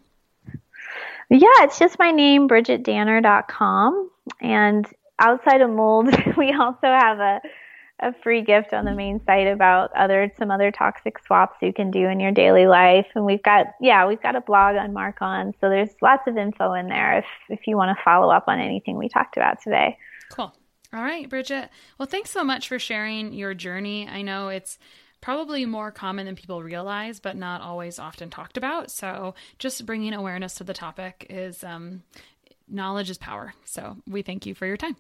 Yeah, 1.31 1.49
it's 1.61 1.79
just 1.79 1.99
my 1.99 2.11
name, 2.11 2.49
bridgitdanner.com. 2.49 4.11
And 4.41 4.87
outside 5.19 5.61
of 5.61 5.71
mold, 5.71 6.09
we 6.37 6.53
also 6.53 6.87
have 6.87 7.21
a, 7.21 7.41
a 8.01 8.13
free 8.23 8.43
gift 8.43 8.73
on 8.73 8.85
the 8.85 8.93
main 8.93 9.21
site 9.25 9.47
about 9.47 9.91
other 9.97 10.31
some 10.39 10.51
other 10.51 10.71
toxic 10.71 11.19
swaps 11.27 11.57
you 11.61 11.73
can 11.73 11.91
do 11.91 12.07
in 12.09 12.21
your 12.21 12.33
daily 12.33 12.67
life. 12.67 13.07
And 13.15 13.25
we've 13.25 13.43
got 13.43 13.67
yeah, 13.81 14.07
we've 14.07 14.23
got 14.23 14.37
a 14.37 14.41
blog 14.41 14.77
on 14.77 14.93
MarkOn, 14.93 15.55
so 15.61 15.69
there's 15.69 15.91
lots 16.03 16.27
of 16.27 16.37
info 16.37 16.75
in 16.75 16.89
there 16.89 17.19
if 17.19 17.27
if 17.49 17.67
you 17.67 17.77
want 17.77 17.97
to 17.97 18.03
follow 18.05 18.31
up 18.31 18.45
on 18.47 18.61
anything 18.61 18.97
we 18.97 19.09
talked 19.09 19.37
about 19.37 19.63
today. 19.63 19.99
Cool. 20.31 20.53
All 20.93 21.03
right, 21.03 21.29
Bridgit. 21.29 21.69
Well, 21.99 22.07
thanks 22.07 22.31
so 22.31 22.45
much 22.45 22.69
for 22.69 22.79
sharing 22.79 23.33
your 23.35 23.53
journey. 23.53 24.09
I 24.09 24.23
know 24.23 24.49
it's 24.49 24.79
probably 25.21 25.67
more 25.67 25.91
common 25.91 26.27
than 26.27 26.37
people 26.37 26.63
realize, 26.63 27.21
but 27.21 27.37
not 27.37 27.61
always 27.61 27.99
often 27.99 28.31
talked 28.31 28.57
about. 28.57 28.91
So, 28.91 29.35
just 29.59 29.85
bringing 29.85 30.15
awareness 30.15 30.55
to 30.55 30.65
the 30.65 30.73
topic 30.73 31.27
is 31.29 31.63
um, 31.63 32.05
knowledge 32.69 33.11
is 33.11 33.19
power. 33.19 33.55
So, 33.65 33.97
we 34.07 34.23
thank 34.23 34.47
you 34.47 34.55
for 34.55 34.67
your 34.67 34.77
time. 34.77 34.97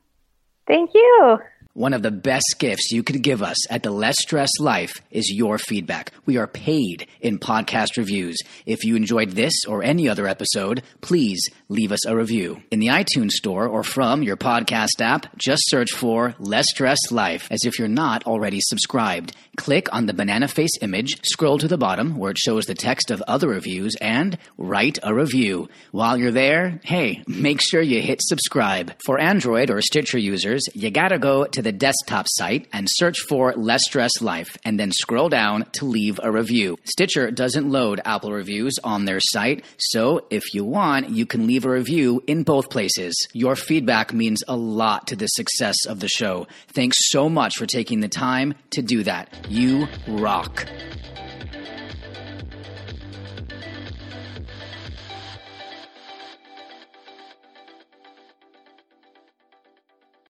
Thank 0.68 0.90
you. 0.94 1.38
One 1.72 1.94
of 1.94 2.02
the 2.02 2.10
best 2.10 2.56
gifts 2.58 2.90
you 2.90 3.02
could 3.02 3.22
give 3.22 3.42
us 3.42 3.70
at 3.70 3.84
the 3.84 3.90
Less 3.92 4.16
Stress 4.18 4.50
Life 4.58 4.92
is 5.10 5.32
your 5.32 5.58
feedback. 5.58 6.10
We 6.26 6.36
are 6.36 6.48
paid 6.48 7.06
in 7.20 7.38
podcast 7.38 7.96
reviews. 7.96 8.36
If 8.66 8.84
you 8.84 8.96
enjoyed 8.96 9.30
this 9.30 9.64
or 9.66 9.82
any 9.82 10.08
other 10.08 10.26
episode, 10.26 10.82
please 11.00 11.48
leave 11.68 11.92
us 11.92 12.06
a 12.06 12.16
review. 12.16 12.62
In 12.70 12.80
the 12.80 12.86
iTunes 12.86 13.32
store 13.32 13.66
or 13.66 13.82
from 13.82 14.22
your 14.22 14.36
podcast 14.36 15.00
app, 15.00 15.36
just 15.36 15.62
search 15.66 15.92
for 15.92 16.34
Less 16.38 16.64
Stress 16.70 16.98
Life 17.10 17.46
as 17.50 17.64
if 17.64 17.78
you're 17.78 17.88
not 17.88 18.26
already 18.26 18.58
subscribed. 18.60 19.34
Click 19.56 19.92
on 19.92 20.06
the 20.06 20.14
banana 20.14 20.48
face 20.48 20.78
image, 20.80 21.26
scroll 21.26 21.58
to 21.58 21.68
the 21.68 21.76
bottom 21.76 22.16
where 22.16 22.30
it 22.30 22.38
shows 22.38 22.64
the 22.66 22.74
text 22.74 23.10
of 23.10 23.22
other 23.28 23.48
reviews, 23.48 23.96
and 24.00 24.38
write 24.56 24.98
a 25.02 25.14
review. 25.14 25.68
While 25.90 26.16
you're 26.16 26.30
there, 26.30 26.80
hey, 26.84 27.22
make 27.26 27.60
sure 27.60 27.82
you 27.82 28.00
hit 28.00 28.22
subscribe. 28.22 28.94
For 29.04 29.20
Android 29.20 29.70
or 29.70 29.82
Stitcher 29.82 30.18
users, 30.18 30.62
you 30.74 30.90
gotta 30.90 31.18
go 31.18 31.44
to 31.44 31.60
the 31.60 31.72
desktop 31.72 32.26
site 32.28 32.68
and 32.72 32.88
search 32.88 33.18
for 33.28 33.52
Less 33.54 33.84
Stress 33.84 34.22
Life, 34.22 34.56
and 34.64 34.78
then 34.78 34.92
scroll 34.92 35.28
down 35.28 35.66
to 35.72 35.84
leave 35.84 36.20
a 36.22 36.30
review. 36.30 36.78
Stitcher 36.84 37.30
doesn't 37.30 37.68
load 37.68 38.00
Apple 38.04 38.32
reviews 38.32 38.74
on 38.84 39.04
their 39.04 39.20
site, 39.20 39.64
so 39.76 40.26
if 40.30 40.54
you 40.54 40.64
want, 40.64 41.10
you 41.10 41.26
can 41.26 41.46
leave 41.58 41.64
a 41.64 41.70
review 41.70 42.22
in 42.28 42.44
both 42.44 42.70
places. 42.70 43.26
Your 43.32 43.56
feedback 43.56 44.12
means 44.12 44.44
a 44.46 44.56
lot 44.56 45.08
to 45.08 45.16
the 45.16 45.26
success 45.26 45.74
of 45.88 45.98
the 45.98 46.06
show. 46.06 46.46
Thanks 46.68 47.10
so 47.10 47.28
much 47.28 47.56
for 47.56 47.66
taking 47.66 47.98
the 47.98 48.08
time 48.08 48.54
to 48.70 48.80
do 48.80 49.02
that. 49.02 49.28
You 49.48 49.88
rock. 50.06 50.66